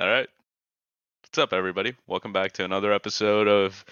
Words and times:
All 0.00 0.08
right. 0.08 0.28
What's 1.24 1.38
up, 1.38 1.52
everybody? 1.52 1.96
Welcome 2.06 2.32
back 2.32 2.52
to 2.52 2.64
another 2.64 2.92
episode 2.92 3.48
of 3.48 3.84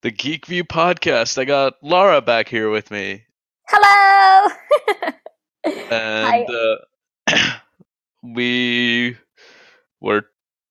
the 0.00 0.10
Geek 0.10 0.46
View 0.46 0.64
podcast. 0.64 1.36
I 1.36 1.44
got 1.44 1.74
Lara 1.82 2.22
back 2.22 2.48
here 2.48 2.70
with 2.70 2.90
me, 2.90 3.24
Hello. 3.68 4.48
and 5.90 6.48
uh, 6.48 7.36
we 8.22 9.18
were 10.00 10.22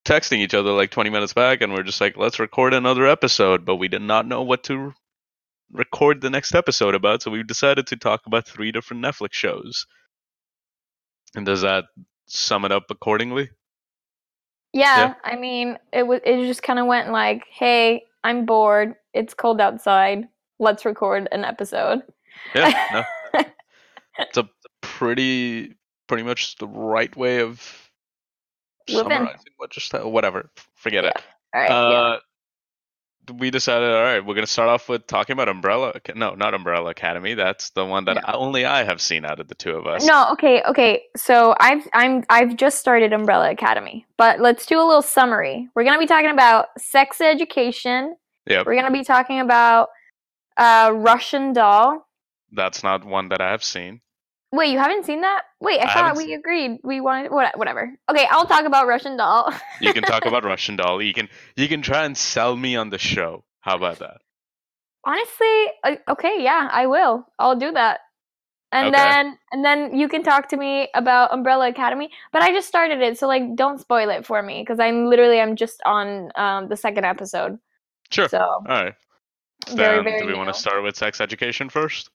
texting 0.04 0.40
each 0.40 0.56
other 0.56 0.72
like 0.72 0.90
20 0.90 1.12
minutes 1.12 1.34
back, 1.34 1.62
and 1.62 1.72
we're 1.72 1.84
just 1.84 2.02
like, 2.02 2.18
let's 2.18 2.40
record 2.40 2.74
another 2.74 3.06
episode, 3.06 3.66
but 3.66 3.76
we 3.76 3.88
did 3.88 4.02
not 4.02 4.26
know 4.26 4.42
what 4.42 4.64
to 4.64 4.96
record 5.72 6.22
the 6.22 6.32
next 6.32 6.56
episode 6.56 6.96
about, 6.96 7.22
so 7.22 7.30
we 7.30 7.44
decided 7.44 7.86
to 7.86 7.98
talk 7.98 8.22
about 8.26 8.48
three 8.48 8.72
different 8.72 9.06
Netflix 9.06 9.34
shows. 9.34 9.86
And 11.36 11.46
does 11.46 11.62
that 11.62 11.86
sum 12.26 12.66
it 12.66 12.72
up 12.72 12.86
accordingly? 12.90 13.52
Yeah, 14.74 15.00
Yeah. 15.00 15.14
I 15.24 15.36
mean, 15.36 15.78
it 15.94 16.04
was. 16.08 16.22
It 16.26 16.46
just 16.48 16.64
kind 16.64 16.80
of 16.80 16.86
went 16.86 17.12
like, 17.12 17.46
"Hey, 17.50 18.04
I'm 18.24 18.46
bored. 18.46 18.96
It's 19.14 19.34
cold 19.34 19.60
outside. 19.62 20.28
Let's 20.60 20.86
record 20.86 21.28
an 21.32 21.44
episode." 21.46 22.04
Yeah, 22.56 23.04
no, 23.34 23.44
it's 24.20 24.38
a 24.38 24.50
pretty 24.82 25.76
pretty 26.08 26.24
much 26.24 26.56
the 26.58 26.68
right 26.68 27.16
way 27.16 27.42
of 27.42 27.90
Living. 28.88 29.12
summarizing 29.12 29.54
what 29.58 29.70
just 29.72 29.94
whatever. 29.94 30.50
forget 30.76 31.06
it 31.06 31.14
All 31.54 31.62
right. 31.62 31.70
yeah. 31.70 31.76
Uh, 31.76 32.20
we 33.38 33.52
decided 33.52 33.90
all 33.92 34.02
right 34.04 34.26
we're 34.26 34.34
gonna 34.36 34.48
start 34.48 34.70
off 34.70 34.90
with 34.90 35.06
talking 35.08 35.34
about 35.34 35.48
umbrella 35.50 35.94
no 36.16 36.34
not 36.36 36.54
umbrella 36.54 36.90
academy 36.92 37.34
that's 37.34 37.70
the 37.72 37.86
one 37.86 38.06
that 38.06 38.16
No. 38.16 38.22
I, 38.26 38.34
only 38.34 38.66
i 38.66 38.84
have 38.84 39.00
seen 39.02 39.26
out 39.26 39.40
of 39.40 39.48
the 39.48 39.56
two 39.56 39.72
of 39.72 39.86
us 39.88 40.06
No, 40.06 40.28
okay, 40.34 40.62
okay. 40.64 41.04
So 41.16 41.56
I've 41.60 41.88
I'm 41.94 42.24
I've 42.30 42.56
just 42.56 42.80
started 42.80 43.14
Umbrella 43.14 43.52
Academy, 43.52 44.06
but 44.18 44.40
let's 44.40 44.66
do 44.66 44.80
a 44.80 44.86
little 44.86 45.02
summary. 45.02 45.68
We're 45.76 45.84
gonna 45.84 46.00
be 46.00 46.08
talking 46.08 46.32
about 46.32 46.68
sex 46.78 47.22
education. 47.22 48.16
Yeah. 48.48 48.64
We're 48.66 48.76
gonna 48.76 48.92
be 48.92 49.04
talking 49.04 49.40
about 49.40 49.90
uh, 50.58 50.92
Russian 50.96 51.54
Doll. 51.54 52.06
that's 52.52 52.84
not 52.84 53.06
one 53.06 53.30
that 53.30 53.42
i 53.42 53.52
have 53.52 53.64
seen 53.64 54.02
Wait, 54.52 54.72
you 54.72 54.80
haven't 54.80 55.06
seen 55.06 55.22
that? 55.22 55.44
Wait, 55.60 55.80
I, 55.80 55.86
I 55.86 55.88
thought 55.94 56.16
we 56.18 56.34
agreed 56.34 56.80
we 56.84 57.02
wanted 57.02 57.32
what, 57.32 57.58
whatever. 57.58 57.94
Okay, 58.10 58.28
I'll 58.30 58.48
talk 58.48 58.66
about 58.66 58.88
Russian 58.88 59.18
Doll. 59.18 59.54
you 59.82 59.92
can 59.94 60.04
talk 60.04 60.26
about 60.26 60.44
russian 60.44 60.76
doll 60.76 61.02
you 61.02 61.14
can 61.14 61.30
you 61.56 61.68
can 61.68 61.82
try 61.82 62.06
and 62.06 62.18
sell 62.18 62.56
me 62.56 62.76
on 62.76 62.90
the 62.90 62.98
show 62.98 63.44
how 63.62 63.76
about 63.76 64.00
that 64.00 64.18
Honestly, 65.06 65.66
okay, 66.10 66.44
yeah, 66.44 66.70
I 66.72 66.86
will. 66.86 67.26
I'll 67.40 67.56
do 67.56 67.72
that. 67.72 68.02
And 68.72 68.90
Okay. 68.90 69.00
then 69.00 69.38
and 69.52 69.66
then 69.66 69.96
you 69.96 70.08
can 70.08 70.24
talk 70.24 70.50
to 70.50 70.58
me 70.58 70.90
about 70.94 71.34
Umbrella 71.34 71.70
Academy, 71.70 72.12
but 72.32 72.42
I 72.44 72.52
just 72.52 72.68
started 72.68 73.02
it, 73.02 73.18
so 73.18 73.26
like 73.28 73.56
don't 73.56 73.80
spoil 73.80 74.10
it 74.10 74.26
for 74.26 74.44
me 74.44 74.64
cuz 74.66 74.80
I'm 74.80 75.06
literally 75.08 75.40
I'm 75.40 75.56
just 75.56 75.82
on 75.86 76.32
um 76.36 76.68
the 76.68 76.76
second 76.78 77.06
episode. 77.06 77.58
sure 78.12 78.28
So, 78.28 78.40
all 78.40 78.64
right 78.68 78.94
very 79.68 79.98
then 79.98 80.04
very 80.04 80.20
do 80.20 80.26
we 80.28 80.34
want 80.36 80.50
to 80.50 80.54
start 80.54 80.84
with 80.84 80.96
sex 80.96 81.22
education 81.22 81.70
first 81.70 82.10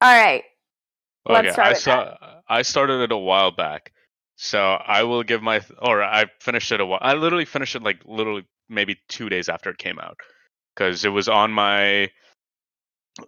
All 0.00 0.14
right. 0.14 0.44
Let's 1.26 1.58
Okay, 1.58 1.62
I 1.62 1.72
saw. 1.74 2.16
I 2.48 2.62
started 2.62 3.02
it 3.02 3.12
a 3.12 3.16
while 3.16 3.52
back, 3.52 3.92
so 4.36 4.60
I 4.60 5.04
will 5.04 5.22
give 5.22 5.42
my. 5.42 5.60
Or 5.80 6.02
I 6.02 6.26
finished 6.40 6.72
it 6.72 6.80
a 6.80 6.86
while. 6.86 6.98
I 7.02 7.14
literally 7.14 7.44
finished 7.44 7.76
it 7.76 7.82
like 7.82 8.00
literally 8.04 8.44
maybe 8.68 8.96
two 9.08 9.28
days 9.28 9.48
after 9.48 9.70
it 9.70 9.78
came 9.78 9.98
out, 9.98 10.18
because 10.74 11.04
it 11.04 11.10
was 11.10 11.28
on 11.28 11.52
my. 11.52 12.10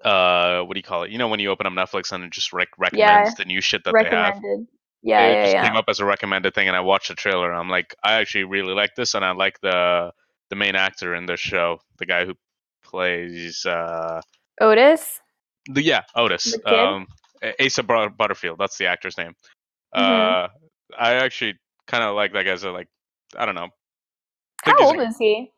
Uh, 0.02 0.62
what 0.62 0.74
do 0.74 0.78
you 0.78 0.82
call 0.82 1.04
it? 1.04 1.10
You 1.10 1.18
know 1.18 1.28
when 1.28 1.40
you 1.40 1.50
open 1.50 1.66
up 1.66 1.72
Netflix 1.72 2.10
and 2.10 2.24
it 2.24 2.32
just 2.32 2.52
rec- 2.52 2.78
recommends 2.78 3.34
the 3.34 3.44
new 3.44 3.60
shit 3.60 3.84
that 3.84 3.92
they 3.92 4.04
have. 4.04 4.34
Recommended. 4.34 4.66
Yeah, 5.02 5.26
it 5.26 5.32
yeah, 5.32 5.42
just 5.42 5.54
yeah. 5.54 5.68
came 5.68 5.76
up 5.76 5.84
as 5.88 6.00
a 6.00 6.04
recommended 6.04 6.54
thing, 6.54 6.66
and 6.66 6.76
I 6.76 6.80
watched 6.80 7.08
the 7.08 7.14
trailer. 7.14 7.50
And 7.50 7.60
I'm 7.60 7.68
like, 7.68 7.94
I 8.02 8.14
actually 8.14 8.44
really 8.44 8.72
like 8.72 8.94
this, 8.96 9.14
and 9.14 9.24
I 9.24 9.32
like 9.32 9.60
the 9.60 10.12
the 10.50 10.56
main 10.56 10.74
actor 10.74 11.14
in 11.14 11.26
this 11.26 11.40
show, 11.40 11.78
the 11.98 12.06
guy 12.06 12.24
who 12.24 12.34
plays. 12.82 13.64
uh 13.66 14.20
Otis? 14.60 15.20
the 15.66 15.82
yeah, 15.82 16.02
Otis. 16.16 16.56
The? 16.64 16.76
Um, 16.76 17.06
Asa 17.60 17.82
Butterfield. 17.82 18.58
That's 18.58 18.76
the 18.78 18.86
actor's 18.86 19.16
name. 19.18 19.34
Mhm. 19.94 20.00
Uh, 20.00 20.48
I 20.98 21.14
actually 21.14 21.54
kind 21.86 22.02
of 22.04 22.14
like 22.14 22.32
that 22.32 22.44
guy's 22.44 22.64
a 22.64 22.70
like 22.70 22.88
I 23.36 23.44
don't 23.46 23.54
know. 23.54 23.68
How 24.62 24.76
old 24.80 25.00
is 25.00 25.16
he? 25.18 25.50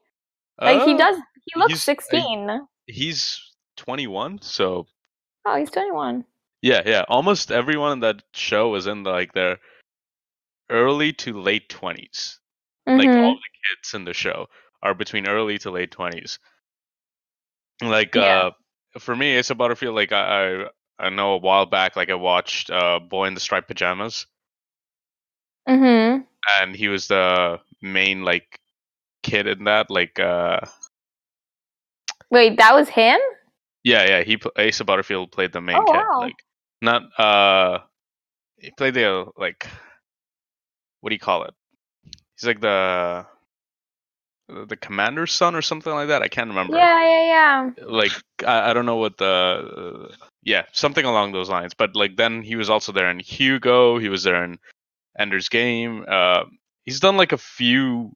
Like 0.60 0.82
he 0.84 0.94
Uh, 0.94 0.98
does 0.98 1.16
he 1.44 1.58
looks 1.60 1.72
he's- 1.72 1.84
16. 1.84 2.66
He's 2.86 3.40
21, 3.76 4.40
so 4.42 4.86
Oh, 5.44 5.56
he's 5.56 5.70
21. 5.70 6.24
yeah, 6.62 6.82
yeah. 6.86 7.04
Almost 7.08 7.50
everyone 7.52 7.92
in 7.92 8.00
that 8.00 8.22
show 8.32 8.74
is 8.74 8.86
in 8.86 9.02
like 9.04 9.32
their 9.32 9.58
early 10.70 11.12
to 11.12 11.38
late 11.40 11.68
20s. 11.68 12.40
Like 12.86 13.08
Mhm. 13.08 13.24
all 13.24 13.34
the 13.34 13.76
kids 13.76 13.94
in 13.94 14.04
the 14.04 14.14
show 14.14 14.48
are 14.82 14.94
between 14.94 15.26
early 15.28 15.58
to 15.58 15.70
late 15.70 15.90
20s. 15.90 16.38
Like 17.82 18.14
Yeah. 18.14 18.50
uh, 18.94 18.98
for 18.98 19.14
me, 19.14 19.36
it's 19.36 19.48
Asa 19.50 19.54
Butterfield. 19.56 19.94
Like 19.94 20.12
I, 20.12 20.64
I 20.98 21.10
know 21.10 21.34
a 21.34 21.38
while 21.38 21.66
back, 21.66 21.96
like 21.96 22.10
I 22.10 22.14
watched 22.14 22.70
uh, 22.70 22.98
Boy 23.00 23.26
in 23.26 23.34
the 23.34 23.40
Striped 23.40 23.68
Pajamas. 23.68 24.26
Mhm. 25.68 26.26
and 26.60 26.76
he 26.76 26.88
was 26.88 27.08
the 27.08 27.60
main 27.82 28.22
like 28.22 28.60
kid 29.22 29.46
in 29.48 29.64
that 29.64 29.90
like 29.90 30.18
uh 30.20 30.60
Wait, 32.30 32.56
that 32.58 32.74
was 32.74 32.88
him? 32.88 33.18
yeah 33.84 34.04
yeah 34.06 34.22
he 34.22 34.38
asa 34.56 34.84
butterfield 34.84 35.30
played 35.32 35.52
the 35.52 35.60
main 35.60 35.76
Oh, 35.76 35.84
kid 35.84 35.94
wow. 35.94 36.20
like 36.22 36.36
not 36.82 37.02
uh 37.18 37.78
he 38.58 38.70
played 38.72 38.94
the 38.94 39.26
like 39.36 39.66
what 41.00 41.10
do 41.10 41.14
you 41.14 41.20
call 41.20 41.44
it 41.44 41.54
he's 42.36 42.46
like 42.46 42.60
the 42.60 43.26
the 44.48 44.76
commander's 44.76 45.32
son 45.32 45.54
or 45.54 45.62
something 45.62 45.92
like 45.92 46.08
that 46.08 46.22
i 46.22 46.28
can't 46.28 46.48
remember 46.48 46.76
Yeah, 46.76 47.04
yeah, 47.04 47.24
yeah. 47.26 47.70
like 47.86 48.12
I, 48.46 48.70
I 48.70 48.72
don't 48.74 48.86
know 48.86 48.96
what 48.96 49.16
the 49.18 50.10
yeah 50.46 50.62
something 50.72 51.04
along 51.04 51.32
those 51.32 51.50
lines 51.50 51.74
but 51.74 51.94
like 51.94 52.16
then 52.16 52.40
he 52.40 52.56
was 52.56 52.70
also 52.70 52.92
there 52.92 53.10
in 53.10 53.18
hugo 53.18 53.98
he 53.98 54.08
was 54.08 54.22
there 54.22 54.44
in 54.44 54.58
ender's 55.18 55.50
game 55.50 56.04
uh 56.08 56.44
he's 56.84 57.00
done 57.00 57.16
like 57.16 57.32
a 57.32 57.38
few 57.38 58.12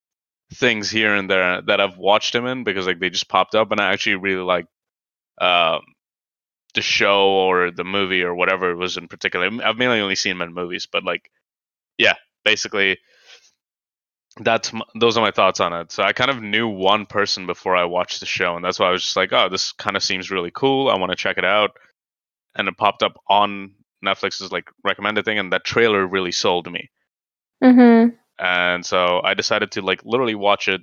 things 0.54 0.88
here 0.88 1.14
and 1.14 1.28
there 1.28 1.60
that 1.62 1.80
i've 1.80 1.98
watched 1.98 2.34
him 2.34 2.46
in 2.46 2.64
because 2.64 2.86
like 2.86 3.00
they 3.00 3.10
just 3.10 3.28
popped 3.28 3.54
up 3.54 3.72
and 3.72 3.80
i 3.80 3.92
actually 3.92 4.14
really 4.14 4.42
like 4.42 4.66
um 5.40 5.80
the 6.74 6.82
show 6.82 7.30
or 7.30 7.72
the 7.72 7.84
movie 7.84 8.22
or 8.22 8.34
whatever 8.34 8.70
it 8.70 8.76
was 8.76 8.96
in 8.96 9.08
particular 9.08 9.50
i've 9.64 9.76
mainly 9.76 10.00
only 10.00 10.14
seen 10.14 10.32
him 10.32 10.42
in 10.42 10.54
movies 10.54 10.86
but 10.90 11.02
like 11.02 11.30
yeah 11.98 12.14
basically 12.44 12.96
that's 14.42 14.72
those 14.94 15.16
are 15.16 15.20
my 15.20 15.32
thoughts 15.32 15.58
on 15.58 15.72
it. 15.72 15.90
So 15.90 16.04
I 16.04 16.12
kind 16.12 16.30
of 16.30 16.40
knew 16.40 16.68
one 16.68 17.04
person 17.04 17.46
before 17.46 17.76
I 17.76 17.84
watched 17.84 18.20
the 18.20 18.26
show, 18.26 18.54
and 18.54 18.64
that's 18.64 18.78
why 18.78 18.86
I 18.86 18.92
was 18.92 19.02
just 19.02 19.16
like, 19.16 19.32
"Oh, 19.32 19.48
this 19.48 19.72
kind 19.72 19.96
of 19.96 20.04
seems 20.04 20.30
really 20.30 20.52
cool. 20.54 20.88
I 20.88 20.96
want 20.96 21.10
to 21.10 21.16
check 21.16 21.36
it 21.36 21.44
out." 21.44 21.72
And 22.54 22.68
it 22.68 22.76
popped 22.76 23.02
up 23.02 23.16
on 23.28 23.74
Netflix's 24.04 24.52
like 24.52 24.70
recommended 24.84 25.24
thing, 25.24 25.38
and 25.38 25.52
that 25.52 25.64
trailer 25.64 26.06
really 26.06 26.32
sold 26.32 26.70
me. 26.70 26.90
Mhm. 27.62 28.16
And 28.38 28.84
so 28.84 29.20
I 29.22 29.34
decided 29.34 29.72
to 29.72 29.82
like 29.82 30.04
literally 30.04 30.34
watch 30.34 30.68
it 30.68 30.82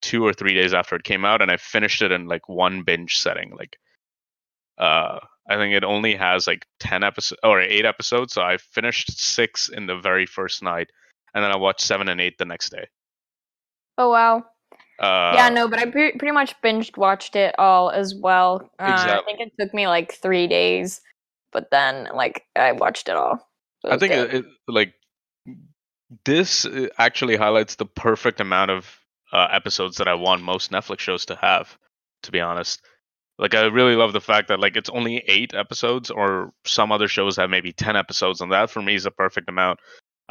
two 0.00 0.24
or 0.24 0.32
three 0.32 0.54
days 0.54 0.72
after 0.74 0.96
it 0.96 1.04
came 1.04 1.24
out, 1.24 1.42
and 1.42 1.50
I 1.50 1.56
finished 1.56 2.02
it 2.02 2.12
in 2.12 2.26
like 2.26 2.48
one 2.48 2.82
binge 2.82 3.18
setting. 3.18 3.54
Like, 3.56 3.76
uh, 4.78 5.18
I 5.48 5.56
think 5.56 5.74
it 5.74 5.84
only 5.84 6.14
has 6.14 6.46
like 6.46 6.66
ten 6.78 7.02
episodes 7.02 7.40
or 7.42 7.60
eight 7.60 7.84
episodes, 7.84 8.32
so 8.32 8.42
I 8.42 8.56
finished 8.58 9.18
six 9.18 9.68
in 9.68 9.86
the 9.86 9.96
very 9.96 10.26
first 10.26 10.62
night, 10.62 10.88
and 11.34 11.42
then 11.44 11.50
I 11.50 11.56
watched 11.56 11.80
seven 11.80 12.08
and 12.08 12.20
eight 12.20 12.38
the 12.38 12.44
next 12.44 12.70
day. 12.70 12.86
Oh 13.98 14.10
wow. 14.10 14.44
Uh, 14.98 15.32
yeah, 15.34 15.48
no, 15.48 15.68
but 15.68 15.78
I 15.78 15.90
pre- 15.90 16.12
pretty 16.12 16.32
much 16.32 16.54
binged 16.62 16.96
watched 16.96 17.36
it 17.36 17.54
all 17.58 17.90
as 17.90 18.14
well. 18.14 18.70
Uh, 18.78 18.84
I 18.84 19.22
think 19.26 19.40
it 19.40 19.52
took 19.58 19.74
me 19.74 19.88
like 19.88 20.12
3 20.12 20.46
days, 20.46 21.00
but 21.52 21.70
then 21.70 22.08
like 22.14 22.44
I 22.54 22.72
watched 22.72 23.08
it 23.08 23.16
all. 23.16 23.48
It 23.84 23.92
I 23.92 23.98
think 23.98 24.12
it, 24.12 24.34
it, 24.34 24.44
like 24.68 24.94
this 26.24 26.64
uh, 26.64 26.88
actually 26.98 27.36
highlights 27.36 27.74
the 27.74 27.86
perfect 27.86 28.40
amount 28.40 28.70
of 28.70 28.98
uh, 29.32 29.48
episodes 29.50 29.96
that 29.96 30.08
I 30.08 30.14
want 30.14 30.42
most 30.42 30.70
Netflix 30.70 31.00
shows 31.00 31.26
to 31.26 31.36
have. 31.36 31.76
To 32.22 32.32
be 32.32 32.40
honest, 32.40 32.80
like 33.38 33.54
I 33.54 33.66
really 33.66 33.96
love 33.96 34.12
the 34.12 34.20
fact 34.20 34.48
that 34.48 34.60
like 34.60 34.76
it's 34.76 34.90
only 34.90 35.22
eight 35.26 35.54
episodes, 35.54 36.10
or 36.10 36.52
some 36.64 36.92
other 36.92 37.08
shows 37.08 37.36
have 37.36 37.50
maybe 37.50 37.72
ten 37.72 37.96
episodes, 37.96 38.40
and 38.40 38.52
that 38.52 38.70
for 38.70 38.80
me 38.80 38.94
is 38.94 39.06
a 39.06 39.10
perfect 39.10 39.48
amount. 39.48 39.80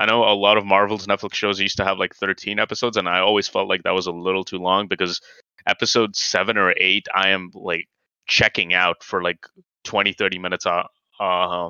I 0.04 0.06
know 0.06 0.26
a 0.26 0.36
lot 0.36 0.58
of 0.58 0.66
Marvel's 0.66 1.08
Netflix 1.08 1.34
shows 1.36 1.62
used 1.62 1.78
to 1.78 1.86
have 1.86 1.98
like 1.98 2.14
thirteen 2.14 2.60
episodes, 2.60 2.98
and 2.98 3.08
I 3.08 3.20
always 3.20 3.48
felt 3.48 3.70
like 3.70 3.84
that 3.84 3.94
was 3.94 4.06
a 4.06 4.12
little 4.12 4.44
too 4.44 4.58
long 4.58 4.88
because 4.88 5.22
episode 5.66 6.14
seven 6.18 6.58
or 6.58 6.74
eight, 6.76 7.08
I 7.16 7.30
am 7.30 7.52
like 7.54 7.88
checking 8.28 8.74
out 8.74 9.02
for 9.02 9.24
like 9.24 9.38
20, 9.86 10.12
30 10.12 10.40
minutes 10.40 10.66
uh, 10.66 10.84
uh, 11.22 11.70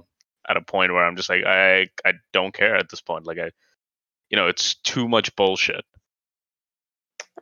at 0.50 0.58
a 0.58 0.62
point 0.62 0.92
where 0.94 1.06
I'm 1.06 1.16
just 1.16 1.30
like 1.30 1.44
I 1.46 1.82
I 2.04 2.14
don't 2.32 2.56
care 2.56 2.76
at 2.76 2.90
this 2.90 3.02
point. 3.02 3.28
Like 3.28 3.38
I, 3.38 3.52
you 4.32 4.36
know, 4.36 4.48
it's 4.48 4.74
too 4.82 5.08
much 5.08 5.36
bullshit. 5.36 5.86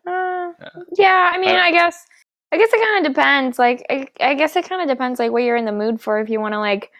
Uh, 0.05 0.51
Yeah. 0.59 0.69
yeah, 0.97 1.31
I 1.33 1.37
mean, 1.37 1.55
I- 1.55 1.67
I 1.67 1.71
guess, 1.71 2.05
I 2.51 2.57
guess 2.57 2.69
it 2.73 2.81
kind 2.81 3.05
of 3.05 3.13
depends. 3.13 3.57
Like, 3.57 3.85
I, 3.89 4.07
I 4.19 4.33
guess 4.33 4.57
it 4.57 4.67
kind 4.67 4.81
of 4.81 4.89
depends, 4.89 5.19
like, 5.19 5.31
what 5.31 5.43
you're 5.43 5.55
in 5.55 5.63
the 5.63 5.71
mood 5.71 6.01
for. 6.01 6.19
If 6.19 6.29
you 6.29 6.41
want 6.41 6.53
to 6.53 6.59
like 6.59 6.91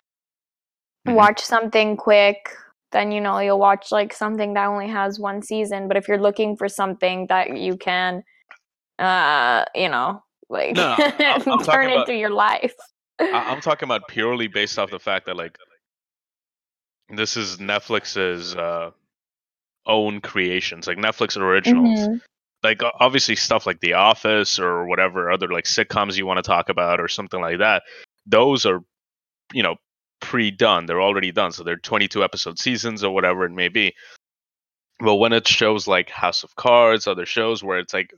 Mhm. 1.06 1.16
watch 1.16 1.42
something 1.42 1.98
quick, 1.98 2.56
then 2.92 3.12
you 3.12 3.22
know 3.22 3.40
you'll 3.40 3.60
watch 3.60 3.92
like 3.92 4.14
something 4.14 4.54
that 4.54 4.68
only 4.68 4.88
has 4.88 5.20
one 5.20 5.42
season. 5.42 5.88
But 5.88 5.98
if 5.98 6.08
you're 6.08 6.22
looking 6.22 6.56
for 6.58 6.68
something 6.68 7.28
that 7.28 7.58
you 7.58 7.78
can, 7.78 8.24
uh, 9.00 9.66
you 9.76 9.90
know, 9.90 10.24
like 10.50 10.76
No, 10.76 10.96
I'm- 10.98 11.42
I'm 11.48 11.60
turn 11.64 11.88
about- 11.92 12.10
into 12.10 12.20
your 12.20 12.30
life. 12.32 12.74
I- 13.20 13.52
I'm 13.52 13.62
talking 13.70 13.88
about 13.88 14.08
purely 14.08 14.48
based 14.48 14.78
off 14.80 14.92
the 14.92 15.00
fact 15.00 15.26
that 15.28 15.38
like 15.38 15.58
this 17.10 17.36
is 17.38 17.58
Netflix's 17.58 18.56
uh, 18.56 18.92
own 19.86 20.22
creations, 20.22 20.88
like 20.88 20.98
Netflix 20.98 21.38
originals. 21.38 22.00
Mhm. 22.00 22.22
Like 22.64 22.82
obviously 23.00 23.36
stuff 23.36 23.66
like 23.66 23.80
The 23.80 23.94
Office 23.94 24.60
or 24.60 24.86
whatever 24.86 25.32
other 25.32 25.48
like 25.48 25.66
sitcoms 25.66 26.16
you 26.16 26.26
want 26.28 26.38
to 26.38 26.44
talk 26.44 26.70
about 26.70 27.00
or 27.00 27.08
something 27.08 27.42
like 27.42 27.58
that. 27.58 27.82
Those 28.28 28.66
are, 28.68 28.82
you 29.52 29.64
know, 29.64 29.76
pre-done. 30.22 30.86
They're 30.86 31.02
already 31.02 31.32
done. 31.32 31.52
So 31.52 31.64
they're 31.64 31.76
22 31.76 32.24
episode 32.24 32.58
seasons 32.60 33.04
or 33.04 33.14
whatever 33.14 33.44
it 33.46 33.52
may 33.52 33.68
be. 33.68 33.94
But 35.00 35.16
when 35.16 35.34
it 35.34 35.48
shows 35.48 35.88
like 35.88 36.10
House 36.10 36.44
of 36.44 36.56
Cards, 36.56 37.08
other 37.08 37.26
shows 37.26 37.64
where 37.64 37.80
it's 37.80 37.94
like 37.94 38.14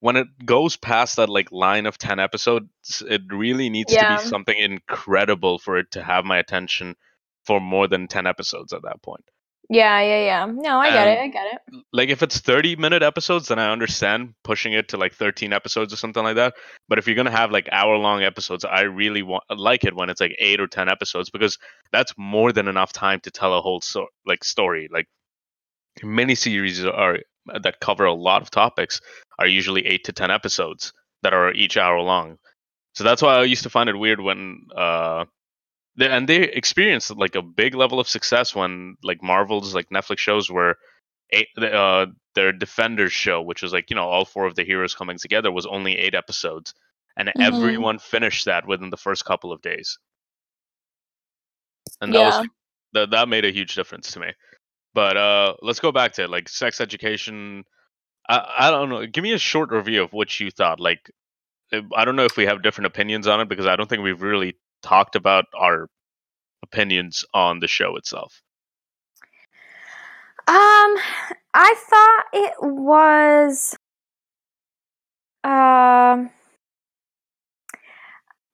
when 0.00 0.16
it 0.16 0.26
goes 0.44 0.76
past 0.76 1.16
that 1.16 1.28
like 1.28 1.50
line 1.52 1.86
of 1.86 1.96
10 1.98 2.18
episodes, 2.18 2.68
it 3.08 3.22
really 3.30 3.70
needs 3.70 3.92
Yeah. 3.92 4.16
to 4.16 4.22
be 4.22 4.28
something 4.28 4.58
incredible 4.58 5.58
for 5.58 5.78
it 5.78 5.92
to 5.92 6.02
have 6.02 6.24
my 6.24 6.38
attention 6.38 6.96
for 7.44 7.60
more 7.60 7.86
than 7.88 8.08
10 8.08 8.26
episodes 8.26 8.72
at 8.72 8.82
that 8.82 9.00
point. 9.02 9.24
Yeah, 9.68 10.00
yeah, 10.00 10.24
yeah. 10.24 10.46
No, 10.46 10.78
I 10.78 10.92
get 10.92 11.08
it. 11.08 11.18
I 11.18 11.28
get 11.28 11.46
it. 11.54 11.82
Like 11.92 12.08
if 12.08 12.22
it's 12.22 12.38
30 12.38 12.76
minute 12.76 13.02
episodes, 13.02 13.48
then 13.48 13.58
I 13.58 13.72
understand 13.72 14.34
pushing 14.44 14.72
it 14.72 14.88
to 14.90 14.96
like 14.96 15.14
13 15.14 15.52
episodes 15.52 15.92
or 15.92 15.96
something 15.96 16.22
like 16.22 16.36
that. 16.36 16.54
But 16.88 16.98
if 16.98 17.06
you're 17.06 17.16
going 17.16 17.26
to 17.26 17.32
have 17.32 17.50
like 17.50 17.68
hour 17.72 17.96
long 17.96 18.22
episodes, 18.22 18.64
I 18.64 18.82
really 18.82 19.22
want 19.22 19.42
like 19.50 19.84
it 19.84 19.94
when 19.94 20.08
it's 20.08 20.20
like 20.20 20.36
8 20.38 20.60
or 20.60 20.68
10 20.68 20.88
episodes 20.88 21.30
because 21.30 21.58
that's 21.92 22.12
more 22.16 22.52
than 22.52 22.68
enough 22.68 22.92
time 22.92 23.20
to 23.20 23.30
tell 23.30 23.54
a 23.54 23.60
whole 23.60 23.80
so- 23.80 24.06
like 24.24 24.44
story. 24.44 24.88
Like 24.92 25.06
miniseries 26.02 26.84
are 26.86 27.18
that 27.62 27.80
cover 27.80 28.04
a 28.04 28.14
lot 28.14 28.42
of 28.42 28.50
topics 28.50 29.00
are 29.38 29.46
usually 29.46 29.86
8 29.86 30.04
to 30.04 30.12
10 30.12 30.30
episodes 30.30 30.92
that 31.22 31.32
are 31.32 31.52
each 31.52 31.76
hour 31.76 32.00
long. 32.00 32.38
So 32.94 33.04
that's 33.04 33.22
why 33.22 33.36
I 33.36 33.44
used 33.44 33.64
to 33.64 33.70
find 33.70 33.88
it 33.88 33.98
weird 33.98 34.20
when 34.20 34.66
uh 34.76 35.24
they, 35.96 36.08
and 36.08 36.28
they 36.28 36.42
experienced 36.44 37.16
like 37.16 37.34
a 37.36 37.42
big 37.42 37.74
level 37.74 38.00
of 38.00 38.08
success 38.08 38.54
when 38.54 38.96
like 39.02 39.22
Marvel's 39.22 39.74
like 39.74 39.90
Netflix 39.90 40.18
shows 40.18 40.50
were 40.50 40.76
eight, 41.30 41.48
uh 41.58 42.06
their 42.34 42.52
Defenders 42.52 43.12
show, 43.12 43.42
which 43.42 43.62
was 43.62 43.72
like 43.72 43.90
you 43.90 43.96
know 43.96 44.08
all 44.08 44.24
four 44.24 44.46
of 44.46 44.54
the 44.56 44.64
heroes 44.64 44.94
coming 44.94 45.18
together, 45.18 45.52
was 45.52 45.66
only 45.66 45.98
eight 45.98 46.14
episodes, 46.14 46.74
and 47.16 47.32
Mhm. 47.36 47.40
everyone 47.40 47.98
finished 47.98 48.46
that 48.46 48.66
within 48.66 48.90
the 48.90 48.96
first 48.96 49.24
couple 49.24 49.52
of 49.52 49.62
days. 49.62 49.98
And 52.00 52.14
that 52.14 52.24
was 52.24 52.40
Yeah. 52.40 52.46
that 52.92 53.10
that 53.10 53.28
made 53.28 53.44
a 53.44 53.52
huge 53.52 53.74
difference 53.74 54.12
to 54.12 54.20
me. 54.20 54.32
But 54.94 55.16
uh 55.16 55.54
let's 55.62 55.80
go 55.80 55.92
back 55.92 56.14
to 56.14 56.24
it, 56.24 56.30
like 56.30 56.48
sex 56.48 56.80
education. 56.80 57.64
I 58.28 58.68
I 58.68 58.70
don't 58.70 58.90
know. 58.90 59.06
Give 59.06 59.24
me 59.24 59.32
a 59.32 59.38
short 59.38 59.70
review 59.70 60.02
of 60.04 60.12
what 60.12 60.38
you 60.40 60.50
thought. 60.50 60.80
Like 60.80 61.10
uh, 61.72 61.82
I 61.96 62.04
don't 62.04 62.16
know 62.16 62.24
if 62.26 62.36
we 62.36 62.46
have 62.46 62.62
different 62.62 62.86
opinions 62.88 63.26
on 63.28 63.40
it 63.40 63.48
because 63.48 63.66
I 63.66 63.76
don't 63.76 63.88
think 63.88 64.02
we've 64.02 64.22
really 64.22 64.56
talked 64.82 65.16
about 65.16 65.46
our 65.58 65.88
opinions 66.62 67.24
on 67.34 67.60
the 67.60 67.68
show 67.68 67.96
itself. 67.96 68.42
Um, 70.48 70.96
I 71.54 71.74
thought 71.88 72.24
it 72.32 72.54
was. 72.60 73.76
Um, 75.44 76.30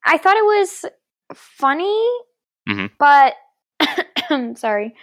I 0.04 0.18
thought 0.18 0.36
it 0.36 0.44
was 0.44 0.84
funny, 1.34 2.08
Mhm. 2.68 2.90
but 2.98 3.34
sorry, 4.58 4.94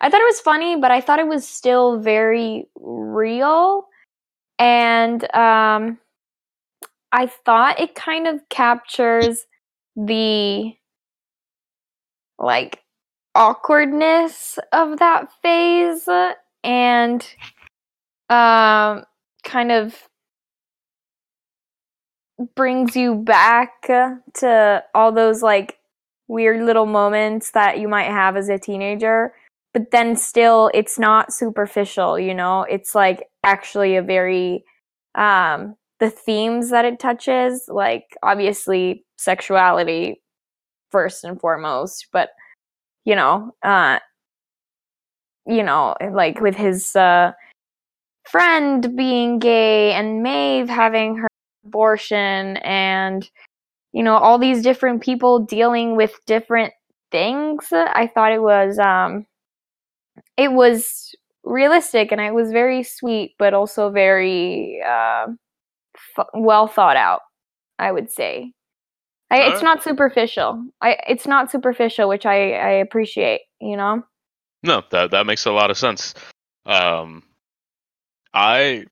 I 0.00 0.08
thought 0.10 0.20
it 0.20 0.24
was 0.24 0.40
funny, 0.40 0.76
but 0.76 0.90
I 0.90 1.00
thought 1.00 1.18
it 1.18 1.26
was 1.26 1.46
still 1.48 1.98
very 1.98 2.66
real, 2.76 3.88
and 4.58 5.22
um, 5.34 5.98
I 7.12 7.26
thought 7.26 7.80
it 7.80 7.94
kind 7.94 8.26
of 8.26 8.48
captures 8.50 9.46
the 9.98 10.72
like 12.38 12.80
awkwardness 13.34 14.58
of 14.72 14.98
that 15.00 15.28
phase 15.42 16.08
and 16.62 17.34
um 18.30 19.04
kind 19.42 19.72
of 19.72 20.08
brings 22.54 22.94
you 22.94 23.16
back 23.16 23.82
to 24.34 24.84
all 24.94 25.10
those 25.10 25.42
like 25.42 25.78
weird 26.28 26.62
little 26.62 26.86
moments 26.86 27.50
that 27.50 27.80
you 27.80 27.88
might 27.88 28.10
have 28.10 28.36
as 28.36 28.48
a 28.48 28.58
teenager 28.58 29.34
but 29.72 29.90
then 29.90 30.14
still 30.14 30.70
it's 30.74 30.98
not 30.98 31.32
superficial 31.32 32.18
you 32.18 32.34
know? 32.34 32.62
It's 32.62 32.94
like 32.94 33.28
actually 33.42 33.96
a 33.96 34.02
very 34.02 34.64
um 35.16 35.74
the 36.00 36.10
themes 36.10 36.70
that 36.70 36.84
it 36.84 36.98
touches 36.98 37.68
like 37.68 38.16
obviously 38.22 39.04
sexuality 39.16 40.20
first 40.90 41.24
and 41.24 41.40
foremost 41.40 42.06
but 42.12 42.30
you 43.04 43.14
know 43.16 43.54
uh 43.62 43.98
you 45.46 45.62
know 45.62 45.94
like 46.12 46.40
with 46.40 46.54
his 46.54 46.94
uh 46.96 47.32
friend 48.24 48.94
being 48.96 49.38
gay 49.38 49.92
and 49.92 50.22
Maeve 50.22 50.68
having 50.68 51.16
her 51.16 51.28
abortion 51.64 52.58
and 52.58 53.28
you 53.92 54.02
know 54.02 54.16
all 54.16 54.38
these 54.38 54.62
different 54.62 55.02
people 55.02 55.40
dealing 55.40 55.96
with 55.96 56.14
different 56.26 56.72
things 57.10 57.68
i 57.72 58.06
thought 58.06 58.32
it 58.32 58.42
was 58.42 58.78
um 58.78 59.26
it 60.36 60.52
was 60.52 61.14
realistic 61.44 62.12
and 62.12 62.20
it 62.20 62.34
was 62.34 62.52
very 62.52 62.82
sweet 62.82 63.34
but 63.38 63.54
also 63.54 63.90
very 63.90 64.80
uh 64.86 65.26
well 66.34 66.66
thought 66.66 66.96
out 66.96 67.20
i 67.78 67.90
would 67.90 68.10
say 68.10 68.52
I, 69.30 69.40
it's 69.52 69.62
not 69.62 69.82
superficial 69.82 70.64
i 70.80 70.96
it's 71.06 71.26
not 71.26 71.50
superficial 71.50 72.08
which 72.08 72.24
i 72.26 72.52
i 72.52 72.70
appreciate 72.70 73.42
you 73.60 73.76
know 73.76 74.02
No, 74.62 74.82
that 74.90 75.12
that 75.12 75.26
makes 75.26 75.46
a 75.46 75.52
lot 75.52 75.70
of 75.70 75.78
sense. 75.78 76.14
Um, 76.66 77.22
I 78.34 78.86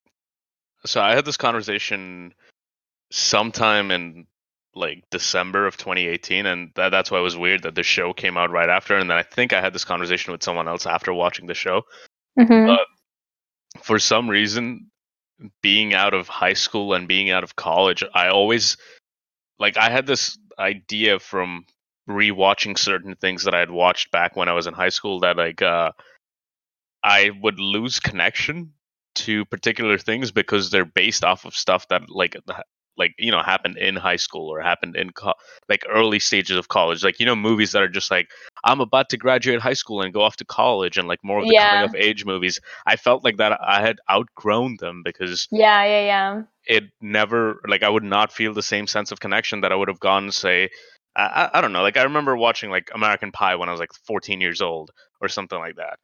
so 0.84 1.00
I 1.00 1.14
had 1.14 1.25
this 1.25 1.37
conversation 1.37 2.32
sometime 3.11 3.90
in 3.90 4.26
like 4.75 5.05
December 5.11 5.67
of 5.67 5.76
2018, 5.76 6.46
and 6.46 6.70
that, 6.76 6.90
that's 6.90 7.11
why 7.11 7.19
it 7.19 7.22
was 7.22 7.37
weird 7.37 7.62
that 7.64 7.75
the 7.75 7.82
show 7.82 8.12
came 8.12 8.37
out 8.37 8.50
right 8.50 8.69
after. 8.69 8.96
And 8.96 9.11
then 9.11 9.17
I 9.17 9.22
think 9.22 9.52
I 9.52 9.61
had 9.61 9.72
this 9.72 9.84
conversation 9.84 10.32
with 10.32 10.43
someone 10.43 10.69
else 10.69 10.87
after 10.87 11.12
watching 11.12 11.46
the 11.46 11.55
show. 11.55 11.82
mm-hmm. 12.38 12.75
For 13.82 13.98
some 13.98 14.29
reason, 14.29 14.91
being 15.62 15.94
out 15.94 16.14
of 16.14 16.28
high 16.28 16.55
school 16.55 16.94
and 16.94 17.08
being 17.08 17.31
out 17.31 17.44
of 17.44 17.56
college, 17.56 18.02
I 18.14 18.28
always 18.28 18.76
like 19.58 19.76
I 19.76 19.90
had 19.90 20.06
this 20.06 20.38
idea 20.58 21.19
from 21.19 21.66
rewatching 22.08 22.78
certain 22.78 23.16
things 23.16 23.44
that 23.44 23.55
I 23.55 23.58
had 23.60 23.70
watched 23.70 24.10
back 24.10 24.36
when 24.36 24.48
I 24.48 24.52
was 24.52 24.66
in 24.66 24.74
high 24.74 24.90
school 24.90 25.20
that 25.20 25.36
like 25.36 25.62
uh 25.62 25.93
I 27.02 27.31
would 27.43 27.58
lose 27.58 28.00
connection 28.00 28.72
to 29.16 29.44
particular 29.46 29.98
things 29.98 30.31
because 30.31 30.70
they're 30.70 30.84
based 30.84 31.24
off 31.24 31.44
of 31.44 31.55
stuff 31.55 31.88
that 31.88 32.02
like 32.08 32.36
like 32.96 33.15
you 33.19 33.31
know 33.31 33.43
happened 33.43 33.76
in 33.79 33.96
high 33.96 34.17
school 34.17 34.48
or 34.48 34.60
happened 34.60 34.96
in 34.96 35.10
co- 35.10 35.34
like 35.69 35.84
early 35.88 36.19
stages 36.19 36.56
of 36.56 36.69
college 36.69 37.05
like 37.05 37.20
you 37.20 37.26
know 37.26 37.36
movies 37.36 37.72
that 37.72 37.82
are 37.82 37.88
just 37.88 38.10
like 38.10 38.29
I'm 38.65 38.81
about 38.81 39.08
to 39.10 39.17
graduate 39.17 39.60
high 39.60 39.74
school 39.74 40.03
and 40.03 40.12
go 40.12 40.22
off 40.22 40.36
to 40.36 40.44
college 40.44 40.96
and 40.98 41.08
like 41.08 41.22
more 41.22 41.41
of 41.41 41.46
the 41.46 41.55
Yeah. 41.55 41.70
coming 41.70 41.84
of 41.84 41.94
age 41.94 42.24
movies 42.24 42.60
I 42.86 42.96
felt 42.96 43.24
like 43.24 43.36
that 43.38 43.58
I 43.62 43.81
had 43.81 43.98
outgrown 44.10 44.76
them 44.81 45.03
because 45.05 45.48
yeah 45.50 45.84
yeah 45.84 46.05
yeah 46.05 46.43
it 46.67 46.84
never 47.00 47.60
like 47.69 47.82
I 47.82 47.88
would 47.88 48.05
not 48.05 48.32
feel 48.32 48.53
the 48.53 48.62
same 48.62 48.86
sense 48.86 49.12
of 49.12 49.20
connection 49.20 49.60
that 49.60 49.72
I 49.72 49.76
would 49.76 49.88
have 49.88 50.00
gone 50.00 50.31
say 50.32 50.70
I, 51.15 51.48
I, 51.55 51.60
don't 51.60 51.72
know 51.72 51.82
like 51.82 51.96
I 51.96 52.03
remember 52.03 52.36
watching 52.36 52.70
like 52.70 52.91
American 52.94 53.32
Pie 53.32 53.56
when 53.56 53.69
I 53.69 53.72
was 53.72 53.81
like 53.81 53.93
14 54.06 54.41
years 54.41 54.60
old 54.60 54.91
or 55.20 55.29
something 55.29 55.58
like 55.58 55.76
that 55.76 55.98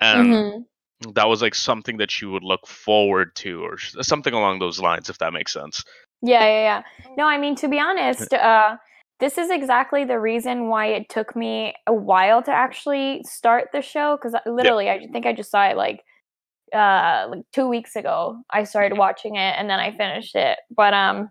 and 0.00 0.32
Mhm. 0.32 0.66
That 1.14 1.28
was 1.28 1.42
like 1.42 1.54
something 1.54 1.98
that 1.98 2.20
you 2.20 2.30
would 2.30 2.42
look 2.42 2.66
forward 2.66 3.34
to 3.36 3.62
or 3.62 3.78
something 3.78 4.32
along 4.32 4.58
those 4.58 4.80
lines 4.80 5.10
if 5.10 5.18
that 5.18 5.32
makes 5.32 5.52
sense 5.52 5.84
Yeah, 6.22 6.44
yeah, 6.44 6.62
yeah. 6.62 6.82
No, 7.16 7.24
I 7.26 7.38
mean 7.38 7.54
to 7.56 7.68
be 7.68 7.78
honest, 7.78 8.32
uh, 8.32 8.76
this 9.18 9.38
is 9.38 9.50
exactly 9.50 10.04
the 10.04 10.18
reason 10.18 10.68
why 10.68 10.86
it 10.86 11.08
took 11.08 11.34
me 11.34 11.74
a 11.86 11.92
while 11.94 12.42
to 12.42 12.50
actually 12.50 13.22
start 13.24 13.68
the 13.72 13.80
show 13.80 14.16
because 14.16 14.38
literally, 14.46 14.90
I 14.90 15.06
think 15.10 15.24
I 15.24 15.32
just 15.32 15.50
saw 15.50 15.64
it 15.66 15.76
like 15.76 16.02
uh 16.74 17.26
like 17.30 17.44
two 17.52 17.68
weeks 17.68 17.96
ago. 17.96 18.38
I 18.50 18.64
started 18.64 18.98
watching 18.98 19.36
it 19.36 19.54
and 19.58 19.70
then 19.70 19.78
I 19.78 19.96
finished 19.96 20.34
it. 20.34 20.58
But 20.70 20.92
um, 20.92 21.30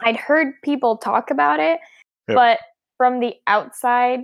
I'd 0.00 0.16
heard 0.16 0.54
people 0.62 0.96
talk 0.96 1.30
about 1.30 1.60
it, 1.60 1.78
Yep. 2.28 2.36
but 2.36 2.58
from 2.96 3.20
the 3.20 3.34
outside, 3.46 4.22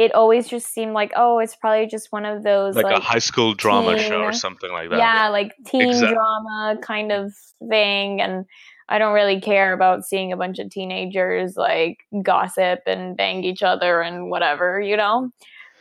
it 0.00 0.14
always 0.14 0.48
just 0.48 0.72
seemed 0.72 0.94
like 0.94 1.12
oh, 1.14 1.38
it's 1.40 1.54
probably 1.54 1.86
just 1.86 2.10
one 2.10 2.24
of 2.24 2.42
those 2.42 2.74
like, 2.74 2.86
like, 2.86 2.96
a 2.96 3.00
high 3.00 3.18
school 3.18 3.52
drama 3.52 3.98
show 3.98 4.22
or 4.22 4.32
something 4.32 4.72
like 4.72 4.88
that 4.88 4.98
yeah, 4.98 5.28
like 5.28 5.54
teen 5.66 5.90
Exact- 5.90 6.14
drama 6.14 6.78
kind 6.80 7.12
of 7.12 7.34
thing. 7.68 8.22
And 8.22 8.46
I 8.88 8.98
don't 8.98 9.12
really 9.12 9.42
care 9.42 9.74
about 9.74 10.06
seeing 10.06 10.32
a 10.32 10.38
bunch 10.38 10.58
of 10.58 10.70
teenagers 10.70 11.54
like 11.56 11.98
gossip 12.22 12.80
and 12.86 13.14
bang 13.14 13.44
each 13.44 13.62
other 13.62 14.00
and 14.00 14.30
whatever, 14.30 14.80
you 14.80 14.96
know? 14.96 15.30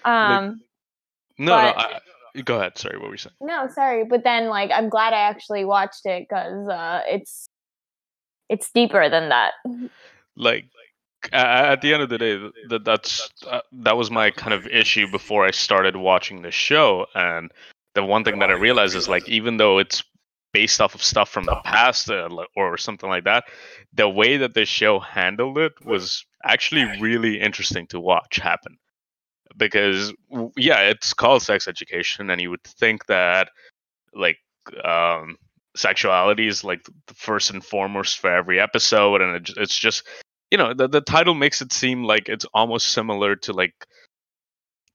Um, 0.03 0.61
No, 1.37 1.51
But- 1.53 1.77
no. 1.77 1.99
I, 2.35 2.41
go 2.43 2.57
ahead. 2.57 2.77
Sorry, 2.77 2.97
what 2.97 3.07
were 3.07 3.13
you 3.13 3.17
saying? 3.17 3.35
No, 3.39 3.67
sorry, 3.73 4.03
but 4.03 4.25
then 4.25 4.49
like 4.49 4.69
I'm 4.71 4.89
glad 4.89 5.13
I 5.13 5.21
actually 5.21 5.63
watched 5.63 6.05
it 6.05 6.27
because 6.27 6.67
uh, 6.67 7.01
it's 7.07 7.47
it's 8.49 8.69
deeper 8.71 9.09
than 9.09 9.29
that. 9.29 9.53
Like 10.35 10.65
at 11.31 11.81
the 11.81 11.93
end 11.93 12.03
of 12.03 12.09
the 12.09 12.17
day, 12.17 12.37
that 12.69 12.85
that's 12.85 13.29
uh, 13.47 13.61
that 13.71 13.97
was 13.97 14.11
my 14.11 14.31
kind 14.31 14.53
of 14.53 14.67
issue 14.67 15.09
before 15.11 15.45
I 15.45 15.51
started 15.51 15.95
watching 15.95 16.41
the 16.41 16.51
show. 16.51 17.05
And 17.15 17.51
the 17.95 18.03
one 18.03 18.23
thing 18.23 18.39
that 18.39 18.49
I 18.49 18.53
realized 18.53 18.95
is 18.95 19.09
like 19.09 19.27
even 19.27 19.57
though 19.57 19.79
it's 19.79 20.03
based 20.53 20.81
off 20.81 20.95
of 20.95 21.03
stuff 21.03 21.29
from 21.29 21.45
the 21.45 21.55
past 21.63 22.09
uh, 22.09 22.27
or 22.55 22.77
something 22.77 23.09
like 23.09 23.25
that, 23.25 23.45
the 23.93 24.09
way 24.09 24.37
that 24.37 24.53
the 24.53 24.65
show 24.65 24.99
handled 24.99 25.57
it 25.57 25.73
was 25.85 26.25
actually 26.43 26.85
really 26.99 27.39
interesting 27.39 27.85
to 27.87 27.99
watch 27.99 28.37
happen. 28.37 28.77
Because 29.57 30.13
yeah, 30.55 30.81
it's 30.81 31.13
called 31.13 31.41
sex 31.41 31.67
education, 31.67 32.29
and 32.29 32.39
you 32.39 32.49
would 32.49 32.63
think 32.63 33.05
that 33.07 33.49
like 34.13 34.37
um, 34.85 35.37
sexuality 35.75 36.47
is 36.47 36.63
like 36.63 36.83
the 37.07 37.13
first 37.13 37.51
and 37.51 37.63
foremost 37.63 38.19
for 38.19 38.31
every 38.31 38.59
episode, 38.59 39.21
and 39.21 39.35
it, 39.35 39.57
it's 39.57 39.77
just 39.77 40.03
you 40.51 40.57
know 40.57 40.73
the 40.73 40.87
the 40.87 41.01
title 41.01 41.35
makes 41.35 41.61
it 41.61 41.71
seem 41.73 42.03
like 42.03 42.29
it's 42.29 42.45
almost 42.53 42.87
similar 42.89 43.35
to 43.35 43.53
like 43.53 43.73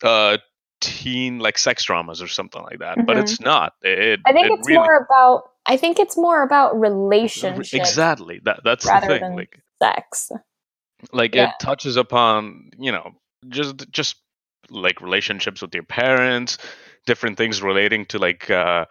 uh 0.02 0.38
teen 0.80 1.38
like 1.38 1.56
sex 1.56 1.84
dramas 1.84 2.20
or 2.20 2.26
something 2.28 2.62
like 2.62 2.78
that, 2.80 3.06
but 3.06 3.16
Mhm. 3.16 3.20
it's 3.22 3.40
not. 3.40 3.72
It, 3.82 4.20
I 4.26 4.32
think 4.32 4.48
it 4.48 4.52
it's 4.58 4.68
really, 4.68 4.78
more 4.80 4.96
about 5.08 5.50
I 5.66 5.76
think 5.78 5.98
it's 5.98 6.16
more 6.16 6.42
about 6.42 6.78
relationships 6.78 7.72
exactly 7.72 8.40
that 8.44 8.60
that's 8.64 8.84
the 8.84 9.00
thing. 9.00 9.34
Like 9.36 9.60
sex. 9.82 10.30
like 11.12 11.34
Yeah. 11.34 11.50
it 11.50 11.54
touches 11.60 11.96
upon 11.96 12.70
you 12.78 12.92
know 12.92 13.12
just 13.48 13.90
just 13.90 14.16
like 14.70 15.00
relationships 15.00 15.62
with 15.62 15.74
your 15.74 15.84
parents 15.84 16.58
different 17.06 17.36
things 17.36 17.62
relating 17.62 18.06
to 18.06 18.18
like 18.18 18.50
uh 18.50 18.86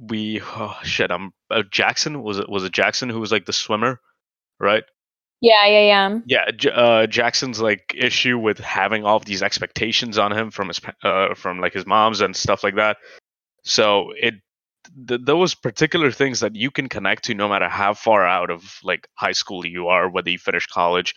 we 0.00 0.40
oh 0.42 0.78
shit 0.84 1.10
i'm 1.10 1.32
uh, 1.50 1.62
jackson 1.70 2.22
was 2.22 2.38
it 2.38 2.48
was 2.48 2.64
it 2.64 2.72
jackson 2.72 3.10
who 3.10 3.20
was 3.20 3.30
like 3.32 3.44
the 3.44 3.52
swimmer 3.52 4.00
right 4.58 4.84
Yeah, 5.40 5.66
yeah, 5.66 5.80
yeah. 5.80 6.18
yeah 6.26 6.50
J- 6.56 6.70
uh 6.70 7.06
jackson's 7.06 7.60
like 7.60 7.94
issue 7.96 8.38
with 8.38 8.58
having 8.58 9.04
all 9.04 9.16
of 9.16 9.24
these 9.24 9.42
expectations 9.42 10.18
on 10.18 10.32
him 10.32 10.50
from 10.50 10.68
his 10.68 10.80
uh 11.02 11.34
from 11.34 11.60
like 11.60 11.72
his 11.74 11.86
mom's 11.86 12.20
and 12.20 12.34
stuff 12.36 12.64
like 12.64 12.76
that 12.76 12.96
so 13.64 14.10
it 14.20 14.34
th- 15.08 15.20
those 15.24 15.54
particular 15.54 16.10
things 16.10 16.40
that 16.40 16.56
you 16.56 16.70
can 16.70 16.88
connect 16.88 17.24
to 17.24 17.34
no 17.34 17.48
matter 17.48 17.68
how 17.68 17.94
far 17.94 18.26
out 18.26 18.50
of 18.50 18.78
like 18.84 19.08
high 19.14 19.32
school 19.32 19.64
you 19.66 19.88
are 19.88 20.10
whether 20.10 20.30
you 20.30 20.38
finish 20.38 20.66
college 20.66 21.14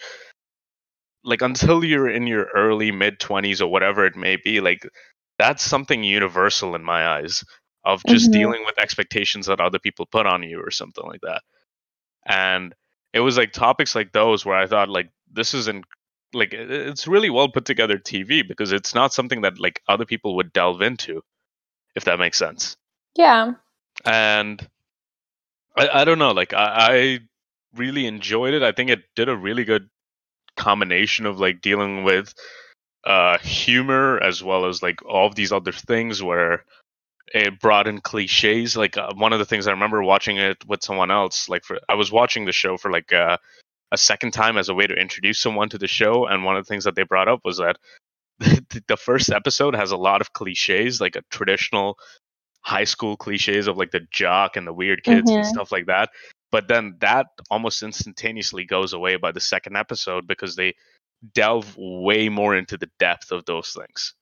like 1.23 1.41
until 1.41 1.83
you're 1.83 2.09
in 2.09 2.27
your 2.27 2.45
early 2.55 2.91
mid 2.91 3.19
20s 3.19 3.61
or 3.61 3.71
whatever 3.71 4.05
it 4.05 4.15
may 4.15 4.37
be 4.37 4.61
like 4.61 4.87
that's 5.39 5.63
something 5.63 6.03
universal 6.03 6.75
in 6.75 6.83
my 6.83 7.07
eyes 7.07 7.43
of 7.85 8.05
just 8.05 8.29
Mhm. 8.29 8.33
dealing 8.33 8.63
with 8.65 8.77
expectations 8.79 9.47
that 9.47 9.59
other 9.59 9.79
people 9.79 10.05
put 10.05 10.25
on 10.27 10.43
you 10.43 10.59
or 10.61 10.71
something 10.71 11.05
like 11.07 11.21
that 11.21 11.41
and 12.27 12.73
it 13.13 13.19
was 13.19 13.37
like 13.37 13.51
topics 13.51 13.95
like 13.95 14.11
those 14.11 14.45
where 14.45 14.55
i 14.57 14.67
thought 14.67 14.89
like 14.89 15.09
this 15.31 15.53
isn't 15.53 15.85
like 16.33 16.53
it's 16.53 17.07
really 17.07 17.29
well 17.29 17.49
put 17.49 17.65
together 17.65 17.97
tv 17.97 18.47
because 18.47 18.71
it's 18.71 18.95
not 18.95 19.13
something 19.13 19.41
that 19.41 19.59
like 19.59 19.81
other 19.87 20.05
people 20.05 20.35
would 20.35 20.53
delve 20.53 20.81
into 20.81 21.21
if 21.95 22.05
that 22.05 22.19
makes 22.19 22.37
sense 22.37 22.77
Yeah. 23.15 23.53
and 24.05 24.65
I, 25.75 26.01
I 26.01 26.05
don't 26.05 26.19
know 26.19 26.31
like 26.31 26.53
I, 26.53 26.65
I 26.79 27.19
really 27.75 28.05
enjoyed 28.05 28.53
it 28.53 28.63
i 28.63 28.71
think 28.71 28.89
it 28.89 29.03
did 29.15 29.29
a 29.29 29.35
really 29.35 29.63
good 29.63 29.89
combination 30.57 31.25
of 31.25 31.39
like 31.39 31.61
dealing 31.61 32.03
with 32.03 32.33
uh 33.05 33.37
humor 33.39 34.21
as 34.21 34.43
well 34.43 34.65
as 34.65 34.83
like 34.83 35.03
all 35.05 35.27
of 35.27 35.35
these 35.35 35.51
other 35.51 35.71
things 35.71 36.21
where 36.21 36.65
it 37.33 37.59
brought 37.59 37.87
in 37.87 37.99
cliches 38.01 38.75
like 38.75 38.97
uh, 38.97 39.11
one 39.15 39.33
of 39.33 39.39
the 39.39 39.45
things 39.45 39.67
i 39.67 39.71
remember 39.71 40.03
watching 40.03 40.37
it 40.37 40.57
with 40.67 40.83
someone 40.83 41.11
else 41.11 41.49
like 41.49 41.63
for 41.63 41.79
i 41.89 41.95
was 41.95 42.11
watching 42.11 42.45
the 42.45 42.51
show 42.51 42.77
for 42.77 42.91
like 42.91 43.11
uh, 43.13 43.37
a 43.91 43.97
second 43.97 44.31
time 44.31 44.57
as 44.57 44.69
a 44.69 44.73
way 44.73 44.87
to 44.87 44.93
introduce 44.93 45.39
someone 45.39 45.69
to 45.69 45.77
the 45.77 45.87
show 45.87 46.25
and 46.25 46.43
one 46.43 46.55
of 46.55 46.65
the 46.65 46.69
things 46.69 46.83
that 46.83 46.95
they 46.95 47.03
brought 47.03 47.27
up 47.27 47.41
was 47.43 47.57
that 47.57 47.77
the, 48.39 48.97
first 48.97 49.31
episode 49.31 49.75
has 49.75 49.91
a 49.91 49.97
lot 49.97 50.21
of 50.21 50.33
cliches 50.33 50.99
like 50.99 51.15
a 51.15 51.21
traditional 51.29 51.97
high 52.61 52.83
school 52.83 53.15
cliches 53.15 53.67
of 53.67 53.77
like 53.77 53.91
the 53.91 54.01
jock 54.11 54.57
and 54.57 54.65
the 54.65 54.73
weird 54.73 55.03
kids 55.03 55.31
and 55.31 55.43
Mhm. 55.43 55.49
stuff 55.49 55.71
like 55.71 55.85
that 55.85 56.09
but 56.51 56.67
then 56.67 56.95
that 56.99 57.27
almost 57.49 57.81
instantaneously 57.81 58.65
goes 58.65 58.93
away 58.93 59.15
by 59.15 59.31
the 59.31 59.39
second 59.39 59.77
episode 59.77 60.27
because 60.27 60.55
they 60.55 60.73
delve 61.33 61.75
way 61.77 62.29
more 62.29 62.55
into 62.55 62.77
the 62.77 62.89
depth 62.99 63.31
of 63.31 63.45
those 63.45 63.73
things 63.73 64.15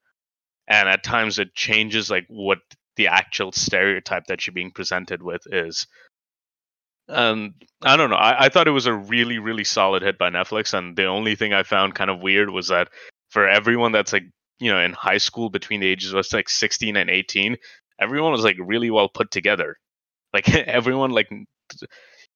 and 0.67 0.87
at 0.87 1.03
times 1.03 1.39
it 1.39 1.53
changes 1.55 2.09
like 2.09 2.25
what 2.27 2.59
the 2.95 3.07
actual 3.07 3.51
stereotype 3.51 4.25
that 4.27 4.45
you're 4.45 4.53
being 4.53 4.71
presented 4.71 5.21
with 5.21 5.41
is 5.51 5.87
and 7.07 7.53
i 7.83 7.95
don't 7.95 8.09
know 8.09 8.15
I, 8.15 8.45
I 8.45 8.49
thought 8.49 8.67
it 8.67 8.71
was 8.71 8.85
a 8.85 8.93
really 8.93 9.39
really 9.39 9.63
solid 9.63 10.03
hit 10.03 10.17
by 10.17 10.29
netflix 10.29 10.73
and 10.77 10.95
the 10.95 11.05
only 11.05 11.35
thing 11.35 11.53
i 11.53 11.63
found 11.63 11.95
kind 11.95 12.09
of 12.09 12.21
weird 12.21 12.49
was 12.49 12.67
that 12.67 12.89
for 13.29 13.47
everyone 13.47 13.91
that's 13.91 14.13
like 14.13 14.25
you 14.59 14.71
know 14.71 14.79
in 14.79 14.93
high 14.93 15.17
school 15.17 15.49
between 15.49 15.79
the 15.79 15.87
ages 15.87 16.13
of 16.13 16.25
like 16.33 16.49
16 16.49 16.95
and 16.95 17.09
18 17.09 17.57
everyone 17.99 18.31
was 18.31 18.43
like 18.43 18.57
really 18.59 18.89
well 18.89 19.09
put 19.09 19.31
together. 19.31 19.77
Like 20.33 20.49
everyone 20.53 21.11
like 21.11 21.29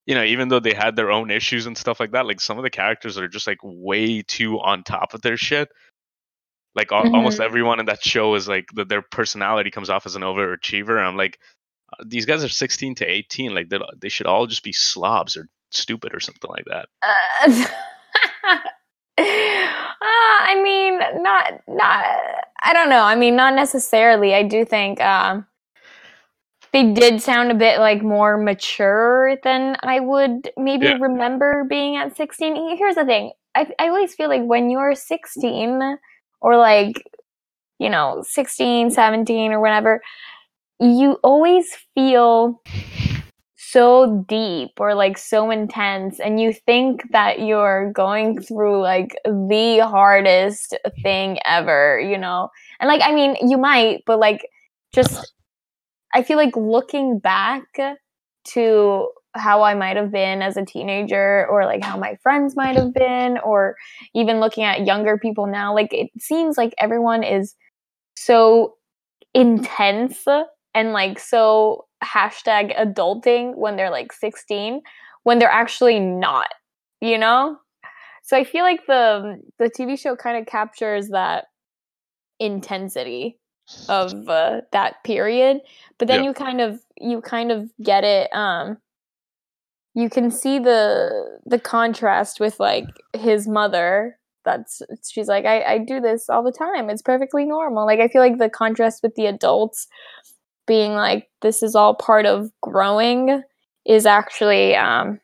you 0.05 0.15
know 0.15 0.24
even 0.24 0.50
though 0.50 0.60
they 0.60 0.74
had 0.74 0.95
their 0.95 1.12
own 1.12 1.31
issues 1.31 1.65
and 1.65 1.77
stuff 1.77 2.00
like 2.00 2.12
that 2.12 2.27
like 2.27 2.39
some 2.39 2.57
of 2.57 2.63
the 2.63 2.69
characters 2.69 3.17
are 3.17 3.27
just 3.27 3.48
like 3.48 3.57
way 3.63 4.22
too 4.22 4.60
on 4.60 4.83
top 4.83 5.13
of 5.13 5.22
their 5.22 5.38
shit 5.38 5.69
like 6.75 6.91
al- 6.91 7.07
almost 7.13 7.39
Mhm. 7.39 7.45
everyone 7.45 7.79
in 7.79 7.85
that 7.87 8.03
show 8.03 8.35
is 8.35 8.47
like 8.47 8.67
that 8.75 8.89
their 8.89 9.01
personality 9.01 9.71
comes 9.71 9.89
off 9.89 10.05
as 10.05 10.15
an 10.15 10.21
overachiever 10.23 10.97
and 10.97 11.07
i'm 11.07 11.17
like 11.17 11.39
uh, 11.93 12.03
these 12.07 12.25
guys 12.25 12.43
are 12.43 12.49
16 12.49 12.95
to 12.95 13.05
18 13.05 13.53
like 13.53 13.69
they 13.69 13.79
they 13.99 14.09
should 14.09 14.27
all 14.27 14.47
just 14.47 14.63
be 14.63 14.71
slobs 14.73 15.37
or 15.37 15.47
stupid 15.71 16.13
or 16.13 16.19
something 16.19 16.49
like 16.51 16.65
that 16.65 16.87
Uh, 17.01 17.65
uh, 19.17 19.21
I 19.21 20.59
mean, 20.63 20.99
not 21.23 21.53
not. 21.67 22.05
I 22.63 22.73
don't 22.73 22.89
know. 22.89 23.03
I 23.03 23.15
mean, 23.15 23.35
not 23.35 23.53
necessarily. 23.55 24.33
I 24.33 24.43
do 24.43 24.65
think 24.65 24.99
um, 25.01 25.45
they 26.71 26.91
did 26.93 27.21
sound 27.21 27.51
a 27.51 27.55
bit 27.55 27.79
like 27.79 28.01
more 28.01 28.37
mature 28.37 29.37
than 29.43 29.77
I 29.83 29.99
would 29.99 30.51
maybe 30.57 30.87
Yeah. 30.87 30.97
remember 30.99 31.63
being 31.69 31.95
at 31.95 32.15
sixteen. 32.17 32.75
Here's 32.77 32.95
the 32.95 33.05
thing. 33.05 33.31
I 33.55 33.71
I 33.79 33.87
always 33.89 34.15
feel 34.15 34.29
like 34.29 34.43
when 34.43 34.69
you're 34.69 34.95
sixteen 34.95 35.97
or 36.43 36.57
like 36.57 37.01
you 37.79 37.89
know 37.89 38.23
16 38.27 38.91
17 38.91 39.51
or 39.51 39.59
whatever 39.59 40.01
you 40.79 41.17
always 41.23 41.75
feel 41.95 42.62
so 43.55 44.23
deep 44.27 44.69
or 44.79 44.93
like 44.93 45.17
so 45.17 45.50
intense 45.50 46.19
and 46.19 46.39
you 46.39 46.53
think 46.53 47.01
that 47.12 47.39
you're 47.39 47.91
going 47.91 48.39
through 48.39 48.79
like 48.81 49.15
the 49.25 49.79
hardest 49.79 50.77
thing 51.01 51.39
ever 51.45 52.00
you 52.00 52.17
know? 52.17 52.50
And 52.79 52.88
like 52.88 53.01
i 53.03 53.13
mean 53.13 53.35
you 53.41 53.57
might 53.57 54.03
but 54.05 54.19
like 54.19 54.47
just 54.93 55.33
i 56.13 56.21
feel 56.21 56.38
like 56.38 56.55
looking 56.55 57.17
back 57.17 57.63
to 58.45 59.07
how 59.35 59.63
i 59.63 59.73
might 59.73 59.97
have 59.97 60.11
been 60.11 60.41
as 60.41 60.57
a 60.57 60.65
teenager 60.65 61.47
or 61.49 61.65
like 61.65 61.83
how 61.83 61.97
my 61.97 62.15
friends 62.23 62.55
might 62.55 62.75
have 62.75 62.93
been 62.93 63.37
or 63.39 63.75
even 64.13 64.39
looking 64.39 64.63
at 64.63 64.85
younger 64.85 65.17
people 65.17 65.47
now 65.47 65.73
like 65.73 65.91
it 65.93 66.09
seems 66.19 66.57
like 66.57 66.73
everyone 66.77 67.23
is 67.23 67.55
so 68.15 68.75
intense 69.33 70.25
and 70.75 70.93
like 70.93 71.19
so 71.19 71.85
hashtag 72.03 72.77
adulting 72.77 73.55
when 73.55 73.75
they're 73.75 73.89
like 73.89 74.11
16 74.13 74.81
when 75.23 75.39
they're 75.39 75.49
actually 75.49 75.99
not 75.99 76.49
you 77.01 77.17
know 77.17 77.57
so 78.23 78.37
i 78.37 78.43
feel 78.43 78.63
like 78.63 78.85
the 78.87 79.41
the 79.59 79.69
tv 79.69 79.97
show 79.99 80.15
kind 80.15 80.37
of 80.37 80.45
captures 80.45 81.09
that 81.09 81.45
intensity 82.39 83.39
of 83.89 84.27
uh, 84.29 84.61
that 84.71 85.03
period 85.03 85.59
but 85.97 86.07
then 86.07 86.19
Yeah. 86.19 86.25
you 86.25 86.33
kind 86.33 86.61
of 86.61 86.79
you 86.99 87.21
kind 87.21 87.51
of 87.51 87.69
get 87.81 88.03
it 88.03 88.33
um 88.33 88.77
you 89.95 90.09
can 90.09 90.31
see 90.31 90.59
the 90.59 91.39
the 91.45 91.59
contrast 91.59 92.39
with 92.39 92.59
like 92.59 92.85
his 93.13 93.47
mother. 93.47 94.17
That's 94.45 94.81
she's 95.09 95.27
like 95.27 95.45
I, 95.45 95.63
I 95.63 95.77
do 95.77 96.01
this 96.01 96.29
all 96.29 96.43
the 96.43 96.51
time. 96.51 96.89
It's 96.89 97.01
perfectly 97.01 97.45
normal. 97.45 97.85
Like 97.85 98.00
i 98.00 98.07
feel 98.07 98.21
like 98.21 98.38
the 98.39 98.50
contrast 98.50 99.01
with 99.03 99.15
the 99.15 99.25
adults 99.27 99.88
being 100.67 100.93
like 100.93 101.29
this 101.41 101.62
is 101.63 101.75
all 101.75 101.93
part 101.95 102.25
of 102.25 102.50
growing 102.62 103.41
is 103.85 104.05
actually 104.05 104.75
um 104.75 105.19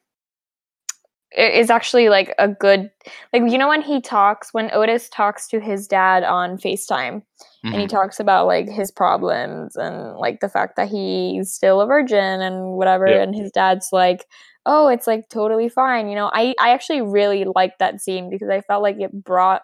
is 1.37 1.69
actually 1.69 2.09
like 2.09 2.33
a 2.39 2.47
good 2.47 2.89
like 3.33 3.43
you 3.51 3.57
know 3.57 3.67
when 3.67 3.83
he 3.83 4.01
talks 4.01 4.51
when 4.53 4.69
otis 4.73 5.07
talks 5.09 5.47
to 5.47 5.59
his 5.59 5.87
dad 5.87 6.23
on 6.23 6.57
facetime 6.57 7.21
and 7.63 7.75
he 7.75 7.85
Mhm. 7.85 7.89
talks 7.89 8.19
about 8.19 8.47
like 8.47 8.67
his 8.67 8.89
problems 8.91 9.75
and 9.75 10.17
like 10.17 10.39
the 10.39 10.49
fact 10.49 10.75
that 10.75 10.87
he's 10.89 11.51
still 11.53 11.81
a 11.81 11.85
virgin 11.85 12.41
and 12.41 12.73
whatever 12.77 13.05
and 13.05 13.35
his 13.35 13.51
dad's 13.51 13.89
like 13.91 14.25
oh 14.65 14.87
it's 14.87 15.07
like 15.07 15.27
totally 15.29 15.69
fine 15.69 16.09
you 16.09 16.15
know 16.15 16.29
i 16.33 16.53
i 16.59 16.71
actually 16.71 17.01
really 17.01 17.45
liked 17.55 17.79
that 17.79 18.01
scene 18.01 18.29
because 18.29 18.49
i 18.49 18.61
felt 18.61 18.83
like 18.83 18.99
it 18.99 19.11
brought 19.23 19.61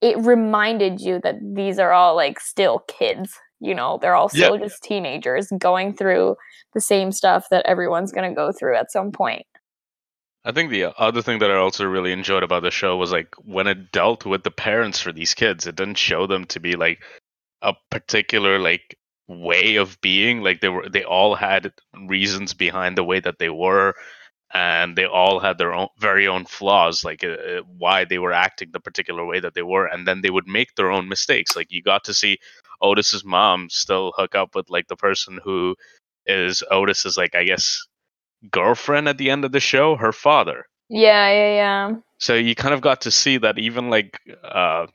it 0.00 0.16
reminded 0.18 1.00
you 1.00 1.20
that 1.22 1.36
these 1.42 1.78
are 1.78 1.92
all 1.92 2.16
like 2.16 2.40
still 2.40 2.80
kids. 2.88 3.38
You 3.60 3.74
know, 3.74 3.98
they're 4.00 4.14
all 4.14 4.30
Yeah. 4.32 4.46
still 4.46 4.58
just 4.58 4.82
teenagers 4.82 5.52
going 5.58 5.94
through 5.94 6.36
the 6.72 6.80
same 6.80 7.12
stuff 7.12 7.48
that 7.50 7.66
everyone's 7.66 8.12
going 8.12 8.28
to 8.30 8.34
go 8.34 8.52
through 8.52 8.76
at 8.76 8.90
some 8.90 9.12
point. 9.12 9.44
I 10.42 10.52
think 10.52 10.70
the 10.70 10.98
other 10.98 11.20
thing 11.20 11.40
that 11.40 11.50
I 11.50 11.56
also 11.56 11.84
really 11.84 12.12
enjoyed 12.12 12.42
about 12.42 12.62
the 12.62 12.70
show 12.70 12.96
was 12.96 13.12
like 13.12 13.34
when 13.44 13.66
it 13.66 13.92
dealt 13.92 14.24
with 14.24 14.42
the 14.42 14.50
parents 14.50 14.98
for 15.00 15.12
these 15.12 15.34
kids, 15.34 15.66
it 15.66 15.76
didn't 15.76 15.98
show 15.98 16.26
them 16.26 16.46
to 16.46 16.60
be 16.60 16.76
like 16.76 17.02
a 17.60 17.74
particular 17.90 18.58
like 18.58 18.96
way 19.30 19.76
of 19.76 20.00
being. 20.00 20.42
Like 20.42 20.60
they 20.60 20.68
were, 20.68 20.88
they 20.88 21.04
all 21.04 21.34
had 21.34 21.72
reasons 22.06 22.52
behind 22.52 22.98
the 22.98 23.04
way 23.04 23.20
that 23.20 23.38
they 23.38 23.48
were, 23.48 23.94
and 24.52 24.96
they 24.96 25.06
all 25.06 25.38
had 25.38 25.58
their 25.58 25.72
own 25.72 25.88
very 25.98 26.26
own 26.26 26.44
flaws, 26.44 27.04
like 27.04 27.22
uh, 27.24 27.28
uh, 27.28 27.60
why 27.78 28.04
they 28.04 28.18
were 28.18 28.32
acting 28.32 28.70
the 28.72 28.80
particular 28.80 29.24
way 29.24 29.40
that 29.40 29.54
they 29.54 29.62
were, 29.62 29.86
and 29.86 30.06
then 30.06 30.20
they 30.20 30.30
would 30.30 30.48
make 30.48 30.74
their 30.74 30.90
own 30.90 31.08
mistakes. 31.08 31.54
Like 31.56 31.70
you 31.70 31.82
got 31.82 32.04
to 32.04 32.14
see 32.14 32.38
Otis's 32.82 33.24
mom 33.24 33.68
still 33.70 34.12
hook 34.16 34.34
up 34.34 34.54
with 34.54 34.68
like 34.68 34.88
the 34.88 34.96
person 34.96 35.38
who 35.42 35.76
is 36.26 36.62
Otis's 36.70 37.16
like 37.16 37.34
I 37.34 37.44
guess 37.44 37.86
girlfriend 38.50 39.08
at 39.08 39.18
the 39.18 39.30
end 39.30 39.44
of 39.44 39.52
the 39.52 39.60
show, 39.60 39.96
her 39.96 40.12
father. 40.12 40.66
Yeah, 40.88 41.30
yeah, 41.30 41.54
yeah. 41.54 41.96
So 42.18 42.34
you 42.34 42.54
kind 42.54 42.74
of 42.74 42.80
got 42.80 43.02
to 43.02 43.10
see 43.10 43.38
that 43.38 43.58
even 43.58 43.90
like 43.90 44.18
uh 44.42 44.86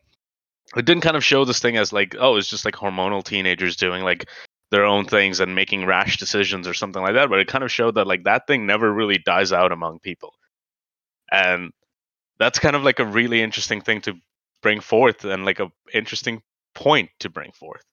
it 0.76 0.86
didn't 0.86 1.02
kind 1.04 1.16
of 1.18 1.24
show 1.24 1.46
this 1.46 1.60
thing 1.60 1.78
as 1.78 1.94
like 1.94 2.16
oh 2.20 2.36
it's 2.38 2.50
just 2.50 2.66
like 2.66 2.74
hormonal 2.76 3.24
teenagers 3.24 3.76
doing 3.76 4.04
like 4.04 4.28
their 4.72 4.84
own 4.86 5.06
things 5.06 5.40
and 5.40 5.54
making 5.56 5.86
rash 5.86 6.18
decisions 6.18 6.68
or 6.68 6.74
something 6.74 7.02
like 7.04 7.14
that, 7.14 7.30
but 7.30 7.40
it 7.40 7.48
kind 7.48 7.64
of 7.64 7.72
showed 7.72 7.96
that 7.96 8.08
like 8.08 8.24
that 8.24 8.48
thing 8.48 8.66
never 8.66 8.92
really 8.92 9.18
dies 9.20 9.54
out 9.54 9.72
among 9.72 10.00
people. 10.00 10.34
And 11.32 11.72
that's 12.40 12.58
kind 12.60 12.76
of 12.76 12.84
like 12.84 13.00
a 13.00 13.06
really 13.06 13.42
interesting 13.42 13.80
thing 13.82 14.02
to 14.02 14.16
bring 14.62 14.80
forth 14.82 15.24
and 15.24 15.46
like 15.46 15.60
a 15.60 15.72
interesting 15.94 16.42
point 16.74 17.10
to 17.20 17.30
bring 17.30 17.52
forth. 17.52 17.84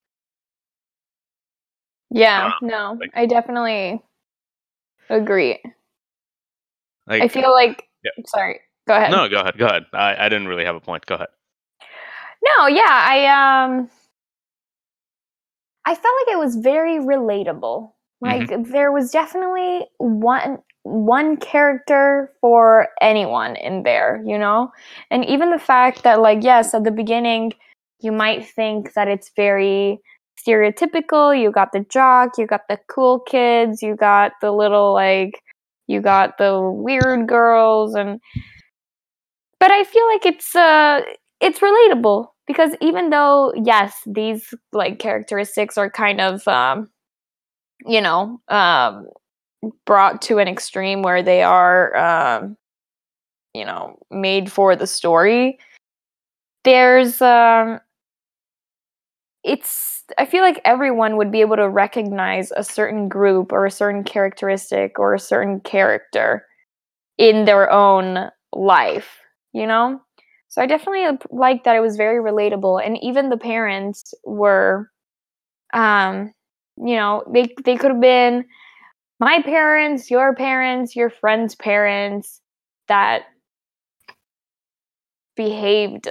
Yeah, 2.10 2.46
Uh, 2.48 2.52
no, 2.62 2.96
like- 2.98 3.10
I 3.14 3.26
definitely 3.26 4.02
agree. 5.08 5.58
Like 7.06 7.22
I 7.22 7.28
feel 7.28 7.52
like, 7.52 7.86
Yeah. 8.02 8.10
sorry, 8.26 8.60
go 8.86 8.94
ahead. 8.96 9.10
No, 9.10 9.28
go 9.28 9.40
ahead, 9.40 9.58
go 9.58 9.66
ahead. 9.66 9.84
I, 9.92 10.16
I 10.26 10.28
didn't 10.28 10.48
really 10.48 10.64
have 10.64 10.76
a 10.76 10.80
point. 10.80 11.04
Go 11.06 11.16
ahead. 11.16 11.28
No, 12.42 12.66
yeah, 12.66 12.88
I 12.88 13.64
um 13.66 13.90
I 15.84 15.94
felt 15.94 16.14
like 16.26 16.34
it 16.34 16.38
was 16.38 16.56
very 16.56 16.98
relatable. 16.98 17.92
Like 18.20 18.52
there 18.70 18.92
was 18.92 19.10
definitely 19.10 19.86
one 19.98 20.58
one 20.84 21.36
character 21.36 22.32
for 22.40 22.88
anyone 23.00 23.56
in 23.56 23.82
there, 23.84 24.22
you 24.24 24.38
know? 24.38 24.70
And 25.10 25.24
even 25.24 25.50
the 25.50 25.58
fact 25.58 26.02
that 26.04 26.20
like 26.20 26.42
yes, 26.42 26.74
at 26.74 26.84
the 26.84 26.90
beginning 26.90 27.52
you 28.00 28.12
might 28.12 28.44
think 28.46 28.94
that 28.94 29.08
it's 29.08 29.30
very 29.36 30.00
stereotypical. 30.44 31.38
You 31.40 31.52
got 31.52 31.72
the 31.72 31.84
jock, 31.88 32.32
you 32.38 32.46
got 32.46 32.62
the 32.68 32.78
cool 32.88 33.20
kids, 33.20 33.82
you 33.82 33.96
got 33.96 34.32
the 34.40 34.52
little 34.52 34.92
like 34.94 35.40
you 35.88 36.00
got 36.00 36.38
the 36.38 36.60
weird 36.60 37.26
girls 37.28 37.94
and 37.94 38.20
but 39.58 39.70
I 39.70 39.84
feel 39.84 40.06
like 40.08 40.26
it's 40.26 40.54
uh 40.54 41.00
it's 41.42 41.58
relatable 41.58 42.28
because 42.46 42.72
even 42.80 43.10
though 43.10 43.52
yes 43.56 43.94
these 44.06 44.54
like 44.72 44.98
characteristics 44.98 45.76
are 45.76 45.90
kind 45.90 46.20
of 46.20 46.46
um 46.48 46.88
you 47.84 48.00
know 48.00 48.40
um 48.48 49.06
brought 49.84 50.22
to 50.22 50.38
an 50.38 50.48
extreme 50.48 51.02
where 51.02 51.22
they 51.22 51.42
are 51.42 51.96
um 51.96 52.56
you 53.54 53.64
know 53.64 53.98
made 54.10 54.50
for 54.50 54.76
the 54.76 54.86
story 54.86 55.58
there's 56.64 57.20
um 57.20 57.80
it's 59.44 60.04
i 60.18 60.24
feel 60.24 60.42
like 60.42 60.60
everyone 60.64 61.16
would 61.16 61.32
be 61.32 61.40
able 61.40 61.56
to 61.56 61.68
recognize 61.68 62.52
a 62.56 62.62
certain 62.62 63.08
group 63.08 63.52
or 63.52 63.66
a 63.66 63.70
certain 63.70 64.04
characteristic 64.04 64.98
or 64.98 65.12
a 65.14 65.18
certain 65.18 65.58
character 65.60 66.46
in 67.18 67.44
their 67.44 67.70
own 67.70 68.30
life 68.52 69.18
you 69.52 69.66
know 69.66 70.00
so 70.52 70.60
I 70.60 70.66
definitely 70.66 71.18
like 71.30 71.64
that 71.64 71.76
it 71.76 71.80
was 71.80 71.96
very 71.96 72.22
relatable, 72.22 72.84
and 72.84 73.02
even 73.02 73.30
the 73.30 73.38
parents 73.38 74.12
were, 74.22 74.90
um, 75.72 76.34
you 76.76 76.94
know, 76.94 77.24
they 77.32 77.48
they 77.64 77.76
could 77.76 77.90
have 77.92 78.02
been 78.02 78.44
my 79.18 79.40
parents, 79.42 80.10
your 80.10 80.34
parents, 80.34 80.94
your 80.94 81.10
friend's 81.10 81.54
parents 81.54 82.42
that 82.88 83.22
behaved 85.36 86.08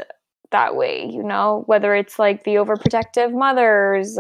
that 0.51 0.75
way. 0.75 1.08
You 1.08 1.21
know, 1.23 1.63
whether 1.67 1.93
it's 1.93 2.17
like 2.17 2.43
the 2.43 2.56
overprotective 2.56 3.34
mothers 3.34 4.17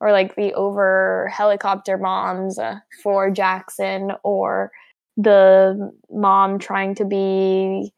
or 0.00 0.12
like 0.12 0.36
the 0.36 0.52
over 0.52 1.30
helicopter 1.32 1.96
moms 1.96 2.58
uh, 2.58 2.76
for 3.02 3.30
Jackson, 3.30 4.12
or 4.22 4.70
the 5.16 5.90
mom 6.10 6.58
trying 6.58 6.94
to 6.96 7.06
be 7.06 7.90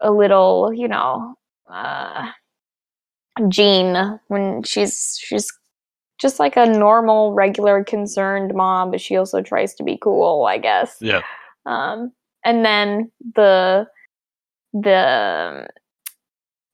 a 0.00 0.10
little, 0.10 0.72
you 0.72 0.88
know, 0.88 1.34
uh, 1.70 2.30
Jean 3.48 4.18
when 4.28 4.62
she's 4.62 5.18
she's 5.20 5.50
just 6.18 6.38
like 6.38 6.56
a 6.56 6.66
normal, 6.66 7.34
regular, 7.34 7.84
concerned 7.84 8.54
mom, 8.54 8.90
but 8.90 9.00
she 9.00 9.16
also 9.16 9.42
tries 9.42 9.74
to 9.74 9.84
be 9.84 9.98
cool, 10.00 10.44
I 10.46 10.58
guess. 10.58 10.96
Yeah. 11.00 11.22
Um, 11.66 12.12
and 12.44 12.64
then 12.64 13.10
the 13.34 13.86
the 14.72 15.68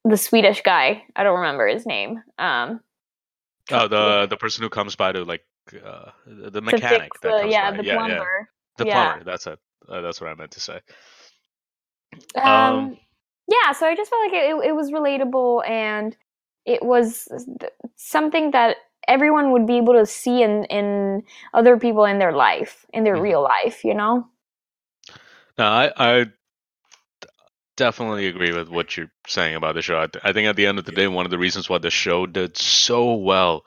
the 0.04 0.16
Swedish 0.16 0.62
guy, 0.62 1.04
I 1.16 1.22
don't 1.22 1.38
remember 1.40 1.66
his 1.66 1.86
name. 1.86 2.22
Um, 2.38 2.80
Oh, 3.70 3.86
the 3.86 4.26
the 4.28 4.36
person 4.36 4.62
who 4.62 4.68
comes 4.68 4.96
by 4.96 5.12
to 5.12 5.24
like 5.24 5.44
uh, 5.84 6.10
the 6.26 6.50
the 6.50 6.60
mechanic 6.60 7.12
the, 7.22 7.46
yeah, 7.48 7.70
by. 7.70 7.76
the 7.76 7.84
yeah, 7.84 7.92
yeah. 7.92 7.98
plumber. 7.98 8.48
The 8.78 8.86
Yeah. 8.86 9.10
plumber. 9.10 9.24
That's 9.24 9.46
it. 9.46 9.58
Uh, 9.88 10.00
that's 10.00 10.20
what 10.20 10.30
I 10.30 10.34
meant 10.34 10.50
to 10.52 10.60
say. 10.60 10.80
Um, 12.34 12.44
Um, 12.44 12.96
yeah, 13.48 13.72
so 13.72 13.86
I 13.86 13.94
just 13.96 14.10
felt 14.10 14.22
like 14.24 14.34
it, 14.34 14.68
it 14.68 14.74
was 14.74 14.90
relatable 14.90 15.68
and 15.68 16.16
it 16.64 16.82
was 16.82 17.28
th- 17.60 17.72
something 17.96 18.52
that 18.52 18.76
everyone 19.08 19.52
would 19.52 19.66
be 19.66 19.76
able 19.78 19.94
to 19.94 20.06
see 20.06 20.42
in, 20.42 20.64
in 20.66 21.22
other 21.54 21.78
people 21.78 22.04
in 22.04 22.18
their 22.18 22.32
life, 22.32 22.86
in 22.92 23.04
their 23.04 23.16
Mhm. 23.16 23.22
real 23.22 23.42
life, 23.42 23.84
you 23.84 23.94
know? 23.94 24.28
No, 25.58 25.64
I, 25.66 25.92
I 25.96 26.26
definitely 27.76 28.26
agree 28.28 28.52
with 28.52 28.68
what 28.68 28.96
you're 28.96 29.10
saying 29.26 29.56
about 29.56 29.74
the 29.74 29.82
show. 29.82 29.98
I, 30.00 30.06
th- 30.06 30.24
I 30.24 30.32
think 30.32 30.46
at 30.48 30.56
the 30.56 30.66
end 30.66 30.78
of 30.78 30.84
the 30.84 30.92
day, 30.92 31.08
one 31.08 31.24
of 31.26 31.30
the 31.30 31.38
reasons 31.38 31.68
why 31.68 31.78
the 31.78 31.90
show 31.90 32.26
did 32.26 32.56
so 32.56 33.14
well 33.14 33.64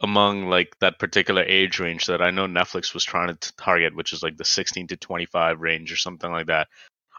among 0.00 0.48
like 0.48 0.76
that 0.80 0.98
particular 0.98 1.42
age 1.42 1.78
range 1.78 2.06
that 2.06 2.20
I 2.20 2.30
know 2.30 2.46
Netflix 2.46 2.94
was 2.94 3.04
trying 3.04 3.36
to 3.36 3.56
target, 3.56 3.94
which 3.94 4.12
is 4.12 4.22
like 4.22 4.36
the 4.36 4.44
16 4.44 4.88
to 4.88 4.96
25 4.96 5.60
range 5.60 5.92
or 5.92 5.96
something 5.96 6.30
like 6.30 6.46
that. 6.46 6.68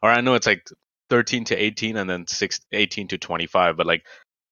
Or 0.03 0.09
I 0.09 0.21
know 0.21 0.35
it's 0.35 0.47
like 0.47 0.67
13 1.09 1.45
to 1.45 1.55
18 1.55 1.97
and 1.97 2.09
then 2.09 2.27
6, 2.27 2.61
18 2.71 3.07
to 3.09 3.17
25, 3.17 3.77
but 3.77 3.85
like 3.85 4.05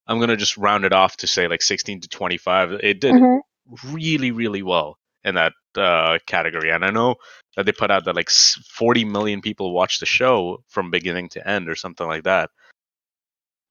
I'm 0.07 0.19
gonna 0.19 0.37
just 0.37 0.57
round 0.57 0.85
it 0.85 0.93
off 0.93 1.17
to 1.17 1.27
say 1.27 1.47
like 1.47 1.61
16 1.61 2.01
to 2.01 2.07
25. 2.09 2.73
It 2.73 2.99
did 2.99 3.13
Mhm. 3.13 3.39
really 3.85 4.31
really 4.31 4.61
well 4.61 4.97
in 5.23 5.35
that 5.35 5.53
uh, 5.75 6.19
category 6.27 6.69
and 6.69 6.83
i 6.83 6.89
know 6.91 7.15
that 7.55 7.65
they 7.65 7.71
put 7.71 7.89
out 7.89 8.05
that 8.05 8.15
like 8.15 8.29
40 8.29 9.05
million 9.05 9.41
people 9.41 9.73
watched 9.73 9.99
the 9.99 10.05
show 10.05 10.63
from 10.67 10.91
beginning 10.91 11.29
to 11.29 11.47
end 11.47 11.69
or 11.69 11.75
something 11.75 12.07
like 12.07 12.23
that 12.23 12.49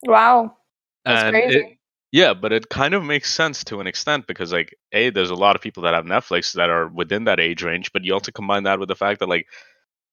Wow. 0.05 0.57
That's 1.05 1.23
and 1.25 1.35
crazy. 1.35 1.57
it, 1.59 1.79
yeah 2.11 2.35
but 2.35 2.53
it 2.53 2.69
kind 2.69 2.95
of 2.95 3.05
makes 3.05 3.33
sense 3.33 3.63
to 3.65 3.81
an 3.81 3.87
extent 3.87 4.27
because 4.27 4.53
like 4.53 4.75
a 4.93 5.11
there's 5.11 5.31
a 5.31 5.35
lot 5.35 5.55
of 5.55 5.63
people 5.63 5.85
that 5.85 5.95
have 5.95 6.05
netflix 6.05 6.55
that 6.55 6.71
are 6.71 6.89
within 6.89 7.25
that 7.25 7.39
age 7.39 7.63
range 7.63 7.93
but 7.93 8.05
you 8.05 8.13
also 8.13 8.33
combine 8.33 8.65
that 8.65 8.81
with 8.81 8.89
the 8.89 8.97
fact 8.97 9.21
that 9.21 9.29
like 9.29 9.47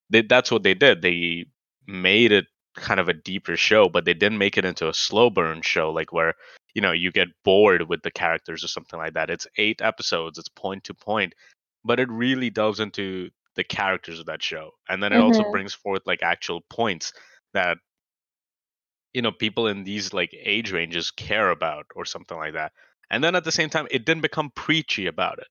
they, 0.09 0.21
that's 0.21 0.51
what 0.51 0.63
they 0.63 0.73
did 0.73 1.01
they 1.01 1.45
made 1.87 2.31
it 2.31 2.45
kind 2.79 2.99
of 2.99 3.09
a 3.09 3.13
deeper 3.13 3.55
show 3.57 3.89
but 3.89 4.05
they 4.05 4.13
didn't 4.13 4.37
make 4.37 4.57
it 4.57 4.65
into 4.65 4.87
a 4.89 4.93
slow 4.93 5.29
burn 5.29 5.61
show 5.61 5.91
like 5.91 6.11
where 6.13 6.33
you 6.73 6.81
know 6.81 6.91
you 6.91 7.11
get 7.11 7.27
bored 7.43 7.87
with 7.89 8.01
the 8.03 8.11
characters 8.11 8.63
or 8.63 8.67
something 8.67 8.99
like 8.99 9.13
that. 9.13 9.29
It's 9.29 9.47
eight 9.57 9.81
episodes 9.81 10.37
it's 10.39 10.49
point 10.49 10.83
to 10.85 10.93
point 10.93 11.33
but 11.85 11.99
it 11.99 12.09
really 12.11 12.49
delves 12.49 12.79
into 12.79 13.29
the 13.55 13.63
characters 13.63 14.19
of 14.19 14.27
that 14.27 14.43
show 14.43 14.71
and 14.89 15.01
then 15.03 15.13
it 15.13 15.19
also 15.19 15.43
Mhm. 15.43 15.51
brings 15.51 15.73
forth 15.73 16.03
like 16.05 16.23
actual 16.23 16.61
points 16.69 17.13
that 17.53 17.77
you 19.13 19.21
know 19.21 19.31
people 19.31 19.67
in 19.67 19.83
these 19.83 20.13
like 20.13 20.31
age 20.37 20.71
ranges 20.71 21.11
care 21.11 21.49
about 21.49 21.85
or 21.95 22.05
something 22.05 22.37
like 22.37 22.53
that 22.53 22.71
and 23.09 23.23
then 23.23 23.35
at 23.35 23.43
the 23.43 23.51
same 23.51 23.69
time 23.69 23.87
it 23.91 24.05
didn't 24.05 24.21
become 24.21 24.51
preachy 24.51 25.07
about 25.07 25.39
it. 25.39 25.47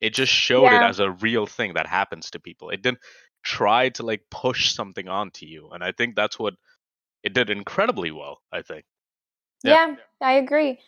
It 0.00 0.14
just 0.14 0.32
showed 0.32 0.72
it 0.72 0.82
as 0.82 0.98
a 1.00 1.10
real 1.10 1.46
thing 1.46 1.74
that 1.74 1.86
happens 1.86 2.30
to 2.30 2.40
people. 2.40 2.70
It 2.70 2.82
didn't 2.82 2.98
try 3.42 3.88
to 3.88 4.02
like 4.04 4.22
push 4.30 4.72
something 4.72 5.08
onto 5.08 5.46
you 5.46 5.70
and 5.70 5.82
i 5.82 5.92
think 5.92 6.14
that's 6.14 6.38
what 6.38 6.54
it 7.22 7.34
did 7.34 7.50
incredibly 7.50 8.10
well 8.10 8.40
i 8.52 8.62
think 8.62 8.84
Yeah. 9.64 9.88
Yeah, 9.88 9.96
I 10.20 10.32
agree. 10.34 10.78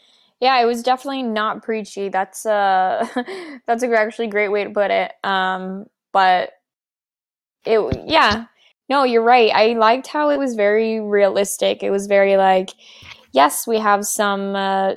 Yeah, 0.40 0.60
it 0.60 0.64
was 0.66 0.82
definitely 0.82 1.22
not 1.22 1.62
preachy. 1.62 2.08
That's 2.08 2.44
uh 2.44 3.06
that's 3.66 3.82
a, 3.82 3.88
actually 3.96 4.28
great 4.28 4.48
way 4.48 4.64
to 4.64 4.70
put 4.70 4.90
it. 4.90 5.12
Um, 5.22 5.86
but 6.12 6.52
it 7.64 7.80
yeah. 8.06 8.46
No, 8.88 9.04
you're 9.04 9.22
right. 9.22 9.50
I 9.54 9.72
liked 9.72 10.08
how 10.08 10.30
it 10.30 10.38
was 10.38 10.54
very 10.54 11.00
realistic. 11.00 11.82
It 11.82 11.90
was 11.90 12.06
very 12.06 12.36
like 12.36 12.70
yes, 13.32 13.66
we 13.66 13.78
have 13.78 14.04
some 14.04 14.54
uh, 14.54 14.94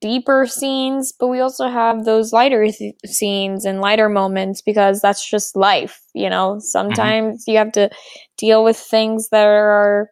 deeper 0.00 0.46
scenes, 0.46 1.12
but 1.18 1.28
we 1.28 1.40
also 1.40 1.68
have 1.68 2.04
those 2.04 2.32
lighter 2.32 2.66
th- 2.70 2.94
scenes 3.06 3.64
and 3.64 3.80
lighter 3.80 4.08
moments 4.08 4.62
because 4.62 5.00
that's 5.00 5.28
just 5.28 5.56
life, 5.56 6.00
you 6.14 6.30
know. 6.30 6.52
Mm-hmm. 6.52 6.60
Sometimes 6.60 7.44
you 7.46 7.56
have 7.58 7.72
to 7.72 7.90
deal 8.38 8.64
with 8.64 8.76
things 8.76 9.28
that 9.30 9.44
are 9.44 10.10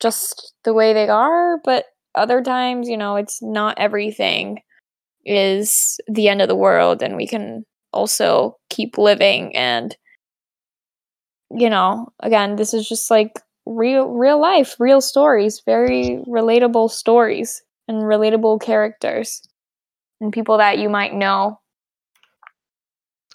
just 0.00 0.54
the 0.64 0.74
way 0.74 0.92
they 0.92 1.08
are, 1.08 1.58
but 1.64 1.86
other 2.14 2.42
times, 2.42 2.88
you 2.88 2.96
know, 2.96 3.16
it's 3.16 3.40
not 3.42 3.78
everything 3.78 4.58
is 5.24 5.98
the 6.08 6.28
end 6.28 6.42
of 6.42 6.48
the 6.48 6.56
world 6.56 7.02
and 7.02 7.16
we 7.16 7.26
can 7.26 7.64
also 7.92 8.56
keep 8.70 8.98
living 8.98 9.54
and 9.56 9.96
you 11.54 11.68
know, 11.68 12.08
again, 12.20 12.56
this 12.56 12.72
is 12.72 12.88
just 12.88 13.10
like 13.10 13.38
real 13.66 14.08
real 14.08 14.40
life, 14.40 14.74
real 14.80 15.00
stories, 15.00 15.62
very 15.66 16.18
relatable 16.26 16.90
stories 16.90 17.62
and 17.92 18.02
relatable 18.02 18.60
characters 18.60 19.42
and 20.20 20.32
people 20.32 20.58
that 20.58 20.78
you 20.78 20.88
might 20.88 21.14
know. 21.14 21.60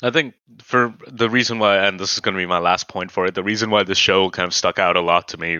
I 0.04 0.12
think 0.12 0.36
for 0.62 0.94
the 1.08 1.30
reason 1.30 1.60
why, 1.60 1.78
and 1.78 2.00
this 2.00 2.14
is 2.14 2.20
going 2.20 2.36
to 2.36 2.42
be 2.42 2.46
my 2.46 2.60
last 2.60 2.88
point 2.88 3.12
for 3.12 3.26
it, 3.26 3.36
the 3.36 3.44
reason 3.44 3.70
why 3.70 3.84
this 3.84 3.98
show 3.98 4.30
kind 4.30 4.48
of 4.48 4.54
stuck 4.54 4.80
out 4.80 4.96
a 4.96 5.02
lot 5.02 5.30
to 5.30 5.38
me, 5.38 5.60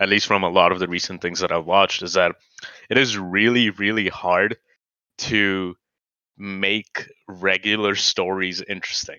at 0.00 0.08
least 0.08 0.26
from 0.26 0.42
a 0.42 0.48
lot 0.48 0.72
of 0.72 0.80
the 0.80 0.88
recent 0.88 1.22
things 1.22 1.40
that 1.40 1.52
I've 1.52 1.66
watched, 1.66 2.02
is 2.02 2.14
that 2.14 2.34
it 2.90 2.98
is 2.98 3.16
really, 3.16 3.70
really 3.70 4.08
hard 4.08 4.56
to 5.18 5.76
make 6.36 7.08
regular 7.28 7.94
stories 7.94 8.62
interesting 8.68 9.18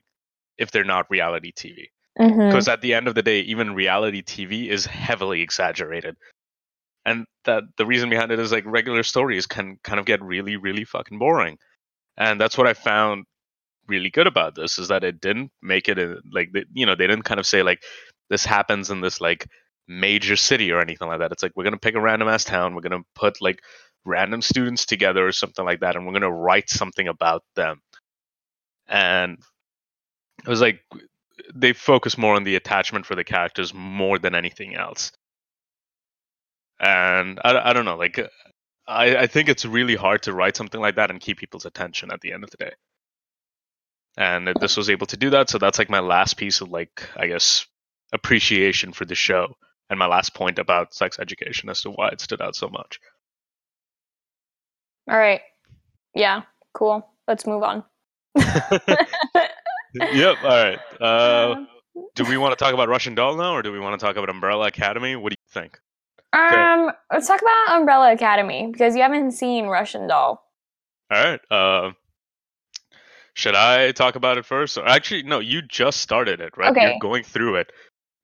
if 0.58 0.72
they're 0.72 0.84
not 0.84 1.10
reality 1.10 1.52
TV. 1.52 1.86
Mm-hmm. 2.20 2.48
Because 2.48 2.68
at 2.68 2.82
the 2.82 2.94
end 2.94 3.08
of 3.08 3.16
the 3.16 3.24
day, 3.24 3.42
even 3.42 3.74
reality 3.74 4.22
TV 4.22 4.70
is 4.70 4.86
heavily 4.86 5.42
exaggerated. 5.42 6.18
And 7.08 7.26
that 7.46 7.64
the 7.78 7.86
reason 7.86 8.10
behind 8.10 8.34
it 8.34 8.40
is 8.40 8.52
like 8.52 8.66
regular 8.66 9.02
stories 9.02 9.48
can 9.48 9.78
kind 9.82 9.98
of 9.98 10.06
get 10.06 10.22
really, 10.22 10.58
really 10.58 10.84
fucking 10.84 11.18
boring. 11.18 11.58
And 12.18 12.40
that's 12.40 12.58
what 12.58 12.68
I 12.68 12.74
found 12.74 13.24
really 13.88 14.10
good 14.10 14.28
about 14.28 14.56
this 14.56 14.78
is 14.78 14.90
that 14.90 15.06
it 15.06 15.22
didn't 15.22 15.52
make 15.62 15.88
it 15.88 15.98
a, 15.98 16.18
like 16.34 16.50
you 16.74 16.86
know 16.86 16.96
they 16.96 17.08
didn't 17.08 17.24
kind 17.24 17.40
of 17.40 17.46
say 17.46 17.64
like 17.64 17.82
this 18.30 18.44
happens 18.44 18.90
in 18.90 19.00
this 19.00 19.22
like 19.22 19.48
major 19.88 20.36
city 20.36 20.70
or 20.70 20.82
anything 20.82 21.08
like 21.08 21.20
that. 21.20 21.32
It's 21.32 21.42
like 21.42 21.54
we're 21.56 21.64
gonna 21.64 21.78
pick 21.78 21.96
a 21.96 22.02
random 22.02 22.28
ass 22.28 22.44
town, 22.44 22.76
we're 22.76 22.82
gonna 22.82 23.04
put 23.16 23.42
like 23.42 23.62
random 24.04 24.42
students 24.42 24.86
together 24.86 25.26
or 25.26 25.32
something 25.32 25.64
like 25.64 25.80
that, 25.80 25.96
and 25.96 26.06
we're 26.06 26.14
gonna 26.14 26.30
write 26.30 26.70
something 26.70 27.08
about 27.08 27.44
them. 27.56 27.80
And 28.88 29.38
it 30.40 30.50
was 30.50 30.62
like 30.62 30.82
they 31.56 31.72
focus 31.72 32.18
more 32.18 32.36
on 32.36 32.44
the 32.44 32.56
attachment 32.56 33.06
for 33.06 33.16
the 33.16 33.24
characters 33.24 33.74
more 33.74 34.20
than 34.20 34.36
anything 34.36 34.76
else. 34.76 35.14
And 36.80 37.40
I, 37.44 37.70
I 37.70 37.74
don't 37.74 37.86
know, 37.86 37.98
like 37.98 38.20
I, 38.88 39.18
I 39.18 39.28
think 39.28 39.50
it's 39.50 39.66
really 39.66 39.96
hard 39.96 40.24
to 40.24 40.34
write 40.34 40.56
something 40.56 40.80
like 40.80 40.96
that 40.96 41.12
and 41.12 41.20
keep 41.20 41.38
people's 41.38 41.66
attention 41.66 42.12
at 42.12 42.22
the 42.22 42.32
end 42.32 42.44
of 42.44 42.52
the 42.52 42.58
day. 42.58 42.72
And 44.18 44.48
this 44.60 44.78
was 44.78 44.90
able 44.90 45.08
to 45.08 45.18
do 45.18 45.32
that, 45.32 45.50
so 45.50 45.60
that's 45.60 45.78
like 45.78 45.90
my 45.90 46.00
last 46.00 46.38
piece 46.38 46.62
of 46.62 46.70
like 46.70 47.08
I 47.16 47.28
guess 47.28 47.66
appreciation 48.14 48.94
for 48.94 49.06
the 49.06 49.16
show 49.16 49.56
and 49.90 50.00
my 50.00 50.08
last 50.08 50.34
point 50.34 50.60
about 50.60 50.94
sex 50.94 51.20
education 51.20 51.70
as 51.70 51.82
to 51.82 51.92
why 51.92 52.10
it 52.10 52.22
stood 52.22 52.42
out 52.42 52.56
so 52.56 52.70
much. 52.70 53.00
All 55.10 55.18
right. 55.18 55.42
Yeah, 56.14 56.44
cool. 56.74 57.08
Let's 57.28 57.46
move 57.46 57.64
on. 57.64 57.84
yep. 58.36 60.38
All 60.44 60.44
right. 60.44 60.80
Uh, 61.00 61.66
do 62.16 62.26
we 62.26 62.38
want 62.38 62.58
to 62.58 62.64
talk 62.64 62.74
about 62.74 62.90
Russian 62.90 63.16
Doll 63.16 63.38
now, 63.38 63.56
or 63.56 63.62
do 63.62 63.72
we 63.72 63.80
want 63.80 64.00
to 64.00 64.06
talk 64.06 64.16
about 64.16 64.30
Umbrella 64.30 64.68
Academy? 64.68 65.16
What 65.16 65.32
do 65.32 65.36
you 65.40 65.62
think? 65.62 65.80
Um, 66.38 66.92
let's 67.12 67.28
talk 67.28 67.42
about 67.42 67.78
Umbrella 67.78 68.14
Academy 68.14 68.70
because 68.72 68.96
you 68.96 69.02
haven't 69.02 69.32
seen 69.32 69.68
Russian 69.68 70.08
Doll. 70.08 70.44
All 71.12 71.24
right. 71.24 71.40
Uh, 71.50 71.92
should 73.34 73.56
I 73.56 73.92
talk 73.92 74.16
about 74.16 74.38
it 74.38 74.46
first? 74.46 74.78
Or 74.78 74.88
actually, 74.88 75.24
no. 75.24 75.40
You 75.40 75.62
just 75.62 76.02
started 76.02 76.42
it, 76.42 76.58
right? 76.58 76.72
Okay. 76.72 76.92
You're 76.92 77.00
going 77.00 77.24
through 77.24 77.56
it. 77.56 77.72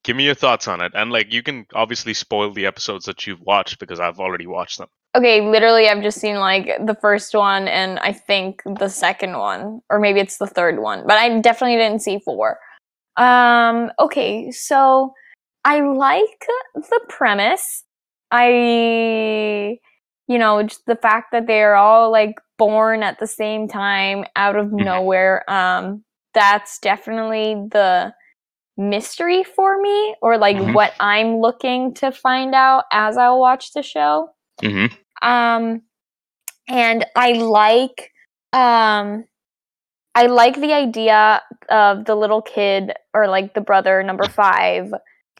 Give 0.04 0.18
me 0.18 0.26
your 0.26 0.36
thoughts 0.36 0.68
on 0.68 0.82
it, 0.82 0.92
and 0.96 1.12
like 1.12 1.32
you 1.32 1.42
can 1.42 1.66
obviously 1.74 2.14
spoil 2.14 2.52
the 2.52 2.66
episodes 2.66 3.06
that 3.06 3.26
you've 3.26 3.40
watched 3.40 3.80
because 3.80 4.02
I've 4.02 4.20
already 4.20 4.48
watched 4.48 4.80
them. 4.80 4.90
Okay, 5.16 5.40
literally, 5.40 5.88
I've 5.88 6.04
just 6.04 6.20
seen 6.20 6.38
like 6.38 6.66
the 6.86 6.96
first 6.96 7.34
one 7.34 7.68
and 7.68 8.00
I 8.00 8.12
think 8.12 8.64
the 8.66 8.90
second 8.90 9.38
one, 9.38 9.82
or 9.90 10.00
maybe 10.00 10.20
it's 10.20 10.40
the 10.40 10.48
third 10.48 10.80
one, 10.80 11.08
but 11.08 11.18
I 11.18 11.40
definitely 11.40 11.78
didn't 11.78 12.02
see 12.02 12.20
four. 12.20 12.58
Um, 13.16 13.92
okay, 14.00 14.52
so 14.52 15.14
I 15.64 15.82
like 15.82 16.48
the 16.76 17.00
premise. 17.08 17.84
I, 18.34 19.80
you 20.28 20.40
know, 20.40 20.64
just 20.64 20.86
the 20.88 20.98
fact 20.98 21.32
that 21.34 21.48
they're 21.48 21.76
all 21.78 22.12
like 22.12 22.36
born 22.60 23.04
at 23.04 23.20
the 23.20 23.28
same 23.28 23.68
time 23.70 24.26
out 24.36 24.58
of 24.58 24.74
Mhm. 24.78 24.86
nowhere. 24.86 25.50
Um, 25.52 26.04
that's 26.34 26.80
definitely 26.80 27.56
the 27.72 28.14
mystery 28.78 29.44
for 29.44 29.80
me, 29.82 30.16
or 30.22 30.38
like 30.38 30.58
Mhm. 30.58 30.74
what 30.74 30.94
I'm 31.00 31.38
looking 31.40 31.94
to 31.96 32.12
find 32.12 32.56
out 32.56 32.86
as 32.92 33.18
I 33.18 33.30
watch 33.32 33.74
the 33.74 33.84
show 33.84 34.30
Mm-hmm. 34.62 34.96
um 35.22 35.82
and 36.68 37.06
i 37.16 37.34
like 37.34 38.12
um 38.54 39.26
i 40.16 40.28
like 40.28 40.60
the 40.60 40.74
idea 40.74 41.42
of 41.70 42.06
the 42.06 42.16
little 42.16 42.42
kid 42.42 42.94
or 43.14 43.28
like 43.28 43.54
the 43.54 43.62
brother 43.62 44.04
number 44.04 44.28
five 44.28 44.92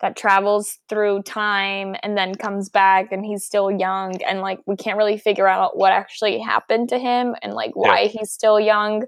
that 0.04 0.18
travels 0.18 0.80
through 0.90 1.24
time 1.24 1.96
and 2.04 2.18
then 2.18 2.36
comes 2.36 2.68
back 2.68 3.14
and 3.14 3.26
he's 3.26 3.46
still 3.46 3.72
young 3.72 4.22
and 4.24 4.42
like 4.42 4.60
we 4.66 4.76
can't 4.76 4.98
really 4.98 5.18
figure 5.18 5.48
out 5.48 5.78
what 5.78 5.94
actually 5.94 6.38
happened 6.40 6.90
to 6.90 7.00
him 7.00 7.38
and 7.42 7.54
like 7.54 7.72
why 7.74 8.08
he's 8.08 8.30
still 8.30 8.60
young. 8.60 9.04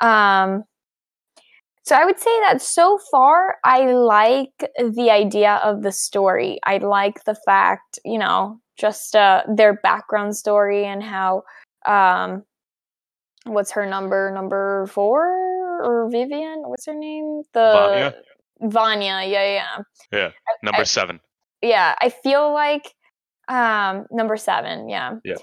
Um 0.00 0.62
so 1.84 1.96
i 1.96 2.04
would 2.04 2.20
say 2.20 2.40
that 2.42 2.62
so 2.62 2.96
far 3.10 3.56
i 3.64 3.90
like 3.90 4.70
the 4.78 5.10
idea 5.10 5.54
of 5.64 5.82
the 5.82 5.90
story. 5.90 6.60
I 6.64 6.78
like 6.78 7.24
the 7.24 7.36
fact 7.44 7.98
you 8.04 8.18
know 8.18 8.60
just 8.78 9.16
uh 9.16 9.42
their 9.52 9.74
background 9.82 10.36
story 10.36 10.84
and 10.84 11.02
how 11.02 11.42
um 11.84 12.44
what's 13.46 13.72
her 13.72 13.86
number 13.86 14.30
number 14.32 14.86
four 14.86 15.26
or 15.82 16.08
vivian? 16.10 16.62
What's 16.68 16.86
her 16.86 16.94
name? 16.94 17.42
The 17.52 17.72
Vanya? 17.72 18.14
Vanya 18.62 19.22
yeah 19.26 19.44
yeah 19.54 19.78
Yeah, 20.12 20.30
Number 20.62 20.80
I- 20.80 20.84
seven. 20.84 21.20
yeah 21.62 21.94
i 22.00 22.08
feel 22.10 22.52
like 22.52 22.94
um 23.48 24.06
number 24.10 24.36
seven 24.36 24.88
yeah 24.88 25.14
Yeah. 25.24 25.34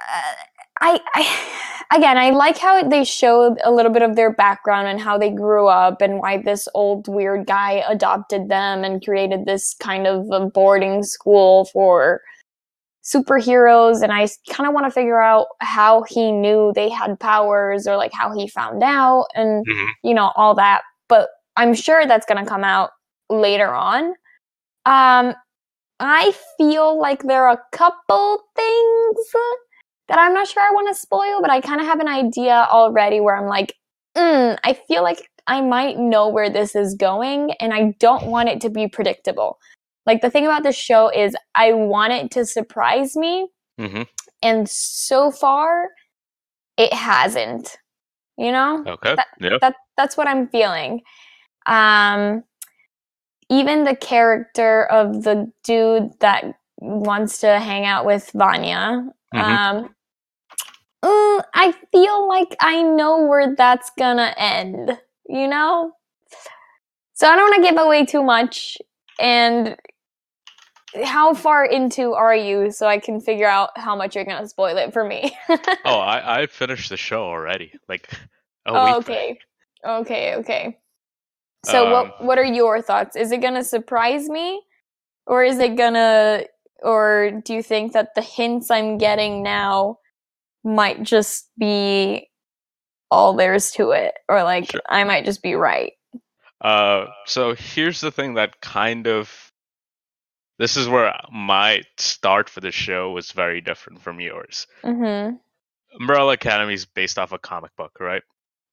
uh, 0.00 0.32
I, 0.80 1.00
I 1.14 1.96
again 1.96 2.16
i 2.18 2.30
like 2.30 2.56
how 2.58 2.82
they 2.88 3.02
showed 3.04 3.58
a 3.64 3.70
little 3.72 3.92
bit 3.92 4.02
of 4.02 4.14
their 4.16 4.32
background 4.32 4.86
and 4.88 5.00
how 5.00 5.18
they 5.18 5.30
grew 5.30 5.66
up 5.68 6.00
and 6.00 6.18
why 6.20 6.38
this 6.40 6.68
old 6.74 7.08
weird 7.08 7.46
guy 7.46 7.82
adopted 7.88 8.48
them 8.48 8.84
and 8.84 9.04
created 9.04 9.44
this 9.44 9.74
kind 9.82 10.06
of 10.06 10.26
a 10.30 10.46
boarding 10.46 11.02
school 11.02 11.64
for 11.72 12.20
superheroes 13.04 14.02
and 14.02 14.12
i 14.12 14.28
kind 14.50 14.68
of 14.68 14.74
want 14.74 14.84
to 14.86 14.90
figure 14.90 15.20
out 15.20 15.46
how 15.60 16.02
he 16.02 16.30
knew 16.30 16.72
they 16.74 16.88
had 16.88 17.18
powers 17.18 17.86
or 17.86 17.96
like 17.96 18.12
how 18.12 18.32
he 18.34 18.46
found 18.46 18.82
out 18.82 19.26
and 19.34 19.64
Mhm. 19.66 19.88
you 20.04 20.14
know 20.14 20.30
all 20.36 20.54
that 20.54 20.82
but 21.08 21.28
i'm 21.58 21.74
sure 21.74 22.06
that's 22.06 22.24
going 22.26 22.42
to 22.42 22.48
come 22.48 22.64
out 22.64 22.90
later 23.28 23.68
on 23.74 24.04
um 24.86 25.34
i 26.00 26.32
feel 26.56 26.98
like 26.98 27.22
there 27.24 27.46
are 27.46 27.52
a 27.54 27.76
couple 27.76 28.42
things 28.56 29.16
that 30.08 30.18
i'm 30.18 30.32
not 30.32 30.48
sure 30.48 30.62
i 30.62 30.70
want 30.72 30.88
to 30.88 30.94
spoil 30.98 31.40
but 31.42 31.50
i 31.50 31.60
kind 31.60 31.80
of 31.80 31.86
have 31.86 32.00
an 32.00 32.08
idea 32.08 32.66
already 32.70 33.20
where 33.20 33.36
i'm 33.36 33.46
like 33.48 33.74
mm, 34.16 34.56
i 34.64 34.72
feel 34.72 35.02
like 35.02 35.28
i 35.46 35.60
might 35.60 35.98
know 35.98 36.28
where 36.28 36.48
this 36.48 36.74
is 36.74 36.94
going 36.94 37.50
and 37.60 37.74
i 37.74 37.94
don't 37.98 38.26
want 38.26 38.48
it 38.48 38.60
to 38.62 38.70
be 38.70 38.88
predictable 38.88 39.58
like 40.06 40.22
the 40.22 40.30
thing 40.30 40.46
about 40.46 40.62
this 40.62 40.76
show 40.76 41.10
is 41.10 41.36
i 41.54 41.72
want 41.72 42.12
it 42.12 42.30
to 42.30 42.44
surprise 42.46 43.14
me 43.16 43.48
Mm-hmm. 43.78 44.02
and 44.42 44.68
so 44.68 45.30
far 45.30 45.88
it 46.76 46.92
hasn't 46.92 47.76
you 48.36 48.50
know 48.50 48.82
Okay. 48.86 49.14
That- 49.14 49.26
yep. 49.40 49.60
that 49.60 49.74
that's 49.96 50.16
what 50.16 50.26
I'm 50.28 50.48
feeling. 50.48 51.02
Um, 51.68 52.44
even 53.50 53.84
the 53.84 53.96
character 53.96 54.84
of 54.86 55.22
the 55.24 55.50
dude 55.64 56.18
that 56.20 56.44
wants 56.78 57.38
to 57.40 57.60
hang 57.60 57.84
out 57.84 58.04
with 58.04 58.30
Vanya. 58.34 59.08
Mhm. 59.34 59.40
Um, 59.40 59.94
mm, 61.04 61.44
I 61.54 61.72
feel 61.92 62.28
like 62.28 62.56
I 62.60 62.82
know 62.82 63.24
where 63.24 63.54
that's 63.54 63.90
gonna 63.98 64.34
end. 64.36 64.98
You 65.28 65.46
know, 65.48 65.92
so 67.14 67.28
I 67.28 67.36
don't 67.36 67.50
want 67.50 67.62
to 67.64 67.70
give 67.70 67.78
away 67.78 68.06
too 68.06 68.22
much. 68.22 68.78
And 69.20 69.76
how 71.04 71.34
far 71.34 71.64
into 71.66 72.14
are 72.14 72.34
you, 72.34 72.70
so 72.70 72.86
I 72.86 72.98
can 72.98 73.20
figure 73.20 73.46
out 73.48 73.76
how 73.76 73.94
much 73.94 74.14
you're 74.16 74.24
gonna 74.24 74.48
spoil 74.48 74.76
it 74.78 74.92
for 74.92 75.04
me? 75.04 75.36
oh, 75.84 75.98
I 75.98 76.42
I 76.42 76.46
finished 76.46 76.88
the 76.88 76.96
show 76.96 77.22
already. 77.24 77.72
Like 77.88 78.08
Oh, 78.66 78.96
week. 78.96 79.06
back. 79.06 79.08
okay. 79.10 79.38
Okay, 79.84 80.34
okay. 80.36 80.78
So 81.64 81.86
Um, 81.86 81.92
what 81.92 82.24
what 82.24 82.38
are 82.38 82.44
your 82.44 82.80
thoughts? 82.82 83.16
Is 83.16 83.32
it 83.32 83.38
gonna 83.38 83.64
surprise 83.64 84.28
me? 84.28 84.62
Or 85.26 85.44
is 85.44 85.58
it 85.58 85.76
gonna 85.76 86.44
or 86.82 87.42
do 87.44 87.54
you 87.54 87.62
think 87.62 87.92
that 87.92 88.14
the 88.14 88.22
hints 88.22 88.70
I'm 88.70 88.98
getting 88.98 89.42
now 89.42 89.98
might 90.64 91.02
just 91.02 91.50
be 91.58 92.28
all 93.10 93.32
there's 93.32 93.70
to 93.72 93.90
it, 93.90 94.14
or 94.28 94.42
like 94.44 94.70
Sure. 94.70 94.80
I 94.88 95.04
might 95.04 95.24
just 95.24 95.42
be 95.42 95.54
right? 95.54 95.92
Uh, 96.60 97.06
so 97.26 97.54
here's 97.54 98.00
the 98.00 98.10
thing 98.10 98.34
that 98.34 98.60
kind 98.60 99.06
of 99.06 99.52
this 100.58 100.76
is 100.76 100.88
where 100.88 101.14
my 101.32 101.82
start 101.98 102.48
for 102.50 102.60
the 102.60 102.72
show 102.72 103.12
was 103.12 103.30
very 103.30 103.60
different 103.60 104.02
from 104.02 104.20
yours. 104.20 104.66
Mm-hmm. 104.82 105.36
Umbrella 106.00 106.32
Academy 106.32 106.74
is 106.74 106.84
based 106.84 107.18
off 107.18 107.32
a 107.32 107.38
comic 107.38 107.74
book, 107.76 107.98
right? 108.00 108.22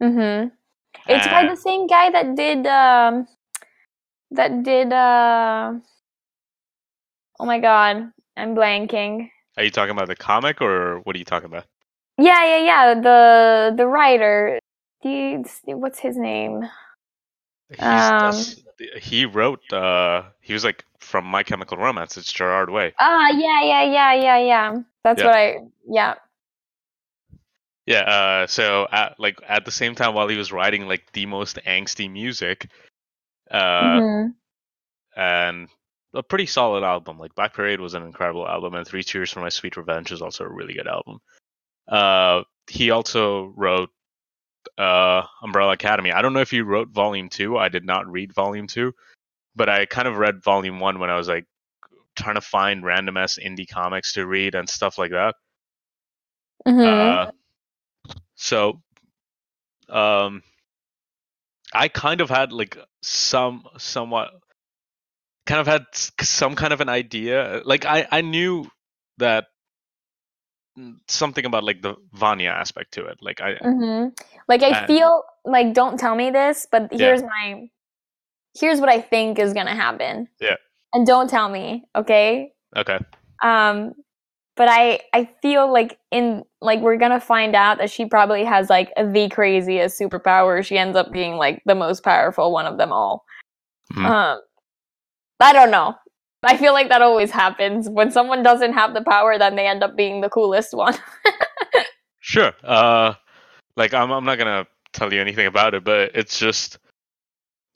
Mm-hmm. 0.02 0.50
It's 1.08 1.27
by 1.27 1.47
the 1.47 1.55
same 1.55 1.88
guy 1.88 2.10
that 2.12 2.36
did 2.36 2.65
um 2.67 3.27
that 4.31 4.63
did 4.63 4.91
uh 4.91 5.73
oh 7.39 7.45
my 7.45 7.60
god, 7.60 8.12
I'm 8.38 8.55
blanking. 8.55 9.29
Are 9.58 9.63
you 9.63 9.71
talking 9.71 9.91
about 9.91 10.08
the 10.08 10.15
comic 10.15 10.62
or 10.62 10.99
what 11.01 11.15
are 11.15 11.19
you 11.19 11.25
talking 11.25 11.47
about? 11.47 11.65
Yeah, 12.17 12.45
yeah, 12.45 12.63
yeah. 12.65 12.93
The 12.95 13.73
the 13.75 13.88
writer. 13.88 14.60
The 15.03 15.43
what's 15.65 15.99
his 15.99 16.17
name? 16.17 16.63
He's, 17.69 17.86
Um, 17.86 18.34
he 18.97 19.25
wrote. 19.25 19.62
Uh, 19.71 20.23
he 20.41 20.53
was 20.53 20.63
like 20.63 20.84
from 20.99 21.25
My 21.25 21.43
Chemical 21.43 21.77
Romance. 21.77 22.17
It's 22.17 22.31
Gerard 22.31 22.69
Way. 22.69 22.93
Ah, 22.99 23.29
yeah, 23.29 23.63
yeah, 23.63 23.84
yeah, 23.84 24.13
yeah, 24.13 24.38
yeah. 24.38 24.79
That's 25.03 25.19
Yeah. 25.19 25.25
what 25.27 25.36
I. 25.36 25.58
Yeah. 25.89 26.15
Yeah. 27.86 28.02
Uh, 28.02 28.48
so 28.48 28.88
at 28.91 29.19
like 29.19 29.39
at 29.48 29.65
the 29.65 29.71
same 29.71 29.95
time 29.95 30.13
while 30.13 30.28
he 30.28 30.38
was 30.38 30.52
writing 30.52 30.88
like 30.88 31.12
the 31.13 31.26
most 31.26 31.58
angsty 31.67 32.12
music, 32.12 32.69
uh, 33.52 34.00
Mhm. 34.00 34.36
and 35.15 35.69
a 36.13 36.24
pretty 36.24 36.45
solid 36.45 36.84
album. 36.84 37.19
Like 37.19 37.36
Black 37.36 37.54
Parade 37.54 37.80
was 37.80 37.93
an 37.93 38.04
incredible 38.04 38.48
album, 38.48 38.74
and 38.76 38.88
Three 38.88 39.04
Cheers 39.04 39.32
for 39.32 39.41
My 39.41 39.50
Sweet 39.50 39.78
Revenge 39.78 40.12
is 40.12 40.21
also 40.21 40.45
a 40.45 40.50
really 40.50 40.74
good 40.74 40.88
album. 40.88 41.19
Uh, 41.88 42.43
he 42.69 42.89
also 42.91 43.54
wrote 43.56 43.91
uh, 44.80 45.24
Umbrella 45.43 45.74
Academy. 45.74 46.12
I 46.12 46.21
don't 46.24 46.34
know 46.34 46.39
if 46.41 46.50
he 46.50 46.62
wrote 46.62 46.89
Volume 46.89 47.30
Two. 47.30 47.58
I 47.58 47.69
did 47.69 47.86
not 47.86 48.08
read 48.08 48.34
Volume 48.34 48.65
Two, 48.67 48.93
but 49.56 49.69
I 49.69 49.86
kind 49.86 50.08
of 50.08 50.17
read 50.17 50.43
Volume 50.43 50.80
One 50.80 50.98
when 51.00 51.12
I 51.12 51.17
was 51.17 51.28
like 51.28 51.45
trying 52.15 52.36
to 52.36 52.41
find 52.41 52.84
random 52.84 53.17
ass 53.17 53.38
indie 53.38 53.69
comics 53.69 54.13
to 54.13 54.26
read 54.26 54.56
and 54.56 54.67
stuff 54.67 54.98
like 54.98 55.12
that. 55.12 55.36
Mhm. 56.67 57.28
Uh, 57.28 57.32
so, 58.36 58.82
um, 59.89 60.43
I 61.74 61.88
kind 61.88 62.21
of 62.21 62.30
had 62.30 62.52
like 62.52 62.78
some 63.02 63.63
somewhat 63.78 64.32
kind 65.45 65.62
of 65.62 65.67
had 65.67 65.86
some 66.21 66.56
kind 66.56 66.74
of 66.74 66.82
an 66.82 66.89
idea. 66.89 67.62
Like 67.65 67.86
I 67.86 68.08
I 68.12 68.21
knew 68.21 68.65
that 69.17 69.45
something 71.08 71.45
about 71.45 71.63
like 71.63 71.82
the 71.82 71.95
Vanya 72.13 72.50
aspect 72.50 72.93
to 72.93 73.06
it. 73.06 73.17
Like 73.21 73.41
I 73.41 73.56
Mhm. 73.63 74.17
Like 74.48 74.63
I 74.63 74.86
feel 74.86 75.24
like 75.45 75.74
don't 75.74 76.00
tell 76.00 76.15
me 76.15 76.32
this, 76.32 76.67
but 76.69 76.89
Yeah. 76.91 76.98
here's 76.98 77.24
my 77.24 77.69
here's 78.60 78.80
what 78.80 78.89
I 78.89 79.02
think 79.02 79.39
is 79.39 79.54
gonna 79.54 79.76
happen. 79.76 80.28
Yeah. 80.39 80.56
And 80.93 81.06
don't 81.06 81.30
tell 81.30 81.50
me, 81.50 81.84
okay? 81.95 82.54
okay 82.76 83.00
Um, 83.43 83.93
but 84.55 84.67
I 84.69 85.01
I 85.13 85.29
feel 85.41 85.71
like 85.71 85.97
in 86.11 86.43
like 86.61 86.79
we're 86.79 86.97
gonna 86.97 87.19
find 87.19 87.55
out 87.55 87.77
that 87.79 87.91
she 87.91 88.05
probably 88.05 88.43
has 88.43 88.69
like 88.69 88.91
the 88.97 89.29
craziest 89.29 89.99
superpower. 89.99 90.63
She 90.65 90.77
ends 90.77 90.95
up 90.97 91.11
being 91.11 91.35
like 91.35 91.61
the 91.65 91.75
most 91.75 92.03
powerful 92.03 92.51
one 92.51 92.65
of 92.65 92.77
them 92.77 92.91
all. 92.91 93.25
Mhm. 93.93 94.05
Um, 94.05 94.41
I 95.39 95.53
don't 95.53 95.71
know. 95.71 95.95
I 96.43 96.57
feel 96.57 96.73
like 96.73 96.89
that 96.89 97.01
always 97.01 97.31
happens 97.31 97.89
when 97.89 98.11
someone 98.11 98.43
doesn't 98.43 98.73
have 98.73 98.93
the 98.93 99.01
power, 99.03 99.37
then 99.37 99.55
they 99.55 99.67
end 99.67 99.83
up 99.83 99.95
being 99.95 100.21
the 100.21 100.29
coolest 100.29 100.73
one. 100.73 100.95
sure. 102.19 102.53
Uh, 102.63 103.15
like 103.75 103.93
I'm 103.93 104.11
I'm 104.11 104.25
not 104.25 104.37
gonna 104.37 104.67
tell 104.93 105.11
you 105.13 105.19
anything 105.19 105.47
about 105.47 105.73
it, 105.73 105.83
but 105.83 106.11
it's 106.15 106.39
just 106.39 106.77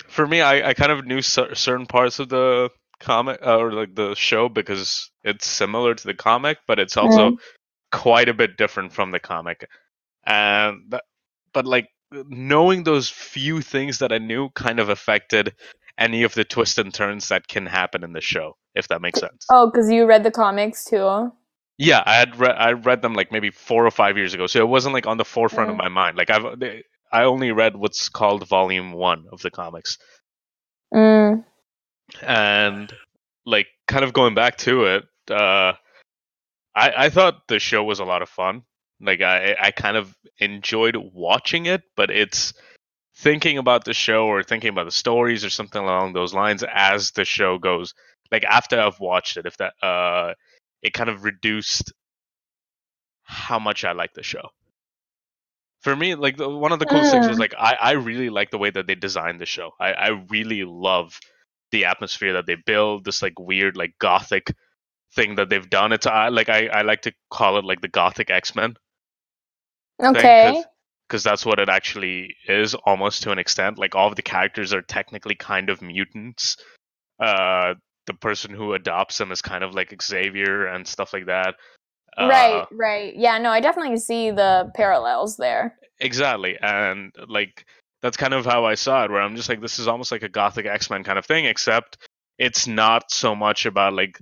for 0.07 0.25
me. 0.27 0.41
I 0.41 0.69
I 0.69 0.73
kind 0.73 0.91
of 0.91 1.05
knew 1.05 1.21
cer- 1.21 1.55
certain 1.55 1.85
parts 1.87 2.19
of 2.19 2.29
the 2.29 2.69
comic 2.99 3.39
uh, 3.45 3.57
or 3.57 3.71
like 3.71 3.95
the 3.95 4.15
show 4.15 4.49
because 4.49 5.09
it's 5.23 5.45
similar 5.47 5.95
to 5.95 6.07
the 6.07 6.13
comic, 6.13 6.57
but 6.67 6.79
it's 6.79 6.97
also 6.97 7.37
quite 7.91 8.29
a 8.29 8.33
bit 8.33 8.57
different 8.57 8.91
from 8.93 9.11
the 9.11 9.19
comic. 9.19 9.67
And 10.25 10.83
that, 10.89 11.03
but 11.53 11.65
like 11.65 11.87
knowing 12.11 12.83
those 12.83 13.09
few 13.09 13.61
things 13.61 13.99
that 13.99 14.11
I 14.11 14.17
knew 14.17 14.49
kind 14.49 14.79
of 14.79 14.89
affected 14.89 15.53
any 15.97 16.23
of 16.23 16.33
the 16.33 16.43
twists 16.45 16.77
and 16.77 16.93
turns 16.93 17.27
that 17.29 17.47
can 17.47 17.65
happen 17.65 18.03
in 18.03 18.13
the 18.13 18.21
show, 18.21 18.55
if 18.75 18.87
that 18.87 19.01
makes 19.01 19.19
sense. 19.19 19.45
oh, 19.49 19.69
because 19.69 19.91
you 19.91 20.05
read 20.05 20.23
the 20.23 20.31
comics 20.31 20.85
too. 20.85 21.31
Yeah, 21.77 22.03
I 22.05 22.15
had 22.15 22.35
read 22.37 22.55
I 22.57 22.71
read 22.73 23.01
them 23.01 23.13
like 23.13 23.31
maybe 23.31 23.51
four 23.51 23.85
or 23.85 23.91
five 23.91 24.17
years 24.17 24.33
ago, 24.33 24.47
so 24.47 24.59
it 24.59 24.67
wasn't 24.67 24.93
like 24.93 25.07
on 25.07 25.17
the 25.17 25.25
forefront 25.25 25.69
of 25.69 25.75
Mm. 25.75 25.79
my 25.79 25.87
mind. 25.89 26.17
Like 26.17 26.29
I've 26.29 26.45
I 27.11 27.23
only 27.23 27.51
read 27.51 27.75
what's 27.75 28.09
called 28.09 28.47
Volume 28.47 28.91
One 28.91 29.25
of 29.31 29.41
the 29.41 29.49
comics, 29.51 29.97
Mm. 30.93 31.45
And 32.21 32.91
like 33.45 33.67
kind 33.87 34.03
of 34.03 34.13
going 34.13 34.35
back 34.35 34.57
to 34.59 34.85
it, 34.85 35.03
uh, 35.29 35.73
I 36.75 37.05
I 37.05 37.09
thought 37.09 37.47
the 37.47 37.59
show 37.59 37.83
was 37.83 37.99
a 37.99 38.05
lot 38.05 38.21
of 38.21 38.29
fun. 38.29 38.63
Like 39.01 39.21
I 39.21 39.55
I 39.59 39.71
kind 39.71 39.97
of 39.97 40.15
enjoyed 40.39 40.95
watching 40.95 41.65
it, 41.65 41.83
but 41.95 42.09
it's 42.09 42.53
thinking 43.15 43.57
about 43.57 43.83
the 43.85 43.93
show 43.93 44.27
or 44.27 44.43
thinking 44.43 44.69
about 44.69 44.85
the 44.85 44.91
stories 44.91 45.43
or 45.43 45.49
something 45.49 45.81
along 45.81 46.13
those 46.13 46.33
lines 46.33 46.63
as 46.73 47.11
the 47.11 47.25
show 47.25 47.57
goes. 47.57 47.93
Like 48.31 48.43
after 48.45 48.79
I've 48.79 48.99
watched 48.99 49.37
it, 49.37 49.45
if 49.45 49.57
that 49.57 49.73
uh, 49.83 50.33
it 50.81 50.93
kind 50.93 51.09
of 51.09 51.23
reduced 51.23 51.91
how 53.23 53.59
much 53.59 53.83
I 53.85 53.91
like 53.91 54.13
the 54.13 54.23
show. 54.23 54.49
For 55.81 55.95
me, 55.95 56.15
like 56.15 56.35
the, 56.37 56.49
one 56.49 56.71
of 56.73 56.79
the 56.79 56.85
coolest 56.85 57.11
things 57.11 57.27
was 57.27 57.37
Mm. 57.37 57.41
like 57.41 57.53
I, 57.57 57.77
I 57.79 57.91
really 57.91 58.29
like 58.29 58.51
the 58.51 58.57
way 58.57 58.69
that 58.69 58.85
they 58.87 58.95
designed 58.95 59.39
the 59.39 59.45
show. 59.45 59.71
I, 59.79 59.93
I 59.93 60.07
really 60.29 60.63
love 60.65 61.17
the 61.71 61.85
atmosphere 61.85 62.33
that 62.33 62.45
they 62.45 62.57
build. 62.65 63.05
This 63.05 63.21
like 63.21 63.39
weird 63.39 63.77
like 63.77 63.93
gothic 63.99 64.53
thing 65.15 65.35
that 65.35 65.49
they've 65.49 65.69
done. 65.69 65.91
It's 65.91 66.07
I 66.07 66.29
like 66.29 66.49
I, 66.49 66.67
I 66.67 66.81
like 66.81 67.01
to 67.03 67.13
call 67.31 67.57
it 67.57 67.65
like 67.65 67.81
the 67.81 67.87
gothic 67.87 68.29
X 68.29 68.55
Men 68.55 68.75
Okay. 70.01 70.63
because 71.07 71.23
that's 71.23 71.45
what 71.45 71.59
it 71.59 71.69
actually 71.69 72.35
is 72.47 72.73
almost 72.73 73.23
to 73.23 73.31
an 73.31 73.39
extent. 73.39 73.77
Like 73.77 73.95
all 73.95 74.07
of 74.07 74.15
the 74.15 74.21
characters 74.21 74.73
are 74.73 74.81
technically 74.81 75.35
kind 75.35 75.69
of 75.69 75.81
mutants. 75.81 76.57
Uh, 77.19 77.73
the 78.05 78.13
person 78.13 78.53
who 78.53 78.73
adopts 78.73 79.17
them 79.17 79.31
is 79.31 79.41
kind 79.41 79.63
of 79.63 79.75
like 79.75 80.01
Xavier 80.01 80.67
and 80.67 80.87
stuff 80.87 81.13
like 81.13 81.25
that. 81.25 81.55
Uh, 82.17 82.27
right, 82.27 82.67
right. 82.71 83.15
Yeah, 83.15 83.37
no, 83.37 83.49
I 83.49 83.59
definitely 83.59 83.97
see 83.97 84.31
the 84.31 84.71
parallels 84.75 85.37
there. 85.37 85.77
Exactly, 85.99 86.57
and 86.61 87.13
like 87.27 87.65
that's 88.01 88.17
kind 88.17 88.33
of 88.33 88.45
how 88.45 88.65
I 88.65 88.75
saw 88.75 89.03
it. 89.05 89.11
Where 89.11 89.21
I'm 89.21 89.35
just 89.35 89.49
like, 89.49 89.61
this 89.61 89.79
is 89.79 89.87
almost 89.87 90.11
like 90.11 90.23
a 90.23 90.29
gothic 90.29 90.65
X 90.65 90.89
Men 90.89 91.03
kind 91.03 91.19
of 91.19 91.25
thing, 91.25 91.45
except 91.45 91.97
it's 92.37 92.67
not 92.67 93.11
so 93.11 93.35
much 93.35 93.65
about 93.65 93.93
like 93.93 94.19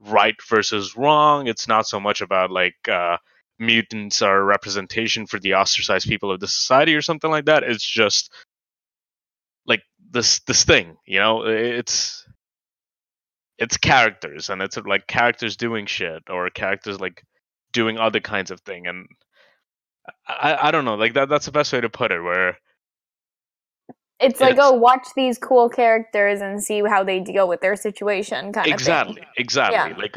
right 0.00 0.36
versus 0.48 0.96
wrong. 0.96 1.46
It's 1.46 1.68
not 1.68 1.86
so 1.86 1.98
much 2.00 2.20
about 2.20 2.50
like 2.50 2.76
uh, 2.88 3.16
mutants 3.58 4.22
are 4.22 4.38
a 4.38 4.44
representation 4.44 5.26
for 5.26 5.38
the 5.38 5.54
ostracized 5.54 6.08
people 6.08 6.30
of 6.30 6.40
the 6.40 6.48
society 6.48 6.94
or 6.94 7.02
something 7.02 7.30
like 7.30 7.46
that. 7.46 7.62
It's 7.62 7.86
just 7.86 8.32
like 9.66 9.82
this 10.10 10.40
this 10.40 10.64
thing, 10.64 10.96
you 11.06 11.18
know. 11.18 11.42
It's 11.46 12.26
it's 13.58 13.76
characters, 13.76 14.50
and 14.50 14.60
it's 14.62 14.76
like 14.76 15.06
characters 15.06 15.56
doing 15.56 15.86
shit 15.86 16.24
or 16.28 16.50
characters 16.50 17.00
like 17.00 17.22
doing 17.72 17.98
other 17.98 18.20
kinds 18.20 18.50
of 18.50 18.60
thing, 18.60 18.86
and 18.86 19.06
I 20.28 20.68
I 20.68 20.70
don't 20.70 20.84
know, 20.84 20.96
like 20.96 21.14
that 21.14 21.28
that's 21.28 21.46
the 21.46 21.52
best 21.52 21.72
way 21.72 21.80
to 21.80 21.88
put 21.88 22.12
it. 22.12 22.20
Where 22.22 22.58
It's 24.24 24.40
like, 24.40 24.52
It's- 24.54 24.66
oh, 24.68 24.72
watch 24.74 25.06
these 25.16 25.38
cool 25.38 25.68
characters 25.68 26.40
and 26.40 26.62
see 26.62 26.82
how 26.88 27.04
they 27.04 27.20
deal 27.20 27.46
with 27.48 27.60
their 27.60 27.76
situation, 27.76 28.52
kind 28.52 28.66
exactly 28.66 29.12
of 29.12 29.16
thing. 29.16 29.26
exactly 29.36 29.90
Yeah. 29.92 29.96
like 29.96 30.16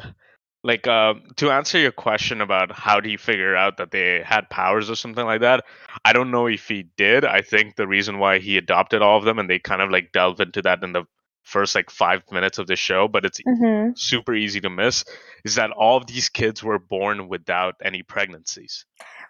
like 0.64 0.88
um 0.88 1.22
to 1.36 1.52
answer 1.52 1.78
your 1.78 1.92
question 1.92 2.42
about 2.42 2.72
how 2.72 3.00
do 3.00 3.10
you 3.10 3.18
figure 3.18 3.56
out 3.56 3.78
that 3.78 3.92
they 3.92 4.22
had 4.26 4.50
powers 4.50 4.90
or 4.90 4.96
something 4.96 5.24
like 5.26 5.42
that 5.42 5.64
i 6.04 6.12
don't 6.12 6.32
know 6.32 6.48
if 6.48 6.68
he 6.68 6.82
did 6.98 7.24
i 7.24 7.42
think 7.42 7.76
the 7.76 7.88
reason 7.88 8.18
why 8.18 8.40
he 8.40 8.58
adopted 8.58 9.04
all 9.04 9.18
of 9.20 9.24
them 9.24 9.38
and 9.38 9.48
they 9.48 9.60
kind 9.60 9.82
of 9.84 9.92
like 9.92 10.12
delve 10.12 10.40
into 10.42 10.62
that 10.64 10.84
in 10.84 10.94
the 10.94 11.04
first 11.44 11.76
like 11.76 11.92
five 11.92 12.24
minutes 12.32 12.58
of 12.58 12.66
the 12.66 12.76
show 12.76 13.08
but 13.08 13.24
it's 13.24 13.40
Mm-hmm. 13.48 13.92
super 13.96 14.34
easy 14.34 14.60
to 14.62 14.70
miss 14.70 15.06
is 15.46 15.56
that 15.56 15.70
all 15.72 15.96
of 15.96 16.08
these 16.08 16.28
kids 16.28 16.64
were 16.64 16.80
born 16.80 17.30
without 17.30 17.76
any 17.84 18.02
pregnancies 18.02 18.84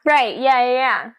Right. 0.05 0.37
Yeah, 0.37 0.63
yeah, 0.65 0.73
yeah. 0.73 1.09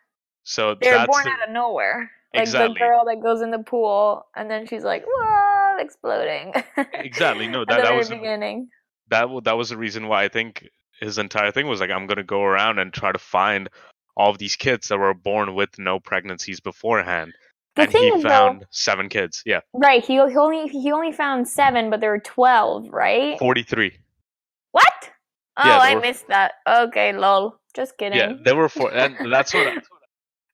so 0.42 0.74
They're 0.80 1.06
born 1.06 1.24
the- 1.24 1.30
out 1.30 1.42
of 1.48 1.52
nowhere. 1.52 2.10
Like 2.34 2.42
Exactly. 2.42 2.74
the 2.74 2.78
girl 2.78 3.04
that 3.06 3.22
goes 3.22 3.40
in 3.40 3.50
the 3.50 3.58
pool 3.58 4.26
and 4.36 4.50
then 4.50 4.66
she's 4.66 4.84
like, 4.84 5.04
"Whoa!" 5.06 5.76
exploding. 5.78 6.52
Exactly, 6.94 7.48
no, 7.48 7.62
At 7.62 7.68
that- 7.68 7.82
that 7.84 7.94
was 7.96 8.08
the- 8.10 8.16
beginning. 8.16 8.68
that 9.08 9.28
that 9.44 9.56
was 9.56 9.70
the 9.70 9.76
reason 9.78 10.08
why 10.08 10.24
I 10.24 10.28
think 10.28 10.68
his 11.00 11.16
entire 11.18 11.50
thing 11.52 11.66
was 11.68 11.80
like 11.80 11.90
I'm 11.90 12.06
gonna 12.06 12.22
go 12.24 12.42
around 12.42 12.78
and 12.80 12.92
try 12.92 13.12
to 13.12 13.18
find 13.18 13.68
all 14.16 14.30
of 14.30 14.38
these 14.38 14.56
kids 14.56 14.88
that 14.88 14.98
were 14.98 15.14
born 15.14 15.54
with 15.54 15.78
no 15.78 16.00
pregnancies 16.00 16.60
beforehand, 16.60 17.32
The 17.76 17.82
and 17.82 17.92
he 17.92 17.98
is, 18.08 18.22
though- 18.22 18.28
found 18.28 18.66
seven 18.70 19.08
kids. 19.08 19.42
Yeah, 19.46 19.60
Right. 19.72 20.04
He, 20.04 20.14
he 20.14 20.18
only 20.36 20.66
he 20.68 20.92
only 20.92 21.12
found 21.12 21.48
seven, 21.48 21.88
but 21.88 22.00
there 22.00 22.10
were 22.10 22.18
twelve. 22.20 22.88
Right. 22.90 23.38
forty 23.38 23.62
three. 23.62 23.96
What? 24.72 24.92
Oh, 25.56 25.66
Yeah, 25.66 25.78
I 25.78 25.94
were- 25.94 26.00
missed 26.02 26.28
that. 26.28 26.52
Okay, 26.68 27.12
lol. 27.12 27.58
Just 27.74 27.96
kidding. 27.96 28.18
Yeah, 28.18 28.32
there 28.44 28.56
were 28.56 28.68
four, 28.68 28.92
and 28.92 29.16
that's 29.32 29.54
what, 29.54 29.66
I- 29.68 29.76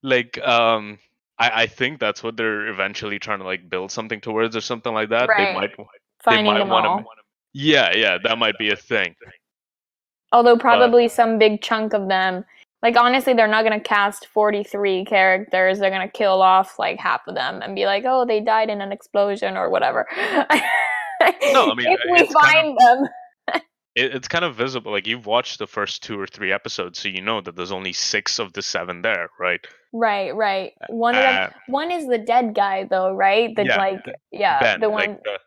like, 0.03 0.39
um, 0.47 0.99
I 1.39 1.63
I 1.63 1.67
think 1.67 2.01
that's 2.01 2.23
what 2.23 2.37
they're 2.37 2.69
eventually 2.69 3.19
trying 3.19 3.39
to 3.41 3.45
like 3.45 3.69
build 3.69 3.91
something 3.91 4.21
towards 4.21 4.57
or 4.57 4.61
something 4.61 4.93
like 4.95 5.09
that. 5.11 5.29
They 5.37 5.45
Right. 5.45 5.55
might, 5.55 5.77
they 5.77 5.85
Finding 6.23 6.47
might 6.47 6.59
them 6.59 6.69
want 6.69 6.87
all. 6.87 6.99
to. 7.01 7.05
Yeah, 7.53 7.95
yeah, 7.95 8.19
that 8.25 8.39
might 8.39 8.59
be 8.59 8.71
a 8.71 8.77
thing. 8.77 9.15
Although 10.33 10.57
probably 10.57 11.07
some 11.09 11.39
big 11.39 11.63
chunk 11.63 11.93
of 11.95 12.09
them, 12.09 12.45
like 12.83 12.97
honestly, 12.97 13.33
they're 13.35 13.47
not 13.47 13.63
gonna 13.63 13.81
cast 13.81 14.27
forty-three 14.27 15.05
characters. 15.05 15.79
They're 15.79 15.91
gonna 15.91 16.09
kill 16.09 16.43
off 16.43 16.79
like 16.79 16.99
half 16.99 17.27
of 17.29 17.35
them 17.35 17.63
and 17.63 17.75
be 17.75 17.87
like, 17.87 18.05
"Oh, 18.07 18.25
they 18.25 18.41
died 18.41 18.71
in 18.71 18.81
an 18.81 18.91
explosion 18.93 19.57
or 19.57 19.71
whatever." 19.71 20.07
No, 20.11 20.45
I 20.51 21.75
mean, 21.77 21.87
if 21.93 22.01
we 22.11 22.21
it's 22.21 22.35
kind 22.35 22.77
find 22.77 22.79
them, 22.79 23.09
It, 23.95 24.15
it's 24.15 24.29
kind 24.29 24.45
of 24.45 24.57
visible. 24.57 24.93
Like 24.93 25.07
you've 25.07 25.27
watched 25.27 25.59
the 25.59 25.67
first 25.67 26.03
two 26.03 26.19
or 26.19 26.27
three 26.27 26.53
episodes, 26.53 26.99
so 26.99 27.09
you 27.09 27.21
know 27.21 27.41
that 27.41 27.57
there's 27.57 27.73
only 27.73 27.93
six 27.93 28.39
of 28.39 28.53
the 28.53 28.63
seven 28.63 29.03
there, 29.03 29.29
right? 29.39 29.65
right, 29.93 30.35
right. 30.35 30.73
One 30.89 31.15
of 31.15 31.23
them, 31.23 31.35
Uh, 31.35 31.51
one 31.69 31.91
is 31.91 32.07
the 32.07 32.19
dead 32.19 32.55
guy 32.55 32.85
though, 32.85 33.13
right? 33.13 33.55
The 33.55 33.65
Yeah, 33.65 33.77
like, 33.79 34.05
yeah, 34.33 34.61
ben, 34.61 34.81
the 34.81 34.91
one, 34.91 35.01
like 35.01 35.23
the, 35.23 35.39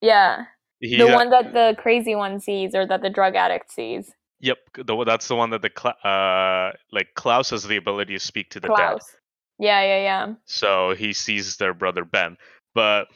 yeah, 0.00 0.44
he, 0.80 0.96
the 0.96 1.08
uh, 1.08 1.14
one 1.14 1.30
that 1.30 1.52
the 1.52 1.76
crazy 1.78 2.14
one 2.14 2.40
sees 2.40 2.74
or 2.74 2.86
that 2.86 3.02
the 3.02 3.10
drug 3.10 3.36
addict 3.36 3.70
sees. 3.72 4.12
Yep, 4.40 4.58
the, 4.84 5.04
that's 5.04 5.28
the 5.28 5.36
one 5.36 5.50
that 5.50 5.62
the 5.62 5.88
uh 6.06 6.72
like 6.92 7.08
Klaus 7.14 7.50
has 7.50 7.64
the 7.64 7.76
ability 7.76 8.14
to 8.14 8.20
speak 8.20 8.50
to 8.50 8.60
the 8.60 8.68
dead. 8.68 8.74
Klaus. 8.76 9.16
Yeah, 9.58 9.82
yeah, 9.82 10.02
yeah. 10.02 10.34
so 10.46 10.94
he 10.94 11.12
sees 11.12 11.56
their 11.56 11.72
brother 11.72 12.04
Ben. 12.04 12.36
But 12.74 13.06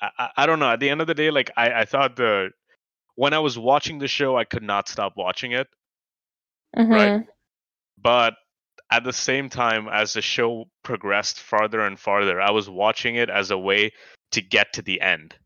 I, 0.00 0.10
I, 0.18 0.30
I 0.36 0.46
don't 0.46 0.58
know. 0.58 0.70
At 0.70 0.80
the 0.80 0.90
end 0.90 1.00
of 1.00 1.06
the 1.06 1.14
day, 1.14 1.30
like 1.30 1.50
I, 1.56 1.72
I 1.72 1.84
thought 1.86 2.16
the 2.16 2.50
when 3.14 3.32
I 3.32 3.38
was 3.38 3.58
watching 3.58 3.98
the 3.98 4.08
show, 4.08 4.36
I 4.36 4.44
could 4.44 4.62
not 4.62 4.88
stop 4.88 5.14
watching 5.16 5.52
it. 5.52 5.68
Mhm. 6.76 7.26
But 7.98 8.34
at 8.90 9.04
the 9.04 9.12
same 9.12 9.48
time, 9.48 9.88
as 9.88 10.12
the 10.12 10.22
show 10.22 10.68
progressed 10.82 11.40
farther 11.40 11.80
and 11.80 11.98
farther, 11.98 12.40
I 12.40 12.50
was 12.50 12.68
watching 12.68 13.16
it 13.16 13.30
as 13.30 13.50
a 13.50 13.58
way 13.58 13.92
to 14.32 14.40
get 14.40 14.72
to 14.74 14.82
the 14.82 15.00
end, 15.00 15.36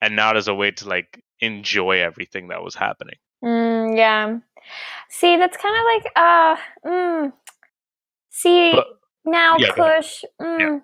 and 0.00 0.16
not 0.16 0.36
as 0.36 0.48
a 0.48 0.54
way 0.54 0.70
to 0.72 0.88
like 0.88 1.22
enjoy 1.40 2.00
everything 2.00 2.48
that 2.48 2.62
was 2.62 2.74
happening. 2.74 3.16
Mm, 3.42 3.96
yeah. 3.96 4.38
See, 5.08 5.36
that's 5.36 5.56
kind 5.56 5.76
of 5.76 5.84
like 5.84 6.12
uh 6.16 6.56
mm, 6.86 7.32
see 8.30 8.72
But- 8.72 8.86
now 9.24 9.56
Yeah. 9.58 9.72
Kush, 9.72 10.24
mm, 10.40 10.82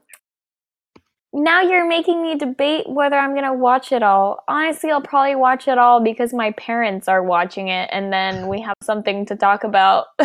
now 1.37 1.61
you're 1.61 1.87
making 1.87 2.23
me 2.23 2.35
debate 2.37 2.89
whether 2.89 3.17
I'm 3.17 3.35
gonna 3.35 3.55
watch 3.55 3.93
it 3.93 4.03
all. 4.03 4.43
Honestly, 4.49 4.91
I'll 4.91 5.03
probably 5.03 5.35
watch 5.37 5.69
it 5.69 5.77
all 5.79 6.03
because 6.03 6.33
my 6.33 6.51
parents 6.53 7.09
are 7.09 7.23
watching 7.23 7.69
it 7.69 7.89
and 7.93 8.13
then 8.13 8.49
we 8.49 8.61
have 8.69 8.75
something 8.83 9.27
to 9.27 9.37
talk 9.37 9.63
about. 9.63 10.07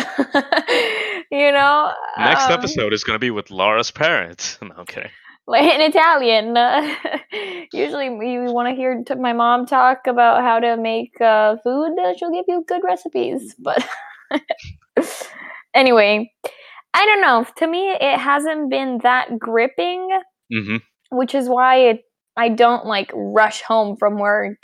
you 1.30 1.52
know? 1.52 1.92
Next 2.18 2.46
Um, 2.46 2.52
episode 2.52 2.92
is 2.92 3.04
going 3.04 3.14
to 3.14 3.20
be 3.20 3.30
with 3.30 3.50
Lara's 3.50 3.90
parents. 3.90 4.58
No, 4.68 4.74
okay. 4.78 5.10
like 5.46 5.64
in 5.64 5.80
Italian. 5.80 6.56
Uh, 6.56 6.94
usually, 7.72 8.10
we 8.10 8.38
want 8.52 8.68
to 8.68 8.74
hear 8.74 9.02
t- 9.06 9.14
my 9.16 9.32
mom 9.32 9.66
talk 9.66 10.06
about 10.06 10.42
how 10.42 10.60
to 10.60 10.76
make 10.76 11.20
uh, 11.20 11.56
food. 11.64 11.98
Uh, 11.98 12.14
she'll 12.16 12.32
give 12.32 12.44
you 12.48 12.64
good 12.66 12.82
recipes. 12.84 13.54
But 13.58 13.84
anyway, 15.74 16.32
I 16.94 17.06
don't 17.06 17.20
know. 17.20 17.46
To 17.58 17.66
me, 17.66 17.90
it 17.90 18.18
hasn't 18.18 18.70
been 18.70 19.00
that 19.02 19.38
gripping, 19.38 20.08
hmm 20.52 20.76
which 21.12 21.34
is 21.34 21.48
why 21.48 21.76
it, 21.90 22.00
I 22.36 22.48
don't 22.48 22.86
like 22.86 23.10
rush 23.14 23.62
home 23.62 23.96
from 23.96 24.18
work 24.18 24.56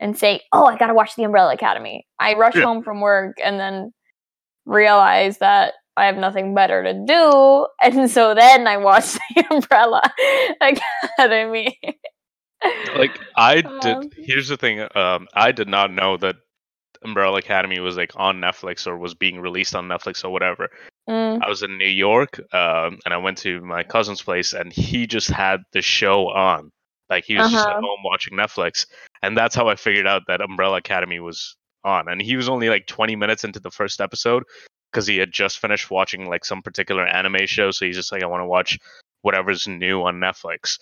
and 0.00 0.16
say, 0.18 0.40
"Oh, 0.52 0.64
I 0.64 0.76
gotta 0.76 0.94
watch 0.94 1.14
The 1.16 1.24
Umbrella 1.24 1.54
Academy." 1.54 2.06
I 2.18 2.34
rush 2.34 2.56
Yeah. 2.56 2.62
home 2.64 2.82
from 2.82 3.00
work 3.00 3.36
and 3.42 3.60
then 3.60 3.92
realize 4.66 5.38
that 5.38 5.74
I 5.96 6.06
have 6.06 6.16
nothing 6.16 6.54
better 6.54 6.82
to 6.82 6.94
do, 7.06 7.66
and 7.82 8.10
so 8.10 8.34
then 8.34 8.66
I 8.66 8.78
watch 8.78 9.12
The 9.36 9.44
Umbrella 9.50 10.02
Academy. 11.18 11.78
Like 12.96 13.18
I 13.36 13.60
Um, 13.64 13.80
did. 13.80 14.14
Here's 14.16 14.48
the 14.48 14.56
thing. 14.56 14.80
Um, 14.94 15.28
I 15.34 15.52
did 15.52 15.68
not 15.68 15.92
know 15.92 16.16
that 16.18 16.36
Umbrella 17.02 17.38
Academy 17.38 17.80
was 17.80 17.96
like 17.96 18.12
on 18.16 18.40
Netflix 18.40 18.86
or 18.86 18.96
was 18.98 19.14
being 19.14 19.40
released 19.40 19.74
on 19.74 19.88
Netflix 19.88 20.24
or 20.24 20.30
whatever. 20.30 20.68
Mm, 21.38 21.42
I 21.44 21.48
was 21.48 21.62
in 21.62 21.78
New 21.78 21.86
York, 21.86 22.40
um, 22.54 22.98
and 23.04 23.12
I 23.14 23.16
went 23.18 23.38
to 23.38 23.60
my 23.60 23.82
cousin's 23.82 24.22
place, 24.22 24.52
and 24.52 24.72
he 24.72 25.06
just 25.06 25.28
had 25.28 25.62
the 25.72 25.82
show 25.82 26.28
on. 26.28 26.70
Like 27.08 27.24
he 27.24 27.36
was 27.36 27.50
just 27.50 27.64
at 27.66 27.72
Uh-huh. 27.72 27.80
home 27.80 28.00
watching 28.04 28.34
Netflix, 28.36 28.86
and 29.22 29.36
that's 29.36 29.54
how 29.54 29.68
I 29.68 29.74
figured 29.76 30.06
out 30.06 30.22
that 30.28 30.40
Umbrella 30.40 30.76
Academy 30.78 31.18
was 31.20 31.56
on. 31.84 32.08
And 32.08 32.20
he 32.22 32.36
was 32.36 32.48
only 32.48 32.68
like 32.68 32.86
20 32.86 33.16
minutes 33.16 33.42
into 33.44 33.58
the 33.60 33.70
first 33.70 34.00
episode 34.00 34.44
because 34.92 35.06
he 35.06 35.16
had 35.16 35.32
just 35.32 35.58
finished 35.58 35.90
watching 35.90 36.28
like 36.28 36.44
some 36.44 36.62
particular 36.62 37.06
anime 37.06 37.46
show. 37.46 37.70
So 37.70 37.86
he's 37.86 37.96
just 37.96 38.12
like, 38.12 38.22
I 38.22 38.26
want 38.26 38.42
to 38.42 38.46
watch 38.46 38.78
whatever's 39.22 39.66
new 39.66 40.02
on 40.02 40.16
Netflix. 40.20 40.78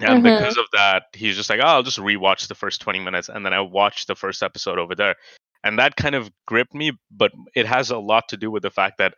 And 0.00 0.22
Mhm. 0.22 0.36
because 0.36 0.56
of 0.56 0.66
that, 0.72 1.04
he's 1.12 1.34
just 1.36 1.50
like, 1.50 1.58
oh, 1.60 1.66
I'll 1.66 1.82
just 1.82 1.98
rewatch 1.98 2.46
the 2.46 2.54
first 2.54 2.80
20 2.80 3.00
minutes, 3.00 3.28
and 3.28 3.44
then 3.44 3.52
I 3.52 3.60
watched 3.60 4.06
the 4.06 4.14
first 4.14 4.42
episode 4.44 4.78
over 4.78 4.94
there 4.94 5.16
and 5.64 5.78
that 5.78 5.96
kind 5.96 6.14
of 6.14 6.30
gripped 6.46 6.74
me 6.74 6.92
but 7.10 7.32
it 7.54 7.66
has 7.66 7.90
a 7.90 7.98
lot 7.98 8.28
to 8.28 8.36
do 8.36 8.50
with 8.50 8.62
the 8.62 8.70
fact 8.70 8.98
that 8.98 9.14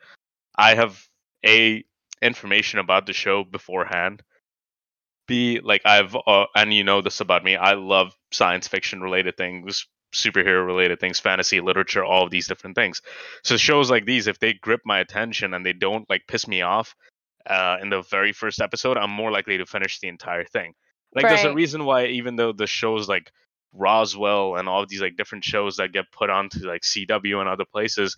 i 0.56 0.74
have 0.74 1.06
a 1.46 1.84
information 2.22 2.78
about 2.78 3.06
the 3.06 3.12
show 3.12 3.44
beforehand. 3.44 4.22
B 5.26 5.60
like 5.62 5.82
i've 5.84 6.16
uh, 6.26 6.46
and 6.56 6.74
you 6.74 6.84
know 6.84 7.00
this 7.02 7.20
about 7.20 7.44
me 7.44 7.56
i 7.56 7.74
love 7.74 8.12
science 8.32 8.66
fiction 8.66 9.00
related 9.00 9.36
things 9.36 9.86
superhero 10.12 10.66
related 10.66 10.98
things 10.98 11.20
fantasy 11.20 11.60
literature 11.60 12.04
all 12.04 12.24
of 12.24 12.30
these 12.30 12.48
different 12.48 12.74
things. 12.74 13.00
So 13.44 13.56
shows 13.56 13.90
like 13.90 14.06
these 14.06 14.26
if 14.26 14.40
they 14.40 14.54
grip 14.54 14.80
my 14.84 14.98
attention 14.98 15.54
and 15.54 15.64
they 15.64 15.72
don't 15.72 16.08
like 16.10 16.26
piss 16.26 16.48
me 16.48 16.62
off 16.62 16.96
uh, 17.46 17.76
in 17.80 17.90
the 17.90 18.02
very 18.02 18.32
first 18.32 18.60
episode 18.60 18.96
i'm 18.96 19.10
more 19.10 19.30
likely 19.30 19.58
to 19.58 19.66
finish 19.66 20.00
the 20.00 20.08
entire 20.08 20.44
thing. 20.44 20.74
Like 21.14 21.24
there's 21.24 21.44
a 21.44 21.54
reason 21.54 21.84
why 21.84 22.06
even 22.06 22.36
though 22.36 22.52
the 22.52 22.66
shows 22.66 23.08
like 23.08 23.30
Roswell 23.72 24.56
and 24.56 24.68
all 24.68 24.84
these 24.86 25.00
like 25.00 25.16
different 25.16 25.44
shows 25.44 25.76
that 25.76 25.92
get 25.92 26.10
put 26.12 26.30
onto 26.30 26.66
like 26.66 26.82
CW 26.82 27.40
and 27.40 27.48
other 27.48 27.64
places 27.64 28.16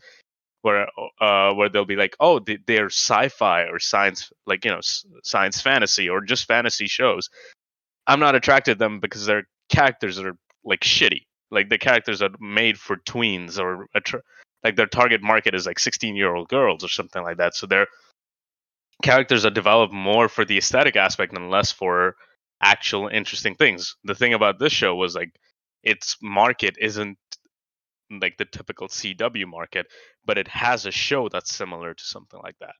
where 0.62 0.86
uh 1.20 1.52
where 1.54 1.68
they'll 1.68 1.84
be 1.84 1.96
like 1.96 2.16
oh 2.20 2.38
they, 2.38 2.58
they're 2.66 2.86
sci-fi 2.86 3.64
or 3.64 3.78
science 3.78 4.30
like 4.46 4.64
you 4.64 4.70
know 4.70 4.80
science 5.24 5.60
fantasy 5.60 6.08
or 6.08 6.20
just 6.20 6.46
fantasy 6.46 6.86
shows. 6.86 7.28
I'm 8.06 8.20
not 8.20 8.34
attracted 8.34 8.74
to 8.74 8.78
them 8.78 9.00
because 9.00 9.26
their 9.26 9.44
characters 9.68 10.18
are 10.18 10.36
like 10.64 10.80
shitty. 10.80 11.22
Like 11.50 11.68
the 11.68 11.78
characters 11.78 12.22
are 12.22 12.30
made 12.40 12.78
for 12.78 12.96
tweens 12.96 13.58
or 13.58 13.86
like 14.64 14.76
their 14.76 14.86
target 14.86 15.22
market 15.22 15.54
is 15.54 15.66
like 15.66 15.78
16 15.78 16.16
year 16.16 16.34
old 16.34 16.48
girls 16.48 16.84
or 16.84 16.88
something 16.88 17.22
like 17.22 17.36
that. 17.38 17.54
So 17.54 17.66
their 17.66 17.86
characters 19.02 19.44
are 19.44 19.50
developed 19.50 19.92
more 19.92 20.28
for 20.28 20.44
the 20.44 20.58
aesthetic 20.58 20.96
aspect 20.96 21.36
and 21.36 21.50
less 21.50 21.72
for 21.72 22.16
actual 22.62 23.08
interesting 23.08 23.54
things 23.56 23.96
the 24.04 24.14
thing 24.14 24.34
about 24.34 24.58
this 24.58 24.72
show 24.72 24.94
was 24.94 25.14
like 25.14 25.32
its 25.82 26.16
market 26.22 26.76
isn't 26.80 27.18
like 28.10 28.36
the 28.38 28.44
typical 28.44 28.88
CW 28.88 29.46
market, 29.46 29.86
but 30.24 30.38
it 30.38 30.48
has 30.48 30.86
a 30.86 30.90
show 30.92 31.28
that's 31.28 31.54
similar 31.54 31.94
to 31.94 32.04
something 32.04 32.40
like 32.42 32.58
that. 32.60 32.74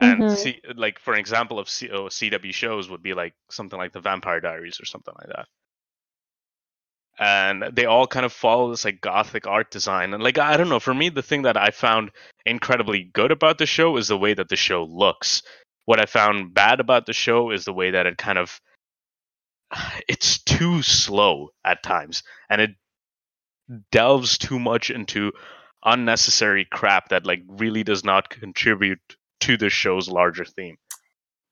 And 0.00 0.28
Mhm. 0.28 0.30
see, 0.30 0.60
like 0.76 0.98
for 0.98 1.14
example 1.14 1.58
of 1.58 1.68
C- 1.68 1.90
oh, 1.90 2.08
CW 2.08 2.52
shows 2.52 2.90
would 2.90 3.02
be 3.02 3.14
like 3.14 3.34
something 3.50 3.78
like 3.78 3.92
the 3.92 4.00
Vampire 4.00 4.40
Diaries 4.40 4.80
or 4.80 4.84
something 4.86 5.14
like 5.18 5.28
that. 5.28 5.48
And 7.18 7.64
they 7.72 7.84
all 7.86 8.06
kind 8.06 8.24
of 8.26 8.32
follow 8.32 8.70
this 8.70 8.84
like 8.84 9.00
gothic 9.00 9.46
art 9.46 9.70
design. 9.70 10.14
And 10.14 10.22
like 10.22 10.38
I 10.38 10.56
don't 10.56 10.68
know, 10.68 10.80
for 10.80 10.94
me 10.94 11.08
the 11.10 11.22
thing 11.22 11.42
that 11.42 11.56
I 11.56 11.70
found 11.70 12.10
incredibly 12.46 13.04
good 13.04 13.30
about 13.30 13.58
the 13.58 13.66
show 13.66 13.96
is 13.96 14.08
the 14.08 14.18
way 14.18 14.34
that 14.34 14.48
the 14.48 14.56
show 14.56 14.84
looks. 14.84 15.42
What 15.86 16.00
I 16.00 16.06
found 16.06 16.54
bad 16.54 16.80
about 16.80 17.06
the 17.06 17.12
show 17.12 17.50
is 17.50 17.64
the 17.64 17.72
way 17.72 17.90
that 17.92 18.06
it 18.06 18.18
kind 18.18 18.38
of 18.38 18.60
it's 20.08 20.42
too 20.42 20.82
slow 20.82 21.50
at 21.64 21.82
times 21.82 22.22
and 22.48 22.60
it 22.60 22.70
delves 23.92 24.38
too 24.38 24.58
much 24.58 24.90
into 24.90 25.32
unnecessary 25.84 26.66
crap 26.70 27.08
that 27.08 27.24
like 27.26 27.42
really 27.46 27.82
does 27.82 28.04
not 28.04 28.28
contribute 28.28 29.00
to 29.40 29.56
the 29.56 29.70
show's 29.70 30.08
larger 30.08 30.44
theme. 30.44 30.76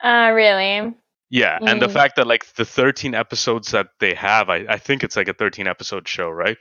uh, 0.02 0.30
really? 0.34 0.94
Yeah, 1.30 1.59
and 1.66 1.80
the 1.82 1.88
Mm. 1.88 1.92
fact 1.92 2.16
that 2.16 2.26
like 2.26 2.46
the 2.55 2.64
13 2.64 3.14
episodes 3.14 3.70
that 3.72 3.88
they 4.00 4.14
have, 4.14 4.48
I, 4.48 4.64
I 4.68 4.78
think 4.78 5.05
it's 5.05 5.16
like 5.16 5.28
a 5.28 5.34
13 5.34 5.66
episode 5.66 6.09
show, 6.09 6.28
right? 6.30 6.57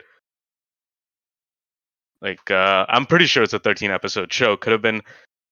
Like 2.20 2.50
uh 2.50 2.84
I'm 2.88 3.06
pretty 3.06 3.26
sure 3.26 3.42
it's 3.42 3.52
a 3.54 3.58
13 3.58 3.90
episode 3.90 4.32
show. 4.32 4.56
Could 4.56 4.72
have 4.72 4.82
been 4.82 5.02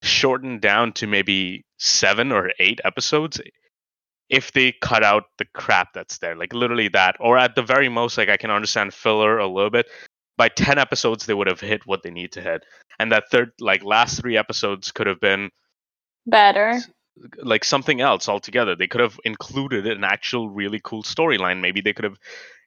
shortened 0.01 0.61
down 0.61 0.93
to 0.93 1.07
maybe 1.07 1.65
7 1.77 2.31
or 2.31 2.51
8 2.59 2.81
episodes 2.83 3.41
if 4.29 4.51
they 4.51 4.73
cut 4.81 5.03
out 5.03 5.23
the 5.37 5.45
crap 5.53 5.93
that's 5.93 6.17
there. 6.19 6.35
Like 6.35 6.53
literally 6.53 6.89
that 6.89 7.15
or 7.19 7.37
at 7.37 7.55
the 7.55 7.63
very 7.63 7.89
most 7.89 8.17
like 8.17 8.29
I 8.29 8.37
can 8.37 8.51
understand 8.51 8.93
filler 8.93 9.37
a 9.37 9.47
little 9.47 9.69
bit. 9.69 9.87
By 10.37 10.49
10 10.49 10.77
episodes 10.77 11.25
they 11.25 11.33
would 11.33 11.47
have 11.47 11.61
hit 11.61 11.85
what 11.85 12.03
they 12.03 12.11
need 12.11 12.31
to 12.33 12.41
hit. 12.41 12.63
And 12.99 13.11
that 13.11 13.29
third 13.31 13.51
like 13.59 13.83
last 13.83 14.19
3 14.21 14.37
episodes 14.37 14.91
could 14.91 15.07
have 15.07 15.19
been 15.19 15.49
Better. 16.25 16.79
like 17.41 17.63
something 17.63 18.01
else 18.01 18.29
altogether. 18.29 18.75
They 18.75 18.87
could 18.87 19.01
have 19.01 19.19
included 19.23 19.87
an 19.87 20.03
actual 20.03 20.49
really 20.49 20.81
cool 20.83 21.03
storyline. 21.03 21.61
Maybe 21.61 21.81
they 21.81 21.93
could 21.93 22.05
have 22.05 22.17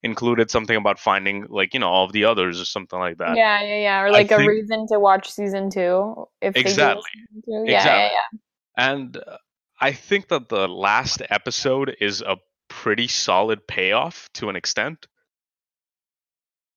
included 0.02 0.50
something 0.50 0.76
about 0.76 0.98
finding 0.98 1.46
like 1.48 1.74
you 1.74 1.80
know 1.80 1.88
all 1.88 2.04
of 2.04 2.12
the 2.12 2.24
others 2.24 2.60
or 2.60 2.64
something 2.64 2.98
like 2.98 3.18
that. 3.18 3.36
Yeah, 3.36 3.62
yeah, 3.62 3.78
yeah. 3.80 4.02
Or 4.02 4.10
like 4.10 4.30
a 4.30 4.36
think- 4.36 4.48
reason 4.48 4.86
to 4.88 4.98
watch 4.98 5.30
season 5.30 5.70
two 5.70 6.26
if 6.40 6.54
they 6.54 6.62
do 6.62 6.68
a 6.68 6.70
Exactly. 6.70 7.02
Yeah, 7.46 7.62
yeah, 7.64 7.76
Exactly. 7.78 8.16
yeah. 8.16 8.38
And 8.76 9.16
uh, 9.16 9.36
I 9.80 9.92
think 9.92 10.28
that 10.28 10.48
the 10.48 10.68
last 10.68 11.22
episode 11.30 11.96
is 12.00 12.22
a 12.22 12.36
pretty 12.68 13.08
solid 13.08 13.66
payoff 13.66 14.28
to 14.34 14.48
an 14.48 14.56
extent. 14.56 15.06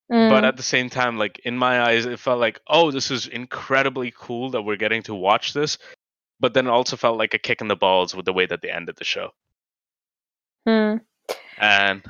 But 0.10 0.44
Mm, 0.44 0.44
at 0.44 0.58
the 0.58 0.64
same 0.64 0.90
time, 0.90 1.18
like 1.18 1.40
in 1.46 1.58
my 1.58 1.82
eyes, 1.82 2.06
it 2.06 2.20
felt 2.20 2.40
like, 2.40 2.60
oh, 2.68 2.92
this 2.92 3.10
is 3.10 3.26
incredibly 3.28 4.14
cool 4.16 4.52
that 4.52 4.62
we're 4.62 4.76
getting 4.76 5.02
to 5.04 5.16
watch 5.16 5.54
this. 5.54 5.78
But 6.40 6.54
then 6.54 6.68
it 6.68 6.72
also 6.72 6.98
felt 6.98 7.18
like 7.18 7.34
a 7.34 7.40
kick 7.40 7.62
in 7.62 7.68
the 7.68 7.76
balls 7.76 8.14
with 8.14 8.26
the 8.26 8.34
way 8.34 8.46
that 8.46 8.62
they 8.62 8.70
ended 8.70 8.98
the 8.98 9.06
show. 9.06 9.32
mm. 10.68 11.00
And 11.58 12.04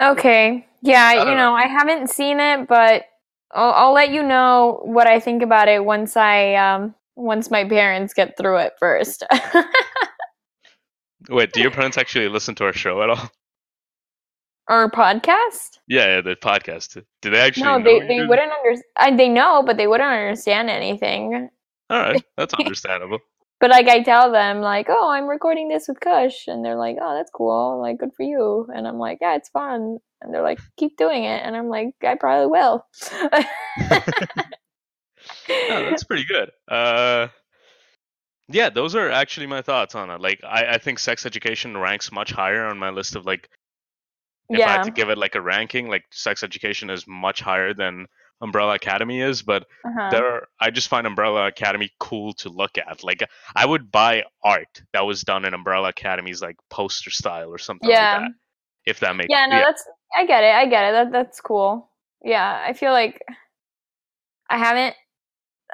Okay. 0.00 0.66
Yeah, 0.82 1.12
you 1.12 1.24
know. 1.24 1.34
know, 1.34 1.54
I 1.54 1.66
haven't 1.66 2.08
seen 2.10 2.38
it, 2.38 2.68
but 2.68 3.04
I'll, 3.52 3.72
I'll 3.72 3.92
let 3.92 4.10
you 4.10 4.22
know 4.22 4.80
what 4.84 5.06
I 5.06 5.20
think 5.20 5.42
about 5.42 5.68
it 5.68 5.84
once 5.84 6.16
I 6.16 6.54
um 6.54 6.94
once 7.16 7.50
my 7.50 7.64
parents 7.64 8.14
get 8.14 8.36
through 8.36 8.58
it 8.58 8.74
first. 8.78 9.24
wait, 11.28 11.52
do 11.52 11.60
your 11.60 11.70
parents 11.70 11.98
actually 11.98 12.28
listen 12.28 12.54
to 12.56 12.64
our 12.64 12.72
show 12.72 13.02
at 13.02 13.10
all? 13.10 13.30
Our 14.68 14.90
podcast? 14.90 15.78
Yeah, 15.88 16.16
yeah 16.16 16.20
the 16.20 16.36
podcast. 16.36 17.02
Do 17.22 17.30
they 17.30 17.40
actually? 17.40 17.64
No, 17.64 17.78
know 17.78 17.84
they 17.84 18.06
they 18.06 18.24
wouldn't 18.24 18.52
understand. 18.52 19.18
They 19.18 19.28
know, 19.28 19.62
but 19.64 19.76
they 19.78 19.86
wouldn't 19.86 20.08
understand 20.08 20.70
anything. 20.70 21.48
All 21.90 22.00
right, 22.00 22.22
that's 22.36 22.54
understandable. 22.58 23.18
But 23.60 23.70
like 23.70 23.88
I 23.88 24.02
tell 24.02 24.30
them 24.30 24.60
like, 24.60 24.86
"Oh, 24.88 25.08
I'm 25.10 25.26
recording 25.26 25.68
this 25.68 25.88
with 25.88 26.00
Kush." 26.00 26.46
And 26.46 26.64
they're 26.64 26.76
like, 26.76 26.96
"Oh, 27.00 27.14
that's 27.14 27.30
cool. 27.30 27.80
Like 27.80 27.98
good 27.98 28.12
for 28.16 28.22
you." 28.22 28.68
And 28.74 28.86
I'm 28.86 28.98
like, 28.98 29.18
"Yeah, 29.20 29.36
it's 29.36 29.48
fun." 29.48 29.98
And 30.20 30.32
they're 30.34 30.42
like, 30.42 30.60
"Keep 30.76 30.96
doing 30.96 31.24
it." 31.24 31.42
And 31.44 31.56
I'm 31.56 31.68
like, 31.68 31.94
"I 32.02 32.14
probably 32.14 32.46
will." 32.46 32.86
Oh, 35.70 35.84
that's 35.84 36.04
pretty 36.04 36.24
good. 36.24 36.50
Uh, 36.68 37.28
yeah, 38.48 38.70
those 38.70 38.94
are 38.94 39.10
actually 39.10 39.46
my 39.46 39.62
thoughts 39.62 39.94
on 39.94 40.10
it. 40.10 40.20
Like, 40.20 40.40
I, 40.44 40.74
I 40.74 40.78
think 40.78 40.98
sex 40.98 41.26
education 41.26 41.76
ranks 41.76 42.10
much 42.12 42.32
higher 42.32 42.66
on 42.66 42.78
my 42.78 42.90
list 42.90 43.16
of 43.16 43.26
like, 43.26 43.48
if 44.48 44.64
I 44.64 44.70
had 44.72 44.84
to 44.84 44.90
give 44.90 45.10
it 45.10 45.18
like 45.18 45.34
a 45.34 45.42
ranking, 45.42 45.88
like 45.88 46.04
sex 46.10 46.42
education 46.42 46.88
is 46.90 47.04
much 47.06 47.40
higher 47.40 47.74
than 47.74 48.06
Umbrella 48.40 48.74
Academy 48.74 49.20
is. 49.20 49.42
But 49.42 49.66
Uh-huh. 49.84 50.10
there, 50.10 50.26
are, 50.26 50.48
I 50.60 50.70
just 50.70 50.88
find 50.88 51.06
Umbrella 51.06 51.46
Academy 51.46 51.90
cool 51.98 52.32
to 52.34 52.48
look 52.48 52.78
at. 52.78 53.02
Like, 53.04 53.28
I 53.54 53.66
would 53.66 53.90
buy 53.90 54.24
art 54.42 54.82
that 54.92 55.06
was 55.06 55.22
done 55.22 55.44
in 55.44 55.54
Umbrella 55.54 55.88
Academy's 55.88 56.40
like 56.42 56.56
poster 56.70 57.10
style 57.10 57.50
or 57.52 57.58
something 57.58 57.88
Yeah. 57.88 58.12
like 58.12 58.22
that. 58.22 58.32
If 58.86 59.00
that 59.00 59.16
makes 59.16 59.30
Yeah, 59.30 59.46
no, 59.46 59.56
that's 59.60 59.84
I 60.16 60.26
get 60.26 60.44
it. 60.44 60.54
I 60.54 60.66
get 60.66 60.88
it. 60.88 60.92
That 60.92 61.12
that's 61.12 61.40
cool. 61.40 61.90
Yeah, 62.24 62.64
I 62.66 62.72
feel 62.72 62.92
like 62.92 63.22
I 64.48 64.56
haven't 64.58 64.94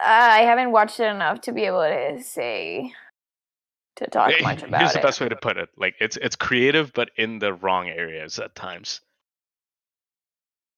uh, 0.01 0.07
I 0.09 0.41
haven't 0.41 0.73
watched 0.73 0.99
it 0.99 1.05
enough 1.07 1.43
to 1.43 1.53
be 1.53 1.63
able 1.65 1.83
to 1.83 2.21
say 2.23 2.93
to 3.97 4.07
talk 4.09 4.33
Eh, 4.33 4.43
much 4.43 4.63
about 4.65 4.81
Here's 4.81 4.93
the 4.95 4.99
best 4.99 5.21
way 5.21 5.29
to 5.29 5.37
put 5.37 5.57
it. 5.57 5.69
Like, 5.77 5.95
it's 6.01 6.17
it's 6.17 6.35
creative, 6.37 6.93
but 6.93 7.11
in 7.17 7.39
the 7.39 7.53
wrong 7.53 7.89
areas 7.89 8.39
at 8.41 8.55
times. 8.57 9.01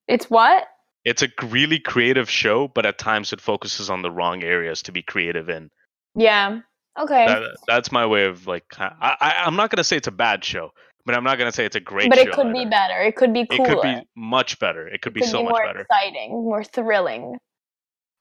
It's 0.06 0.28
what? 0.30 0.68
It's 1.06 1.22
a 1.22 1.28
really 1.44 1.78
creative 1.78 2.28
show, 2.28 2.66
but 2.66 2.84
at 2.84 2.98
times 2.98 3.32
it 3.32 3.40
focuses 3.40 3.88
on 3.88 4.02
the 4.02 4.10
wrong 4.10 4.42
areas 4.42 4.82
to 4.82 4.92
be 4.92 5.02
creative 5.02 5.48
in. 5.48 5.70
Yeah. 6.16 6.60
Okay. 6.98 7.26
That, 7.26 7.56
that's 7.68 7.92
my 7.92 8.04
way 8.04 8.24
of 8.24 8.48
like. 8.48 8.64
I, 8.78 9.16
I 9.20 9.34
I'm 9.46 9.54
not 9.54 9.70
gonna 9.70 9.84
say 9.84 9.96
it's 9.96 10.08
a 10.08 10.12
bad 10.12 10.44
show, 10.44 10.72
but 11.04 11.14
I'm 11.14 11.22
not 11.22 11.38
gonna 11.38 11.52
say 11.52 11.64
it's 11.64 11.76
a 11.76 11.80
great. 11.80 12.04
Show. 12.06 12.08
But 12.10 12.18
it 12.18 12.32
could 12.32 12.52
be 12.52 12.64
better. 12.64 13.00
It 13.00 13.14
could 13.14 13.32
be 13.32 13.46
cooler. 13.46 13.62
It 13.62 13.68
could 13.68 13.82
be 13.82 14.08
much 14.16 14.58
better. 14.58 14.88
It 14.88 15.00
could 15.00 15.14
be 15.14 15.20
It 15.20 15.24
could 15.24 15.30
so 15.30 15.38
be 15.38 15.44
much 15.44 15.52
more 15.52 15.66
better. 15.66 15.80
exciting, 15.82 16.30
more 16.32 16.64
thrilling. 16.64 17.36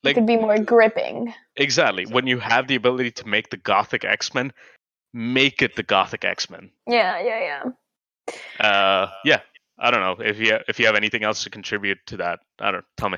it 0.03 0.13
could 0.13 0.27
be 0.27 0.37
more 0.37 0.59
gripping. 0.59 1.33
exactly 1.55 2.05
when 2.05 2.27
you 2.27 2.37
have 2.37 2.67
the 2.67 2.75
ability 2.75 3.09
to 3.11 3.27
make 3.27 3.49
the 3.49 3.57
Gothic 3.57 4.05
X 4.05 4.35
Men, 4.35 4.53
make 5.11 5.63
it 5.63 5.75
the 5.75 5.83
Gothic 5.83 6.23
X 6.23 6.51
Men. 6.51 6.69
Yeah, 6.85 7.19
yeah, 7.23 7.63
yeah. 8.59 8.63
Uh, 8.63 9.09
yeah. 9.23 9.39
I 9.79 9.91
don't 9.91 10.01
know 10.01 10.23
if 10.25 10.39
you 10.39 10.57
if 10.67 10.79
you 10.79 10.85
have 10.85 10.95
anything 10.95 11.23
else 11.23 11.43
to 11.43 11.49
contribute 11.49 11.97
to 12.07 12.17
that. 12.17 12.39
I 12.59 12.71
don't 12.71 12.85
tell 12.97 13.09
me, 13.09 13.17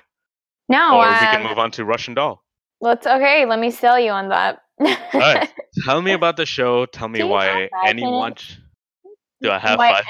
No, 0.69 0.97
or 0.97 1.07
we 1.07 1.15
can 1.15 1.41
um, 1.41 1.47
move 1.47 1.59
on 1.59 1.71
to 1.71 1.85
Russian 1.85 2.13
Doll. 2.13 2.43
let's 2.81 3.05
okay, 3.05 3.45
let 3.45 3.59
me 3.59 3.71
sell 3.71 3.99
you 3.99 4.11
on 4.11 4.29
that. 4.29 4.59
right. 4.79 5.49
Tell 5.85 6.01
me 6.01 6.11
about 6.13 6.37
the 6.37 6.45
show. 6.45 6.85
Tell 6.87 7.07
me 7.07 7.23
why 7.23 7.69
anyone. 7.85 8.29
minutes? 8.29 8.57
Do 9.41 9.51
I 9.51 9.59
have 9.59 9.77
Why- 9.79 9.93
five? 9.93 10.05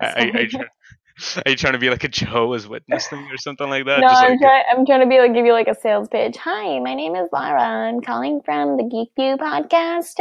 Are, 0.00 0.24
you 0.26 0.48
trying, 0.48 0.64
are 1.46 1.50
you 1.50 1.56
trying 1.56 1.72
to 1.72 1.78
be 1.80 1.90
like 1.90 2.04
a 2.04 2.08
Jehovah's 2.08 2.68
Witness 2.68 3.08
thing 3.08 3.26
or 3.30 3.36
something 3.36 3.68
like 3.68 3.84
that? 3.86 4.00
No, 4.00 4.08
Just 4.08 4.22
I'm 4.22 4.30
like, 4.32 4.40
trying. 4.40 4.62
I'm 4.70 4.86
trying 4.86 5.00
to 5.00 5.06
be 5.06 5.18
like 5.18 5.34
give 5.34 5.44
you 5.46 5.52
like 5.52 5.66
a 5.68 5.74
sales 5.74 6.08
pitch. 6.08 6.36
Hi, 6.36 6.78
my 6.78 6.94
name 6.94 7.16
is 7.16 7.28
Lara. 7.32 7.60
I'm 7.62 8.00
calling 8.00 8.40
from 8.44 8.76
the 8.76 8.84
Geek 8.84 9.10
View 9.18 9.36
podcast. 9.36 10.14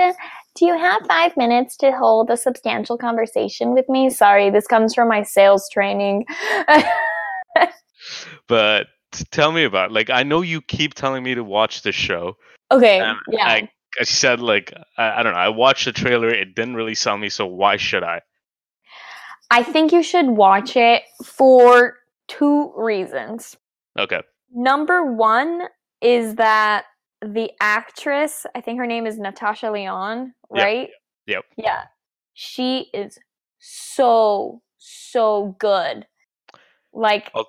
Do 0.55 0.65
you 0.65 0.77
have 0.77 1.01
five 1.07 1.35
minutes 1.35 1.75
to 1.77 1.91
hold 1.91 2.29
a 2.29 2.37
substantial 2.37 2.97
conversation 2.97 3.73
with 3.73 3.89
me? 3.89 4.09
Sorry, 4.09 4.49
this 4.51 4.67
comes 4.67 4.93
from 4.93 5.07
my 5.07 5.23
sales 5.23 5.67
training. 5.71 6.25
but 8.47 8.87
tell 9.31 9.51
me 9.51 9.63
about 9.63 9.91
like 9.91 10.09
I 10.09 10.23
know 10.23 10.41
you 10.41 10.61
keep 10.61 10.93
telling 10.93 11.23
me 11.23 11.35
to 11.35 11.43
watch 11.43 11.81
the 11.81 11.91
show. 11.91 12.37
okay, 12.71 12.97
yeah. 13.29 13.45
I, 13.45 13.69
I 13.99 14.03
said 14.03 14.41
like 14.41 14.73
I, 14.97 15.19
I 15.19 15.23
don't 15.23 15.33
know. 15.33 15.39
I 15.39 15.49
watched 15.49 15.85
the 15.85 15.91
trailer. 15.91 16.29
It 16.29 16.55
didn't 16.55 16.75
really 16.75 16.95
sell 16.95 17.17
me. 17.17 17.29
So 17.29 17.47
why 17.47 17.77
should 17.77 18.03
I? 18.03 18.21
I 19.49 19.63
think 19.63 19.91
you 19.91 20.03
should 20.03 20.27
watch 20.27 20.75
it 20.75 21.03
for 21.23 21.97
two 22.27 22.73
reasons. 22.75 23.55
Okay. 23.97 24.21
Number 24.51 25.03
one 25.11 25.63
is 26.01 26.35
that 26.35 26.85
the 27.23 27.51
actress, 27.59 28.45
I 28.55 28.61
think 28.61 28.79
her 28.79 28.87
name 28.87 29.05
is 29.05 29.17
Natasha 29.17 29.69
Lyonne, 29.69 30.33
right? 30.49 30.89
yep. 31.25 31.45
yep. 31.57 31.65
Yeah. 31.65 31.83
She 32.33 32.89
is 32.93 33.17
so, 33.59 34.61
so 34.77 35.55
good. 35.59 36.05
Like, 36.93 37.31
I'll, 37.35 37.47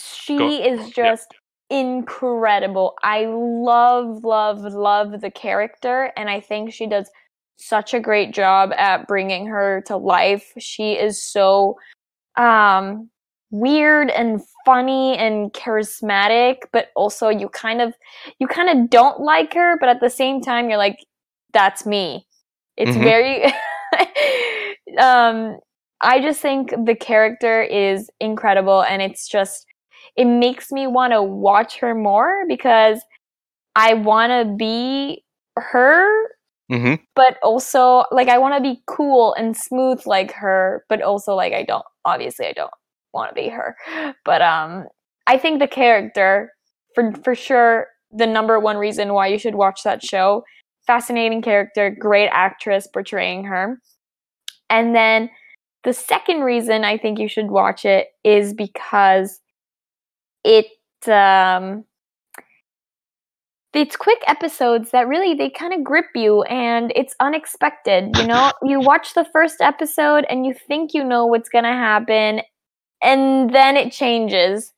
she 0.00 0.36
go- 0.38 0.48
is 0.48 0.90
just 0.90 1.34
incredible. 1.70 2.94
I 3.02 3.26
love, 3.26 4.24
love, 4.24 4.60
love 4.60 5.20
the 5.20 5.30
character, 5.30 6.12
and 6.16 6.30
I 6.30 6.40
think 6.40 6.72
she 6.72 6.86
does 6.86 7.10
such 7.56 7.94
a 7.94 8.00
great 8.00 8.32
job 8.32 8.72
at 8.76 9.06
bringing 9.06 9.46
her 9.46 9.82
to 9.86 9.96
life. 9.96 10.52
She 10.58 10.92
is 10.92 11.22
so 11.22 11.78
um 12.36 13.08
weird 13.60 14.10
and 14.10 14.40
funny 14.64 15.16
and 15.16 15.52
charismatic, 15.52 16.56
but 16.72 16.88
also 16.96 17.28
you 17.28 17.48
kind 17.48 17.80
of 17.80 17.94
you 18.38 18.46
kind 18.46 18.68
of 18.68 18.90
don't 18.90 19.20
like 19.20 19.54
her, 19.54 19.76
but 19.78 19.88
at 19.88 20.00
the 20.00 20.10
same 20.10 20.40
time 20.40 20.68
you're 20.68 20.78
like 20.78 20.98
that's 21.52 21.86
me. 21.86 22.26
It's 22.76 22.96
Mhm. 22.96 23.02
very 23.04 23.44
um 24.98 25.58
I 26.00 26.20
just 26.20 26.40
think 26.40 26.70
the 26.84 26.94
character 26.94 27.62
is 27.62 28.10
incredible 28.20 28.82
and 28.82 29.02
it's 29.02 29.28
just 29.28 29.66
it 30.16 30.26
makes 30.26 30.70
me 30.72 30.86
want 30.86 31.12
to 31.12 31.22
watch 31.22 31.78
her 31.78 31.94
more 31.94 32.44
because 32.48 33.02
I 33.76 33.94
want 33.94 34.30
to 34.32 34.54
be 34.56 35.24
her 35.56 36.10
hmm 36.68 36.94
but 37.14 37.36
also 37.42 38.04
like 38.12 38.28
I 38.28 38.38
want 38.38 38.54
to 38.56 38.60
be 38.62 38.82
cool 38.86 39.34
and 39.34 39.56
smooth 39.56 40.02
like 40.06 40.32
her, 40.32 40.84
but 40.88 41.02
also 41.02 41.34
like 41.34 41.52
I 41.52 41.62
don't 41.64 41.84
obviously 42.04 42.46
I 42.46 42.52
don't 42.52 42.70
want 43.12 43.30
to 43.30 43.34
be 43.34 43.48
her. 43.48 43.76
But 44.24 44.42
um 44.42 44.86
I 45.26 45.38
think 45.38 45.58
the 45.58 45.68
character 45.68 46.52
for 46.94 47.12
for 47.24 47.34
sure 47.34 47.88
the 48.10 48.26
number 48.26 48.58
one 48.60 48.76
reason 48.76 49.12
why 49.12 49.26
you 49.26 49.38
should 49.38 49.54
watch 49.54 49.82
that 49.84 50.02
show. 50.02 50.42
Fascinating 50.86 51.42
character, 51.42 51.94
great 51.98 52.28
actress 52.28 52.86
portraying 52.86 53.44
her. 53.44 53.80
And 54.70 54.94
then 54.94 55.30
the 55.84 55.92
second 55.92 56.40
reason 56.40 56.84
I 56.84 56.98
think 56.98 57.18
you 57.18 57.28
should 57.28 57.50
watch 57.50 57.84
it 57.84 58.08
is 58.24 58.54
because 58.54 59.40
it 60.44 60.66
um 61.08 61.84
it's 63.74 63.94
quick 63.94 64.22
episodes 64.26 64.90
that 64.90 65.06
really 65.06 65.34
they 65.34 65.50
kind 65.50 65.74
of 65.74 65.84
grip 65.84 66.06
you 66.14 66.42
and 66.44 66.92
it's 66.96 67.14
unexpected 67.20 68.16
you 68.16 68.26
know 68.26 68.50
you 68.62 68.80
watch 68.80 69.14
the 69.14 69.26
first 69.32 69.60
episode 69.60 70.24
and 70.30 70.46
you 70.46 70.54
think 70.66 70.94
you 70.94 71.04
know 71.04 71.26
what's 71.26 71.48
going 71.48 71.64
to 71.64 71.70
happen 71.70 72.40
and 73.02 73.50
then 73.54 73.76
it 73.76 73.92
changes 73.92 74.72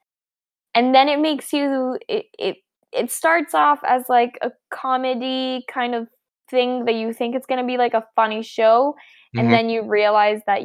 and 0.74 0.94
then 0.94 1.08
it 1.08 1.18
makes 1.20 1.52
you 1.52 1.98
it, 2.08 2.26
it 2.38 2.56
it 2.92 3.10
starts 3.10 3.54
off 3.54 3.80
as 3.86 4.04
like 4.08 4.38
a 4.42 4.50
comedy 4.70 5.64
kind 5.72 5.94
of 5.94 6.08
thing 6.50 6.84
that 6.86 6.94
you 6.94 7.12
think 7.12 7.34
it's 7.34 7.46
going 7.46 7.60
to 7.60 7.66
be 7.66 7.76
like 7.78 7.94
a 7.94 8.04
funny 8.16 8.42
show 8.42 8.94
and 9.36 9.48
Mhm. 9.48 9.50
then 9.50 9.68
you 9.70 9.82
realize 9.82 10.40
that 10.46 10.62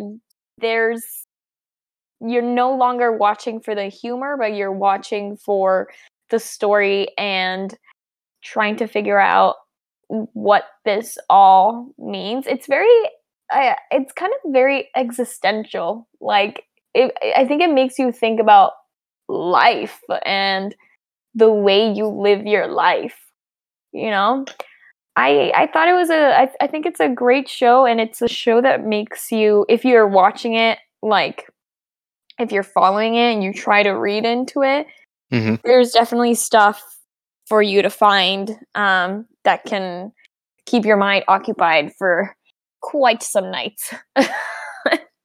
there's 0.59 1.25
you're 2.21 2.41
no 2.41 2.73
longer 2.75 3.11
watching 3.11 3.59
for 3.59 3.75
the 3.75 3.85
humor 3.87 4.37
but 4.37 4.53
you're 4.55 4.71
watching 4.71 5.35
for 5.37 5.89
the 6.29 6.39
story 6.39 7.07
and 7.17 7.75
trying 8.43 8.75
to 8.77 8.87
figure 8.87 9.19
out 9.19 9.55
what 10.33 10.65
this 10.85 11.17
all 11.29 11.89
means 11.97 12.47
it's 12.47 12.67
very 12.67 12.89
uh, 13.53 13.75
it's 13.91 14.11
kind 14.13 14.31
of 14.43 14.53
very 14.53 14.89
existential 14.95 16.07
like 16.21 16.63
it, 16.93 17.13
I 17.35 17.45
think 17.45 17.61
it 17.61 17.71
makes 17.71 17.97
you 17.99 18.11
think 18.11 18.39
about 18.39 18.73
life 19.27 19.99
and 20.25 20.75
the 21.35 21.51
way 21.51 21.91
you 21.91 22.07
live 22.07 22.45
your 22.45 22.67
life. 22.67 23.17
You 23.93 24.09
know, 24.11 24.45
I 25.15 25.51
I 25.55 25.67
thought 25.67 25.87
it 25.87 25.93
was 25.93 26.09
a 26.09 26.39
I, 26.41 26.49
I 26.61 26.67
think 26.67 26.85
it's 26.85 26.99
a 26.99 27.09
great 27.09 27.49
show 27.49 27.85
and 27.85 28.01
it's 28.01 28.21
a 28.21 28.27
show 28.27 28.61
that 28.61 28.85
makes 28.85 29.31
you 29.31 29.65
if 29.69 29.85
you're 29.85 30.07
watching 30.07 30.55
it 30.55 30.79
like 31.01 31.47
if 32.39 32.51
you're 32.51 32.63
following 32.63 33.15
it 33.15 33.33
and 33.33 33.43
you 33.43 33.53
try 33.53 33.83
to 33.83 33.91
read 33.91 34.25
into 34.25 34.63
it, 34.63 34.87
Mhm. 35.31 35.61
there's 35.63 35.91
definitely 35.91 36.35
stuff 36.35 36.81
for 37.47 37.61
you 37.61 37.81
to 37.81 37.89
find 37.89 38.57
um, 38.75 39.25
that 39.43 39.63
can 39.65 40.11
keep 40.65 40.85
your 40.85 40.97
mind 40.97 41.23
occupied 41.27 41.93
for 41.97 42.35
quite 42.81 43.23
some 43.23 43.51
nights. 43.51 43.93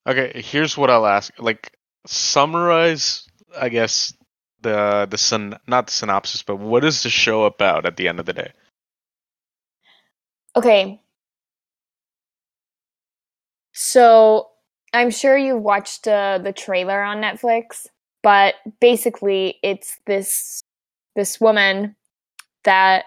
Okay, 0.08 0.40
here's 0.42 0.76
what 0.78 0.90
I'll 0.90 1.06
ask. 1.06 1.32
Like, 1.38 1.72
summarize, 2.06 3.28
I 3.58 3.68
guess, 3.68 4.14
the 4.62 5.06
the 5.10 5.18
syn- 5.18 5.58
not 5.66 5.86
the 5.88 5.92
synopsis, 5.92 6.42
but 6.42 6.56
what 6.56 6.84
is 6.84 7.02
the 7.02 7.10
show 7.10 7.44
about 7.44 7.86
at 7.86 7.96
the 7.98 8.08
end 8.08 8.20
of 8.20 8.26
the 8.26 8.32
day? 8.32 8.52
okay. 10.56 11.00
So 13.72 14.48
I'm 14.92 15.10
sure 15.10 15.36
you've 15.36 15.62
watched 15.62 16.08
uh, 16.08 16.38
the 16.38 16.52
trailer 16.52 17.02
on 17.02 17.18
Netflix, 17.18 17.86
but 18.22 18.54
basically 18.80 19.58
it's 19.62 20.00
this 20.06 20.62
this 21.14 21.40
woman 21.40 21.94
that 22.64 23.04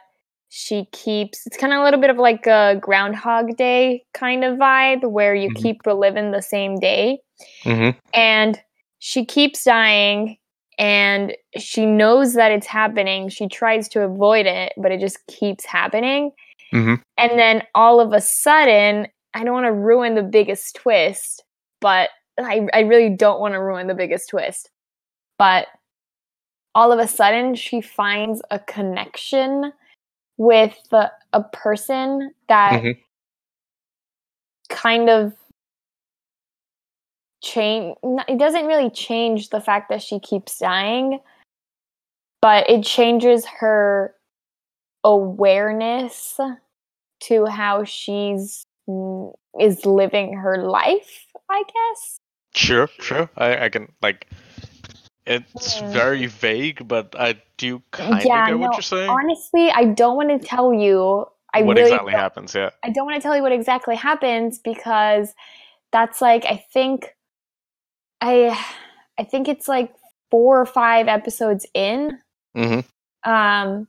she 0.54 0.84
keeps 0.92 1.48
it's 1.48 1.56
kind 1.56 1.72
of 1.72 1.80
a 1.80 1.84
little 1.84 2.00
bit 2.00 2.10
of 2.10 2.18
like 2.18 2.46
a 2.46 2.76
groundhog 2.82 3.56
day 3.56 4.04
kind 4.14 4.44
of 4.44 4.58
vibe 4.58 5.10
where 5.10 5.34
you 5.34 5.50
Mhm. 5.50 5.56
keep 5.62 5.78
reliving 5.86 6.32
the 6.32 6.42
same 6.42 6.78
day 6.78 7.20
Mm-hmm. 7.64 7.98
and 8.14 8.62
she 9.00 9.26
keeps 9.26 9.64
dying 9.64 10.38
and 10.78 11.34
she 11.58 11.86
knows 11.86 12.34
that 12.34 12.52
it's 12.52 12.68
happening 12.68 13.30
she 13.30 13.48
tries 13.48 13.88
to 13.90 14.02
avoid 14.02 14.46
it 14.46 14.74
but 14.78 14.92
it 14.92 15.00
just 15.00 15.26
keeps 15.28 15.64
happening 15.66 16.32
Mhm. 16.74 17.02
and 17.18 17.32
then 17.40 17.64
all 17.74 18.02
of 18.02 18.12
a 18.12 18.20
sudden 18.22 19.08
i 19.34 19.44
don't 19.46 19.54
want 19.54 19.66
to 19.68 19.72
ruin 19.74 20.16
the 20.16 20.22
biggest 20.24 20.76
twist 20.76 21.44
but 21.80 22.10
I, 22.38 22.68
I 22.74 22.82
really 22.82 23.10
don't 23.10 23.40
want 23.40 23.54
to 23.54 23.62
ruin 23.62 23.88
the 23.88 23.94
biggest 23.96 24.30
twist 24.30 24.70
but 25.40 25.68
all 26.76 26.92
of 26.92 27.00
a 27.00 27.08
sudden 27.08 27.56
she 27.56 27.80
finds 27.82 28.42
a 28.52 28.60
connection 28.60 29.72
with 30.42 30.76
a, 30.92 31.12
a 31.34 31.44
person 31.44 32.34
that 32.50 32.82
Mhm. 32.82 32.98
kind 34.70 35.08
of 35.08 35.34
change 37.44 37.96
it 38.28 38.40
doesn't 38.40 38.66
really 38.66 38.90
change 38.90 39.50
the 39.50 39.62
fact 39.62 39.90
that 39.90 40.02
she 40.02 40.20
keeps 40.20 40.58
dying 40.58 41.20
but 42.42 42.68
it 42.70 42.84
changes 42.84 43.46
her 43.46 44.16
awareness 45.04 46.40
to 47.20 47.46
how 47.46 47.84
she's 47.84 48.64
mm, 48.90 49.32
is 49.60 49.86
living 49.86 50.34
her 50.34 50.58
life 50.58 51.28
i 51.50 51.64
guess 51.64 52.18
Sure, 52.54 52.88
sure. 53.00 53.30
I, 53.38 53.66
I 53.66 53.70
can 53.70 53.94
like. 54.02 54.28
It's 55.26 55.80
Hmm. 55.80 55.92
very 55.92 56.26
vague, 56.26 56.88
but 56.88 57.16
I 57.18 57.42
do 57.58 57.82
kind 57.92 58.14
of 58.20 58.26
Yeah, 58.26 58.48
get 58.48 58.60
what 58.60 58.74
you're 58.74 58.82
saying. 58.82 59.10
honestly 59.10 59.70
i 59.70 59.86
don't 59.86 60.16
want 60.18 60.30
to 60.30 60.40
tell 60.40 60.74
you 60.74 61.26
i 61.54 61.62
what 61.62 61.78
really 61.78 61.92
exactly 61.92 62.14
happens? 62.14 62.56
Yeah. 62.56 62.72
I 62.84 62.90
don't 62.90 63.06
want 63.06 63.18
to 63.18 63.22
tell 63.22 63.36
you 63.36 63.44
what 63.44 63.52
exactly 63.52 63.96
happens 63.96 64.58
because 64.58 65.36
that's 65.92 66.22
like 66.22 66.44
I 66.46 66.64
think 66.74 67.14
I 68.22 68.58
I 69.20 69.24
think 69.24 69.48
it's 69.48 69.68
like 69.68 69.94
four 70.32 70.60
or 70.60 70.66
five 70.66 71.08
episodes 71.08 71.66
in. 71.76 72.18
Mm-hmm. 72.58 73.30
Um 73.32 73.88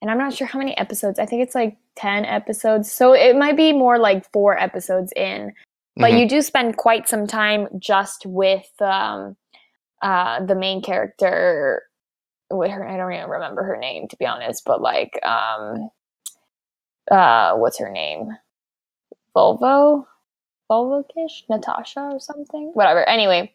and 0.00 0.10
I'm 0.10 0.18
not 0.18 0.32
sure 0.32 0.46
how 0.46 0.58
many 0.60 0.76
episodes. 0.78 1.18
I 1.18 1.26
think 1.26 1.42
it's 1.42 1.56
like 1.56 1.76
10 1.96 2.24
episodes. 2.24 2.90
So 2.90 3.12
it 3.12 3.36
might 3.36 3.56
be 3.56 3.72
more 3.72 3.98
like 3.98 4.30
4 4.32 4.56
episodes 4.58 5.12
in. 5.16 5.52
But 5.96 6.12
Mhm. 6.12 6.20
you 6.20 6.28
do 6.28 6.40
spend 6.40 6.76
quite 6.76 7.08
some 7.08 7.26
time 7.26 7.66
just 7.80 8.24
with 8.24 8.70
um 8.80 9.36
uh 10.02 10.44
the 10.44 10.54
main 10.54 10.82
character 10.82 11.82
with 12.50 12.70
her 12.70 12.86
I 12.88 12.96
don't 12.96 13.12
even 13.12 13.28
remember 13.28 13.62
her 13.64 13.76
name 13.76 14.08
to 14.08 14.16
be 14.16 14.26
honest, 14.26 14.62
but 14.64 14.80
like 14.80 15.18
um 15.24 15.90
uh 17.10 17.54
what's 17.56 17.78
her 17.78 17.90
name? 17.90 18.28
Volvo? 19.36 20.04
Volvo 20.70 21.02
Kish? 21.14 21.44
Natasha 21.48 22.00
or 22.12 22.20
something? 22.20 22.72
Whatever. 22.74 23.08
Anyway, 23.08 23.52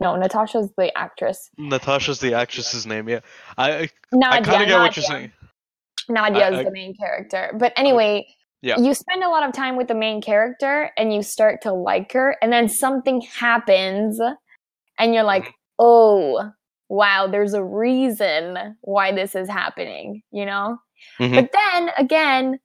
no, 0.00 0.14
Natasha's 0.16 0.70
the 0.76 0.96
actress. 0.96 1.50
Natasha's 1.58 2.20
the 2.20 2.34
actress's 2.34 2.86
name. 2.86 3.08
Yeah. 3.08 3.20
I 3.58 3.72
I, 3.72 3.88
Nadia, 4.12 4.40
I 4.40 4.40
kind 4.42 4.62
of 4.62 4.68
get 4.68 4.78
what 4.78 4.84
Nadia. 4.84 4.92
you're 4.94 5.02
saying. 5.04 5.32
Nadia 6.08 6.48
is 6.50 6.56
I- 6.58 6.60
I- 6.60 6.64
the 6.64 6.70
main 6.70 6.94
character. 6.94 7.52
But 7.58 7.72
anyway, 7.76 8.26
Yeah. 8.60 8.78
you 8.78 8.94
spend 8.94 9.24
a 9.24 9.28
lot 9.28 9.42
of 9.46 9.52
time 9.52 9.76
with 9.76 9.88
the 9.88 9.94
main 9.94 10.20
character 10.22 10.90
and 10.96 11.12
you 11.12 11.22
start 11.22 11.62
to 11.62 11.72
like 11.72 12.12
her, 12.12 12.36
and 12.40 12.52
then 12.52 12.68
something 12.68 13.20
happens, 13.22 14.20
and 14.98 15.14
you're 15.14 15.24
like, 15.24 15.52
oh, 15.82 16.50
wow, 16.88 17.26
there's 17.26 17.54
a 17.54 17.64
reason 17.64 18.76
why 18.82 19.12
this 19.12 19.34
is 19.34 19.48
happening, 19.48 20.22
you 20.32 20.46
know? 20.46 20.78
Mhm. 21.20 21.34
But 21.34 21.50
then 21.52 21.90
again, 21.98 22.60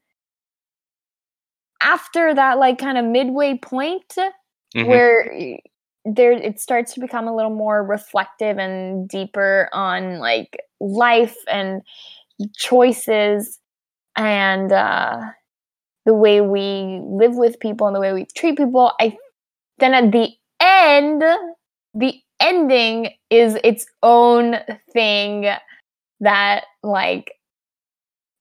after 1.81 2.33
that, 2.33 2.57
like 2.57 2.77
kind 2.77 2.97
of 2.97 3.05
midway 3.05 3.57
point, 3.57 4.13
Mhm. 4.75 4.87
where 4.87 5.57
there 6.05 6.31
it 6.31 6.59
starts 6.59 6.93
to 6.93 6.99
become 7.01 7.27
a 7.27 7.35
little 7.35 7.53
more 7.55 7.83
reflective 7.83 8.57
and 8.57 9.07
deeper 9.09 9.69
on 9.73 10.19
like 10.19 10.57
life 10.79 11.37
and 11.49 11.81
choices 12.57 13.59
and 14.17 14.71
uh 14.71 15.19
the 16.05 16.13
way 16.13 16.41
we 16.41 17.01
live 17.03 17.35
with 17.35 17.59
people 17.59 17.87
and 17.87 17.95
the 17.95 17.99
way 17.99 18.13
we 18.13 18.25
treat 18.35 18.57
people 18.57 18.93
i 19.01 19.17
then 19.79 19.93
at 19.93 20.11
the 20.11 20.29
end 20.61 21.21
the 21.93 22.21
ending 22.39 23.09
is 23.29 23.57
its 23.63 23.85
own 24.03 24.55
thing 24.93 25.47
that 26.19 26.65
like 26.83 27.31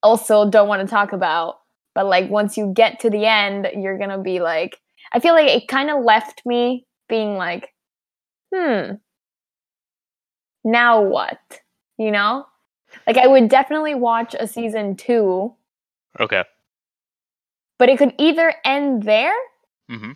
also 0.03 0.49
don't 0.49 0.69
want 0.69 0.81
to 0.87 0.91
talk 0.91 1.13
about 1.13 1.57
but 1.95 2.07
like 2.07 2.31
once 2.31 2.57
you 2.57 2.73
get 2.75 3.01
to 3.01 3.11
the 3.11 3.25
end 3.27 3.67
you're 3.77 3.99
gonna 3.99 4.19
be 4.23 4.41
like 4.41 4.79
i 5.13 5.19
feel 5.21 5.35
like 5.35 5.49
it 5.49 5.67
kind 5.69 5.91
of 5.91 6.05
left 6.05 6.43
me 6.47 6.87
being 7.09 7.37
like 7.37 7.73
hmm 8.55 8.93
now 10.65 11.01
what 11.03 11.39
you 11.99 12.11
know 12.11 12.45
like 13.07 13.17
i 13.17 13.27
would 13.27 13.49
definitely 13.49 13.95
watch 13.95 14.35
a 14.39 14.47
season 14.47 14.97
two 14.97 15.55
Okay. 16.19 16.45
but 17.79 17.89
it 17.89 17.99
could 17.99 18.15
either 18.19 18.55
end 18.65 19.03
there 19.03 19.35
Mm-hmm. 19.91 20.13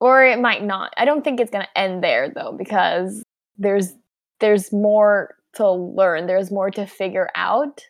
Or 0.00 0.24
it 0.24 0.40
might 0.40 0.64
not 0.64 0.92
i 0.96 1.04
don't 1.04 1.22
think 1.22 1.40
it's 1.40 1.50
gonna 1.50 1.68
end 1.76 2.02
there 2.02 2.30
though 2.34 2.52
because 2.56 3.22
there's 3.58 3.92
there's 4.40 4.72
more 4.72 5.34
to 5.54 5.70
learn 5.70 6.26
there's 6.26 6.50
more 6.50 6.70
to 6.70 6.86
figure 6.86 7.28
out 7.34 7.84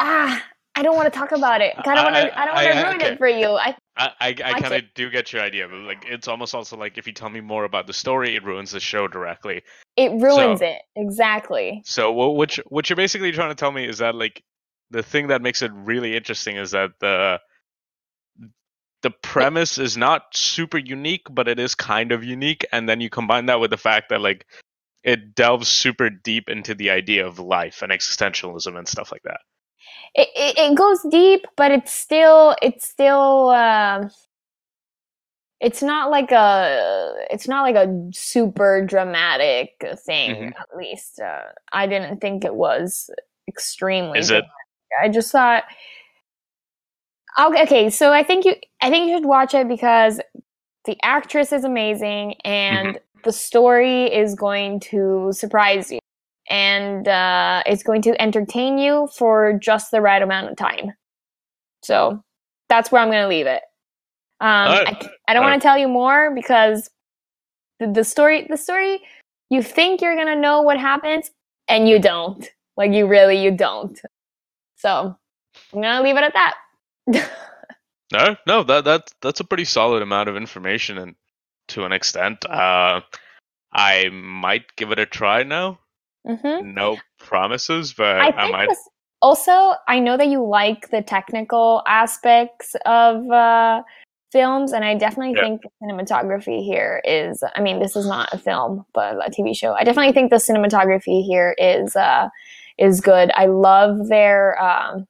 ah 0.00 0.42
i 0.74 0.82
don't 0.82 0.96
want 0.96 1.12
to 1.12 1.18
talk 1.18 1.32
about 1.32 1.60
it. 1.60 1.74
i 1.78 1.94
don't 1.94 2.04
want 2.04 2.16
to 2.16 2.38
i 2.38 2.44
don't 2.44 2.54
want 2.54 2.66
to 2.72 2.82
ruin 2.82 2.96
okay. 2.96 3.12
it 3.12 3.18
for 3.18 3.28
you 3.28 3.48
i 3.48 3.74
I 3.96 4.10
I, 4.20 4.28
I 4.28 4.60
kind 4.60 4.72
of 4.72 4.84
do 4.94 5.10
get 5.10 5.34
your 5.34 5.42
idea, 5.42 5.68
but 5.68 5.80
like 5.80 6.06
it's 6.08 6.26
almost 6.26 6.54
also 6.54 6.78
like 6.78 6.96
if 6.96 7.06
you 7.06 7.12
tell 7.12 7.28
me 7.28 7.42
more 7.42 7.64
about 7.64 7.86
the 7.86 7.92
story, 7.92 8.36
it 8.36 8.42
ruins 8.42 8.70
the 8.70 8.80
show 8.80 9.06
directly. 9.06 9.60
it 9.96 10.10
ruins 10.12 10.60
So- 10.60 10.66
it 10.66 10.78
exactly 10.96 11.82
So 11.84 12.10
what 12.10 12.34
what 12.34 12.56
you, 12.56 12.62
what 12.68 12.88
you're 12.88 12.96
basically 12.96 13.32
trying 13.32 13.50
to 13.50 13.54
tell 13.54 13.70
me 13.70 13.86
is 13.86 13.98
that 13.98 14.14
like 14.14 14.42
the 14.90 15.02
thing 15.02 15.26
that 15.28 15.42
makes 15.42 15.60
it 15.60 15.70
really 15.74 16.16
interesting 16.16 16.56
is 16.56 16.70
that 16.70 16.92
the 17.00 17.38
the 19.02 19.10
premise 19.10 19.78
is 19.78 19.96
not 19.96 20.34
super 20.34 20.78
unique, 20.78 21.26
but 21.30 21.48
it 21.48 21.58
is 21.58 21.74
kind 21.74 22.12
of 22.12 22.24
unique, 22.24 22.64
and 22.72 22.88
then 22.88 23.00
you 23.00 23.10
combine 23.10 23.46
that 23.46 23.60
with 23.60 23.70
the 23.70 23.76
fact 23.76 24.08
that 24.10 24.20
like 24.20 24.46
it 25.04 25.34
delves 25.34 25.68
super 25.68 26.08
deep 26.10 26.48
into 26.48 26.74
the 26.74 26.90
idea 26.90 27.26
of 27.26 27.38
life 27.38 27.82
and 27.82 27.90
existentialism 27.92 28.76
and 28.78 28.86
stuff 28.88 29.10
like 29.10 29.22
that. 29.24 29.40
it, 30.14 30.28
it, 30.36 30.58
it 30.58 30.76
goes 30.76 31.00
deep 31.10 31.44
but 31.56 31.70
it's 31.72 31.92
still 31.92 32.54
it's 32.62 32.86
still 32.86 33.48
um 33.50 34.10
it's 35.60 35.82
not 35.82 36.10
like 36.10 36.30
a 36.32 37.14
it's 37.30 37.48
not 37.48 37.62
like 37.62 37.76
a 37.76 38.08
super 38.12 38.84
dramatic 38.84 39.70
thing 40.04 40.32
Mhm. 40.34 40.52
at 40.60 40.76
least 40.76 41.20
uh, 41.20 41.42
i 41.72 41.86
didn't 41.86 42.20
think 42.20 42.44
it 42.44 42.54
was 42.54 43.10
extremely 43.48 44.18
Is 44.18 44.30
it? 44.30 44.44
dramatic. 44.44 45.02
i 45.02 45.08
just 45.08 45.32
thought 45.32 45.64
okay, 47.40 47.62
okay 47.62 47.90
so 47.90 48.12
i 48.12 48.22
think 48.22 48.44
you 48.44 48.54
i 48.80 48.90
think 48.90 49.08
you 49.08 49.16
should 49.16 49.26
watch 49.26 49.54
it 49.54 49.68
because 49.68 50.20
the 50.84 50.96
actress 51.02 51.52
is 51.52 51.64
amazing 51.64 52.34
and 52.44 52.98
the 53.24 53.32
story 53.32 54.12
is 54.12 54.34
going 54.34 54.80
to 54.80 55.30
surprise 55.32 55.92
you 55.92 55.98
and 56.50 57.06
uh, 57.06 57.62
it's 57.66 57.82
going 57.82 58.02
to 58.02 58.20
entertain 58.20 58.78
you 58.78 59.08
for 59.16 59.58
just 59.62 59.90
the 59.90 60.00
right 60.00 60.20
amount 60.20 60.50
of 60.50 60.56
time. 60.56 60.92
So 61.82 62.22
that's 62.68 62.90
where 62.90 63.00
I'm 63.00 63.08
going 63.08 63.22
to 63.22 63.28
leave 63.28 63.46
it. 63.46 63.62
Um, 64.40 64.48
Alright. 64.48 65.04
I, 65.04 65.10
I 65.28 65.34
don't 65.34 65.44
want 65.44 65.60
to 65.60 65.64
tell 65.64 65.78
you 65.78 65.88
more 65.88 66.34
because 66.34 66.90
the, 67.78 67.86
the 67.86 68.04
story 68.04 68.46
the 68.50 68.56
story 68.56 69.00
you 69.50 69.62
think 69.62 70.00
you're 70.00 70.16
gonna 70.16 70.34
know 70.34 70.62
what 70.62 70.78
happens 70.78 71.30
and 71.68 71.88
you 71.88 72.00
don't 72.00 72.50
like 72.76 72.92
you 72.92 73.06
really 73.06 73.40
you 73.40 73.52
don't 73.52 74.00
so 74.76 75.16
i'm 75.72 75.80
gonna 75.80 76.02
leave 76.02 76.16
it 76.16 76.24
at 76.24 76.32
that 76.32 76.54
No, 78.12 78.36
no, 78.46 78.62
that 78.64 78.84
that 78.84 79.10
that's 79.22 79.40
a 79.40 79.44
pretty 79.44 79.64
solid 79.64 80.02
amount 80.02 80.28
of 80.28 80.36
information, 80.36 80.98
and 80.98 81.14
to 81.68 81.84
an 81.84 81.92
extent, 81.92 82.44
uh, 82.44 83.00
I 83.72 84.08
might 84.10 84.64
give 84.76 84.92
it 84.92 84.98
a 84.98 85.06
try 85.06 85.44
now. 85.44 85.78
hmm 86.26 86.60
No 86.74 86.98
promises, 87.18 87.94
but 87.94 88.16
I 88.20 88.28
I, 88.28 88.32
think 88.32 88.52
might. 88.52 88.68
also 89.22 89.74
I 89.88 89.98
know 89.98 90.16
that 90.18 90.28
you 90.28 90.44
like 90.44 90.90
the 90.90 91.00
technical 91.02 91.82
aspects 91.86 92.74
of 92.84 93.30
uh, 93.30 93.82
films, 94.30 94.72
and 94.72 94.84
I 94.84 94.94
definitely 94.94 95.34
Yeah. 95.36 95.44
think 95.44 95.62
the 95.62 95.70
cinematography 95.82 96.62
here 96.64 97.00
is. 97.04 97.42
I 97.56 97.62
mean, 97.62 97.80
this 97.80 97.96
is 97.96 98.06
not 98.06 98.28
a 98.32 98.38
film, 98.38 98.84
but 98.92 99.16
a 99.26 99.30
TV 99.30 99.56
show. 99.56 99.72
I 99.72 99.84
definitely 99.84 100.12
think 100.12 100.30
the 100.30 100.36
cinematography 100.36 101.24
here 101.24 101.54
is 101.56 101.96
uh, 101.96 102.28
is 102.78 103.00
good. 103.00 103.30
I 103.34 103.46
love 103.46 104.08
their. 104.08 104.62
Um, 104.62 105.06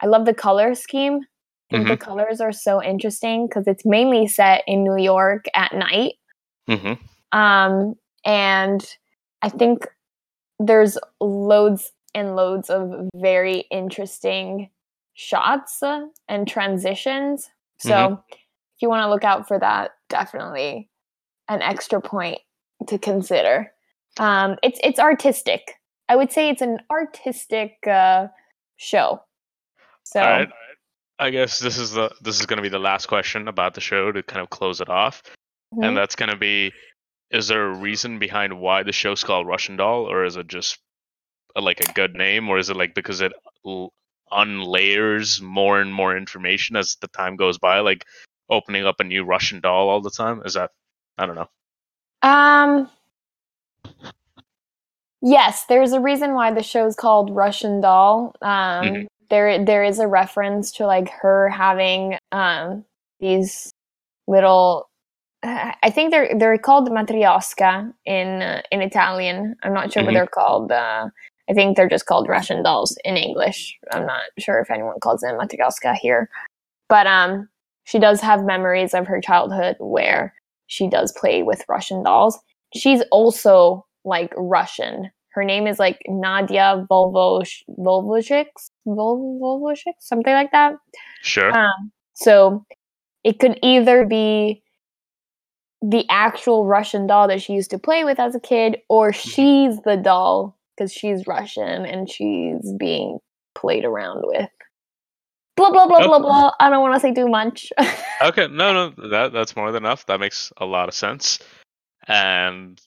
I 0.00 0.06
love 0.06 0.24
the 0.24 0.34
color 0.34 0.74
scheme. 0.74 1.20
Think 1.70 1.86
The 1.86 1.96
colors 1.96 2.40
are 2.40 2.52
so 2.52 2.82
interesting 2.82 3.46
because 3.46 3.68
it's 3.68 3.86
mainly 3.86 4.26
set 4.26 4.64
in 4.66 4.82
New 4.82 4.96
York 4.96 5.44
at 5.54 5.72
night. 5.72 6.14
hmm 6.68 6.94
Um, 7.32 7.94
and 8.24 8.84
I 9.42 9.48
think 9.48 9.86
there's 10.58 10.98
loads 11.20 11.92
and 12.14 12.34
loads 12.34 12.70
of 12.70 13.08
very 13.14 13.60
interesting 13.70 14.70
shots 15.14 15.82
uh, 15.82 16.06
and 16.28 16.48
transitions. 16.48 17.48
So 17.78 17.94
Mhm. 17.94 18.22
if 18.30 18.82
you 18.82 18.88
want 18.88 19.04
to 19.04 19.10
look 19.10 19.24
out 19.24 19.46
for 19.46 19.58
that, 19.58 19.92
definitely 20.08 20.90
an 21.48 21.62
extra 21.62 22.00
point 22.00 22.40
to 22.88 22.98
consider. 22.98 23.72
Um, 24.18 24.58
it's 24.62 24.80
it's 24.82 24.98
artistic. 24.98 25.78
I 26.08 26.16
would 26.16 26.32
say 26.32 26.48
it's 26.48 26.62
an 26.62 26.80
artistic 26.90 27.86
uh, 27.86 28.26
show. 28.76 29.22
So 30.12 30.20
right. 30.20 30.48
I 31.20 31.30
guess 31.30 31.60
this 31.60 31.78
is 31.78 31.92
the 31.92 32.12
this 32.20 32.40
is 32.40 32.46
going 32.46 32.56
to 32.56 32.62
be 32.62 32.68
the 32.68 32.80
last 32.80 33.06
question 33.06 33.46
about 33.46 33.74
the 33.74 33.80
show 33.80 34.10
to 34.10 34.22
kind 34.24 34.40
of 34.40 34.50
close 34.50 34.80
it 34.80 34.88
off, 34.88 35.22
mhm. 35.72 35.86
and 35.86 35.96
that's 35.96 36.16
going 36.16 36.30
to 36.30 36.36
be: 36.36 36.72
Is 37.30 37.46
there 37.46 37.66
a 37.68 37.76
reason 37.76 38.18
behind 38.18 38.58
why 38.58 38.82
the 38.82 38.92
show's 38.92 39.22
called 39.22 39.46
Russian 39.46 39.76
Doll, 39.76 40.10
or 40.10 40.24
is 40.24 40.36
it 40.36 40.48
just 40.48 40.78
uh, 41.54 41.62
like 41.62 41.80
a 41.80 41.92
good 41.92 42.14
name, 42.14 42.48
or 42.48 42.58
is 42.58 42.70
it 42.70 42.76
like 42.76 42.94
because 42.94 43.20
it 43.20 43.32
unlayers 44.32 45.40
more 45.40 45.80
and 45.80 45.94
more 45.94 46.16
information 46.16 46.74
as 46.74 46.96
the 47.00 47.08
time 47.08 47.36
goes 47.36 47.58
by, 47.58 47.78
like 47.80 48.04
opening 48.48 48.84
up 48.84 48.98
a 48.98 49.04
new 49.04 49.22
Russian 49.22 49.60
doll 49.60 49.88
all 49.90 50.00
the 50.00 50.10
time? 50.10 50.42
Is 50.44 50.54
that 50.54 50.70
I 51.18 51.26
don't 51.26 51.36
know. 51.36 51.48
Um. 52.22 52.90
Yes, 55.22 55.66
there's 55.66 55.92
a 55.92 56.00
reason 56.00 56.34
why 56.34 56.52
the 56.52 56.62
show's 56.64 56.96
called 56.96 57.30
Russian 57.30 57.80
Doll. 57.80 58.34
Um, 58.42 58.84
Mhm. 58.84 59.06
There 59.30 59.64
there 59.64 59.84
is 59.84 59.98
a 59.98 60.06
reference 60.08 60.72
to 60.72 60.86
like 60.86 61.08
her 61.22 61.48
having 61.48 62.16
um 62.32 62.84
these 63.20 63.70
little. 64.26 64.88
I 65.42 65.88
think 65.90 66.10
they're 66.10 66.36
they're 66.38 66.58
called 66.58 66.90
matryoshka 66.90 67.92
in 68.04 68.42
uh, 68.42 68.60
in 68.70 68.82
Italian. 68.82 69.56
I'm 69.62 69.72
not 69.72 69.90
sure 69.90 70.02
what 70.02 70.10
Mhm. 70.10 70.14
they're 70.14 70.26
called. 70.26 70.70
Uh, 70.70 71.08
I 71.48 71.54
think 71.54 71.76
they're 71.76 71.88
just 71.88 72.04
called 72.06 72.28
Russian 72.28 72.62
dolls 72.62 72.96
in 73.04 73.16
English. 73.16 73.78
I'm 73.92 74.04
not 74.06 74.22
sure 74.38 74.58
if 74.60 74.70
anyone 74.70 75.00
calls 75.00 75.22
them 75.22 75.38
matryoshka 75.38 75.94
here, 75.96 76.28
but 76.88 77.06
um, 77.06 77.48
she 77.84 77.98
does 77.98 78.20
have 78.20 78.44
memories 78.44 78.92
of 78.92 79.06
her 79.06 79.20
childhood 79.20 79.76
where 79.80 80.34
she 80.66 80.88
does 80.88 81.10
play 81.12 81.42
with 81.42 81.64
Russian 81.68 82.02
dolls. 82.02 82.38
She's 82.74 83.02
also 83.10 83.86
like 84.04 84.32
Russian. 84.36 85.10
Her 85.30 85.42
name 85.42 85.66
is 85.66 85.78
like 85.78 86.00
Nadia 86.06 86.86
Volvosh 86.90 87.62
Volvoshik, 87.78 88.46
Vol- 88.86 89.74
something 89.98 90.32
like 90.32 90.52
that. 90.52 90.74
Sure. 91.22 91.52
Um, 91.52 91.92
so 92.14 92.64
it 93.24 93.38
could 93.38 93.58
either 93.62 94.06
be 94.06 94.62
the 95.82 96.04
actual 96.10 96.66
Russian 96.66 97.06
doll 97.06 97.28
that 97.28 97.40
she 97.42 97.54
used 97.54 97.70
to 97.70 97.78
play 97.78 98.04
with 98.04 98.18
as 98.18 98.34
a 98.34 98.40
kid, 98.40 98.78
or 98.88 99.12
she's 99.12 99.80
the 99.82 99.96
doll 99.96 100.58
because 100.76 100.92
she's 100.92 101.26
Russian 101.26 101.84
and 101.86 102.10
she's 102.10 102.72
being 102.78 103.18
played 103.54 103.84
around 103.84 104.22
with. 104.24 104.48
Blah 105.56 105.70
blah 105.72 105.86
blah 105.86 106.06
blah 106.06 106.18
blah. 106.18 106.52
I 106.58 106.70
don't 106.70 106.80
want 106.82 106.94
to 106.94 107.00
say 107.00 107.12
too 107.12 107.28
much. 107.28 107.72
Okay, 108.22 108.48
no, 108.48 108.74
no, 108.74 109.08
that 109.08 109.32
that's 109.32 109.56
more 109.56 109.72
than 109.72 109.82
enough. 109.82 110.04
That 110.04 110.20
makes 110.20 110.52
a 110.58 110.66
lot 110.66 110.88
of 110.88 110.94
sense. 110.94 111.38
And 112.06 112.78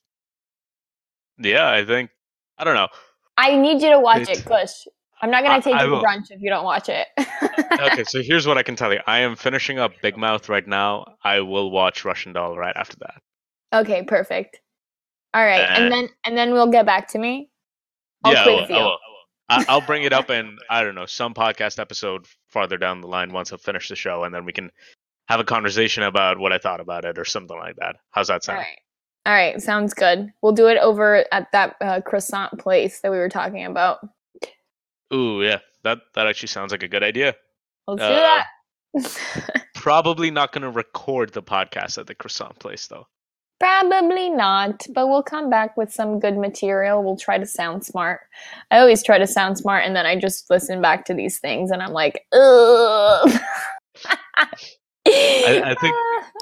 yeah, 1.39 1.67
I 1.71 1.83
think 1.85 2.11
I 2.59 2.63
don't 2.63 2.75
know. 2.75 2.89
I 3.35 3.55
need 3.55 3.81
you 3.81 3.89
to 3.89 3.99
watch 3.99 4.21
It- 4.21 4.29
it, 4.29 4.45
Kush. 4.45 4.85
I'm 5.23 5.31
not 5.31 5.41
gonna 5.43 5.61
take 5.61 5.75
I 5.75 5.85
you 5.85 5.89
to 5.89 5.95
brunch 5.95 6.31
if 6.31 6.41
you 6.41 6.49
don't 6.49 6.65
watch 6.65 6.89
it. 6.89 7.07
Okay, 7.79 8.03
so 8.03 8.21
here's 8.21 8.45
what 8.45 8.57
I 8.57 8.63
can 8.63 8.75
tell 8.75 8.93
you. 8.93 8.99
I 9.07 9.19
am 9.19 9.35
finishing 9.35 9.79
up 9.79 9.93
Big 10.01 10.15
Mouth 10.17 10.47
right 10.49 10.67
now. 10.67 11.15
I 11.23 11.39
will 11.41 11.71
watch 11.71 12.05
Russian 12.05 12.33
Doll 12.33 12.57
right 12.57 12.75
after 12.75 12.97
that. 12.99 13.21
Okay, 13.73 14.03
perfect. 14.03 14.59
All 15.33 15.43
right, 15.43 15.61
Uh, 15.61 15.73
and 15.81 15.91
then 15.91 16.09
and 16.25 16.37
then 16.37 16.51
we'll 16.53 16.69
get 16.69 16.85
back 16.85 17.07
to 17.09 17.19
me. 17.19 17.49
I'll 18.23 18.33
yeah, 18.33 18.43
I 18.43 18.47
will, 18.47 18.65
I 18.65 18.83
will. 18.83 18.97
I- 19.49 19.65
I'll 19.69 19.81
bring 19.81 20.03
it 20.03 20.13
up 20.13 20.29
in 20.29 20.57
I 20.69 20.83
don't 20.83 20.95
know 20.95 21.05
some 21.05 21.33
podcast 21.33 21.79
episode 21.79 22.25
farther 22.49 22.77
down 22.77 23.01
the 23.01 23.07
line 23.07 23.31
once 23.31 23.51
I've 23.53 23.61
finished 23.61 23.89
the 23.89 23.95
show, 23.95 24.23
and 24.23 24.33
then 24.35 24.45
we 24.45 24.53
can 24.53 24.69
have 25.27 25.39
a 25.39 25.43
conversation 25.45 26.03
about 26.03 26.37
what 26.37 26.51
I 26.51 26.57
thought 26.57 26.79
about 26.81 27.05
it 27.05 27.17
or 27.17 27.25
something 27.25 27.57
like 27.57 27.77
that. 27.77 27.95
How's 28.11 28.27
that 28.27 28.43
sound? 28.43 28.59
right. 28.59 28.79
All 29.25 29.33
right, 29.33 29.61
sounds 29.61 29.93
good. 29.93 30.31
We'll 30.41 30.51
do 30.51 30.67
it 30.67 30.77
over 30.79 31.25
at 31.31 31.49
that 31.53 31.75
uh, 31.79 32.01
croissant 32.01 32.59
place 32.59 32.99
that 33.01 33.11
we 33.11 33.17
were 33.17 33.29
talking 33.29 33.65
about. 33.65 33.99
Ooh, 35.13 35.41
yeah, 35.43 35.59
that 35.83 35.99
that 36.15 36.27
actually 36.27 36.47
sounds 36.49 36.71
like 36.71 36.83
a 36.83 36.87
good 36.87 37.03
idea. 37.03 37.35
Let's 37.87 38.01
Uh, 38.01 38.09
do 38.09 38.15
that. 38.15 39.65
Probably 39.75 40.29
not 40.31 40.51
going 40.51 40.61
to 40.61 40.69
record 40.69 41.33
the 41.33 41.41
podcast 41.43 41.97
at 41.97 42.07
the 42.07 42.15
croissant 42.15 42.57
place 42.59 42.87
though. 42.87 43.07
Probably 43.59 44.29
not, 44.29 44.85
but 44.93 45.07
we'll 45.07 45.23
come 45.23 45.49
back 45.49 45.77
with 45.77 45.91
some 45.91 46.19
good 46.19 46.37
material. 46.37 47.01
We'll 47.01 47.15
try 47.15 47.37
to 47.37 47.45
sound 47.45 47.85
smart. 47.85 48.21
I 48.71 48.79
always 48.79 49.01
try 49.03 49.17
to 49.17 49.27
sound 49.27 49.57
smart, 49.57 49.85
and 49.85 49.95
then 49.95 50.05
I 50.05 50.19
just 50.19 50.49
listen 50.49 50.81
back 50.81 51.05
to 51.05 51.13
these 51.13 51.39
things, 51.39 51.71
and 51.71 51.81
I'm 51.81 51.93
like, 51.93 52.25
ugh. 52.33 53.31
I 55.07 55.75
think- 55.79 55.95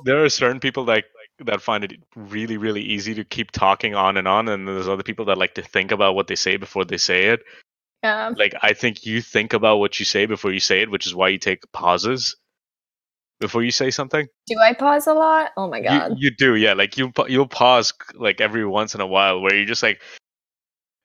there 0.06 0.24
are 0.24 0.30
certain 0.30 0.60
people 0.60 0.86
that 0.86 1.06
that 1.46 1.62
find 1.62 1.84
it 1.84 1.94
really 2.16 2.58
really 2.58 2.82
easy 2.82 3.16
to 3.16 3.24
keep 3.24 3.52
talking 3.52 3.96
on 3.96 4.16
and 4.18 4.28
on 4.28 4.48
and 4.48 4.68
there's 4.68 4.88
other 4.88 5.02
people 5.02 5.26
that 5.26 5.38
like 5.38 5.56
to 5.56 5.62
think 5.64 5.92
about 5.92 6.14
what 6.14 6.28
they 6.28 6.36
say 6.36 6.56
before 6.56 6.86
they 6.86 6.98
say 6.98 7.26
it 7.26 7.42
Um, 8.04 8.34
like 8.34 8.56
i 8.64 8.74
think 8.74 9.06
you 9.06 9.22
think 9.22 9.54
about 9.54 9.78
what 9.78 10.00
you 10.00 10.06
say 10.06 10.26
before 10.26 10.52
you 10.52 10.60
say 10.60 10.82
it 10.82 10.90
which 10.90 11.06
is 11.06 11.14
why 11.14 11.30
you 11.30 11.38
take 11.38 11.72
pauses 11.72 12.36
before 13.40 13.64
you 13.64 13.72
say 13.72 13.92
something 13.92 14.28
do 14.48 14.58
I 14.60 14.74
pause 14.74 15.08
a 15.08 15.14
lot? 15.14 15.52
Oh 15.58 15.68
my 15.70 15.82
god. 15.82 16.14
you 16.18 16.32
do 16.38 16.56
yeah 16.56 16.74
like 16.74 16.98
you 16.98 17.12
you'll 17.28 17.48
pause 17.48 17.94
like 18.14 18.40
every 18.40 18.66
once 18.66 18.96
in 18.96 19.02
a 19.02 19.08
while 19.08 19.42
where 19.42 19.56
you're 19.56 19.66
just 19.66 19.84
like 19.84 20.02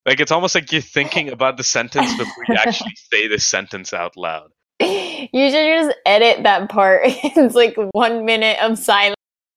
like 0.05 0.21
it's 0.21 0.31
almost 0.31 0.55
like 0.55 0.71
you're 0.71 0.81
thinking 0.81 1.31
about 1.31 1.57
the 1.57 1.65
sentence 1.65 2.11
before 2.17 2.45
you 2.49 2.55
actually 2.55 2.95
say 3.13 3.27
the 3.27 3.39
sentence 3.39 3.93
out 3.93 4.17
loud 4.17 4.51
You 4.81 5.51
should 5.51 5.67
just 5.67 5.97
edit 6.05 6.45
that 6.45 6.69
part. 6.69 7.03
it's 7.07 7.55
like 7.55 7.75
one 7.93 8.25
minute 8.27 8.59
of 8.63 8.79
silence. 8.79 9.17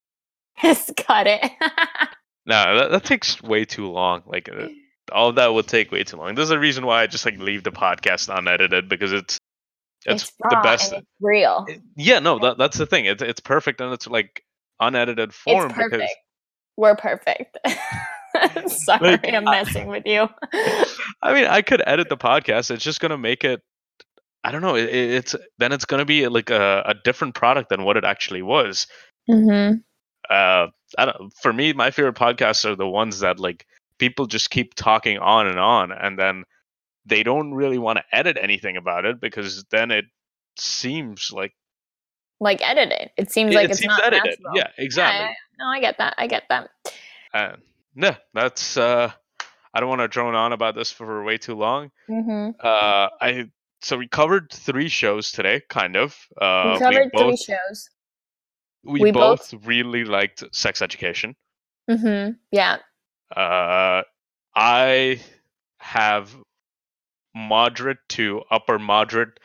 Just 0.61 0.95
cut 0.97 1.27
it. 1.27 1.41
no 2.45 2.77
that, 2.77 2.91
that 2.91 3.03
takes 3.05 3.41
way 3.41 3.63
too 3.65 3.87
long 3.87 4.23
like 4.25 4.49
uh, 4.49 4.67
all 5.11 5.29
of 5.29 5.35
that 5.35 5.53
would 5.53 5.67
take 5.67 5.91
way 5.91 6.03
too 6.03 6.17
long 6.17 6.35
there's 6.35 6.51
a 6.51 6.59
reason 6.59 6.85
why 6.85 7.01
i 7.03 7.07
just 7.07 7.25
like 7.25 7.37
leave 7.39 7.63
the 7.63 7.71
podcast 7.71 8.35
unedited 8.35 8.87
because 8.89 9.11
it's 9.13 9.37
it's, 10.05 10.23
It's 10.23 10.31
the 10.39 10.59
best 10.63 10.93
it's 10.93 11.05
real. 11.19 11.65
yeah 11.97 12.19
no 12.19 12.39
that, 12.39 12.57
that's 12.57 12.77
the 12.77 12.85
thing 12.85 13.05
it's, 13.05 13.21
it's 13.21 13.41
perfect 13.41 13.81
and 13.81 13.91
it's 13.93 14.07
like 14.07 14.43
unedited 14.79 15.33
form 15.33 15.65
It's 15.65 15.73
perfect. 15.75 15.91
because 15.93 16.09
We're 16.77 16.95
perfect. 16.95 17.57
Sorry, 18.67 19.11
Like, 19.11 19.33
I'm 19.33 19.47
I- 19.47 19.63
messing 19.63 19.87
with 19.87 20.05
you. 20.05 20.29
i 21.21 21.33
mean 21.33 21.45
i 21.45 21.61
could 21.61 21.81
edit 21.85 22.07
the 22.09 22.17
podcast 22.17 22.71
it's 22.71 22.83
just 22.83 23.01
gonna 23.01 23.17
make 23.17 23.43
it 23.43 23.61
i 24.43 24.51
don't 24.51 24.61
know 24.61 24.75
it, 24.75 24.85
it- 24.89 25.11
it's 25.11 25.35
then 25.57 25.71
it's 25.73 25.85
gonna 25.85 26.05
be 26.05 26.27
like 26.27 26.49
a, 26.49 26.83
a 26.85 26.93
different 27.03 27.35
product 27.35 27.69
than 27.69 27.83
what 27.83 27.97
it 27.97 28.05
actually 28.05 28.41
was 28.41 28.87
mm-hmm. 29.29 29.75
uh 30.29 30.67
i 30.97 31.05
don't 31.05 31.33
for 31.41 31.51
me 31.51 31.73
my 31.73 31.91
favorite 31.91 32.15
podcasts 32.15 32.63
are 32.63 32.75
the 32.75 32.87
ones 32.87 33.19
that 33.19 33.39
like 33.39 33.65
people 33.99 34.25
just 34.25 34.49
keep 34.49 34.73
talking 34.75 35.17
on 35.19 35.45
and 35.47 35.59
on 35.59 35.91
and 35.91 36.17
then 36.17 36.43
they 37.05 37.23
don't 37.23 37.53
really 37.53 37.77
want 37.77 37.97
to 37.97 38.03
edit 38.11 38.37
anything 38.41 38.77
about 38.77 39.05
it 39.05 39.19
because 39.21 39.63
then 39.71 39.91
it 39.91 40.05
seems 40.57 41.31
like 41.31 41.53
Like 42.39 42.61
edited. 42.61 43.11
It 43.17 43.31
seems 43.31 43.53
like 43.53 43.65
it 43.65 43.71
it's 43.71 43.79
seems 43.79 43.89
not 43.89 44.03
edited 44.05 44.39
natural. 44.39 44.57
yeah 44.57 44.69
exactly 44.77 45.25
Yeah, 45.25 45.33
no, 45.59 45.65
I 45.65 45.79
get 45.79 45.97
that. 45.97 46.15
I 46.17 46.27
get 46.27 46.43
that. 46.49 46.69
Uh, 47.33 47.55
yeah, 47.95 48.15
that's. 48.33 48.77
Uh, 48.77 49.11
I 49.73 49.79
don't 49.79 49.89
want 49.89 50.01
to 50.01 50.07
drone 50.07 50.33
on 50.35 50.53
about 50.53 50.73
this 50.75 50.91
for 50.91 51.23
way 51.23 51.37
too 51.37 51.55
long. 51.55 51.91
Mm-hmm. 52.09 52.51
Uh, 52.59 53.07
I 53.21 53.49
so 53.81 53.97
we 53.97 54.07
covered 54.07 54.51
three 54.51 54.87
shows 54.89 55.31
today, 55.31 55.61
kind 55.69 55.95
of. 55.95 56.17
Uh, 56.41 56.71
we 56.73 56.79
covered 56.79 57.11
both 57.13 57.27
three 57.45 57.55
shows. 57.55 57.89
we, 58.83 58.99
we 59.01 59.11
both 59.11 59.51
both- 59.51 59.65
really 59.67 60.05
liked 60.05 60.43
Sex 60.55 60.81
Education. 60.81 61.35
Mm-hmm. 61.89 62.31
Yeah. 62.51 62.77
Uh, 63.35 64.03
I 64.55 65.21
have 65.79 66.35
moderate 67.35 67.99
to 68.09 68.41
upper 68.49 68.79
moderate 68.79 69.39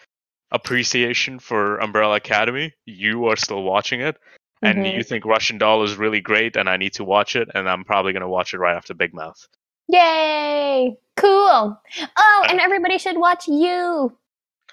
appreciation 0.50 1.38
for 1.38 1.78
Umbrella 1.78 2.16
Academy. 2.16 2.72
You 2.86 3.26
are 3.26 3.36
still 3.36 3.62
watching 3.62 4.00
it, 4.00 4.16
and 4.62 4.78
Mhm. 4.78 4.96
you 4.96 5.02
think 5.02 5.24
Russian 5.24 5.58
Doll 5.58 5.82
is 5.82 5.96
really 5.96 6.20
great, 6.20 6.56
and 6.56 6.68
I 6.68 6.76
need 6.76 6.94
to 6.94 7.04
watch 7.04 7.36
it, 7.36 7.48
and 7.54 7.68
I'm 7.68 7.84
probably 7.84 8.12
gonna 8.12 8.28
watch 8.28 8.54
it 8.54 8.58
right 8.58 8.76
after 8.76 8.94
Big 8.94 9.12
Mouth. 9.14 9.46
Yay! 9.88 10.96
Cool. 11.16 11.80
Oh, 12.16 12.46
and 12.48 12.60
everybody 12.60 12.98
should 12.98 13.18
watch 13.18 13.46
you, 13.46 14.16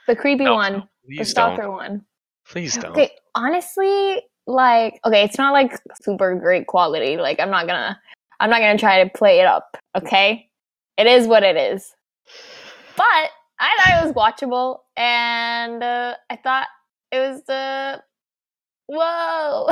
the 0.07 0.15
creepy 0.15 0.45
No, 0.45 0.55
one, 0.55 0.89
the 1.07 1.25
stalker 1.25 1.63
don't. 1.63 1.71
one. 1.71 2.05
Please 2.45 2.77
don't. 2.77 2.91
Okay, 2.91 3.11
honestly, 3.35 4.21
like, 4.47 4.99
okay, 5.05 5.23
it's 5.23 5.37
not 5.37 5.53
like 5.53 5.77
super 6.01 6.35
great 6.35 6.67
quality. 6.67 7.17
Like, 7.17 7.39
I'm 7.39 7.51
not 7.51 7.67
gonna, 7.67 7.99
I'm 8.41 8.49
not 8.49 8.59
gonna 8.59 8.77
try 8.77 9.03
to 9.03 9.09
play 9.11 9.39
it 9.39 9.45
up. 9.45 9.77
Okay, 9.95 10.49
it 10.97 11.05
is 11.07 11.27
what 11.27 11.43
it 11.43 11.55
is. 11.55 11.93
But 12.97 13.29
I 13.59 13.77
thought 13.77 14.03
it 14.03 14.05
was 14.07 14.13
watchable, 14.15 14.79
and 14.97 15.83
uh, 15.83 16.15
I 16.29 16.35
thought 16.37 16.67
it 17.11 17.19
was 17.19 17.43
the, 17.45 18.01
whoa. 18.87 19.67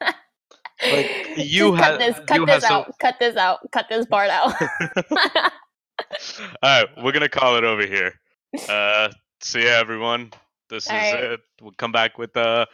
Like, 0.00 1.10
you 1.36 1.70
Just 1.76 1.82
cut 1.82 1.92
had- 1.92 2.00
this, 2.00 2.18
cut 2.26 2.36
you 2.40 2.46
this 2.46 2.54
had 2.54 2.62
some- 2.62 2.72
out, 2.80 2.98
cut 2.98 3.14
this 3.20 3.36
out, 3.36 3.58
cut 3.72 3.86
this 3.88 4.06
part 4.06 4.30
out. 4.30 4.54
All 6.62 6.80
right, 6.82 6.86
we're 7.02 7.12
gonna 7.12 7.28
call 7.28 7.56
it 7.56 7.64
over 7.64 7.86
here. 7.86 8.14
Uh, 8.68 9.08
see 9.40 9.64
ya, 9.64 9.70
everyone. 9.78 10.32
This 10.70 10.84
is 10.86 10.90
All 10.90 10.96
right. 10.98 11.14
it. 11.24 11.40
We'll 11.62 11.72
come 11.72 11.92
back 11.92 12.18
with 12.18 12.36
uh 12.36 12.66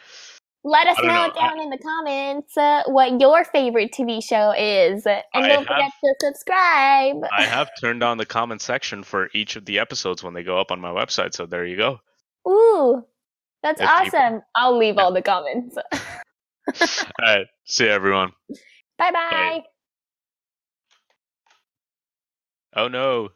Let 0.66 0.86
us 0.86 0.96
know, 1.02 1.08
know, 1.08 1.30
down 1.38 1.60
in 1.60 1.68
the 1.68 1.76
comments 1.76 2.56
uh, 2.56 2.84
what 2.86 3.20
your 3.20 3.44
favorite 3.44 3.92
TV 3.92 4.24
show 4.24 4.52
is, 4.56 5.06
and 5.06 5.22
I 5.34 5.46
don't 5.48 5.66
forget 5.66 5.90
to 6.02 6.14
subscribe. 6.20 7.16
I 7.36 7.42
have 7.44 7.68
turned 7.78 8.02
on 8.02 8.16
the 8.16 8.24
comment 8.24 8.62
section 8.62 9.02
for 9.02 9.28
each 9.34 9.56
of 9.56 9.66
the 9.66 9.78
episodes 9.78 10.22
when 10.22 10.32
they 10.32 10.42
go 10.42 10.58
up 10.58 10.70
on 10.72 10.80
my 10.80 10.88
website, 10.88 11.34
so 11.34 11.44
there 11.44 11.66
you 11.66 11.76
go. 11.76 12.00
Ooh, 12.48 13.04
that's 13.62 13.78
If 13.80 13.88
people- 13.88 14.18
awesome. 14.18 14.42
I'll 14.56 14.78
leave 14.78 14.96
all 14.96 15.12
the 15.12 15.20
comments. 15.22 15.76
All 16.80 17.06
right, 17.20 17.46
see 17.66 17.84
ya, 17.86 17.92
everyone. 17.92 18.32
bye 18.96 19.10
bye. 19.12 19.62
Oh 22.74 22.88
no. 22.88 23.28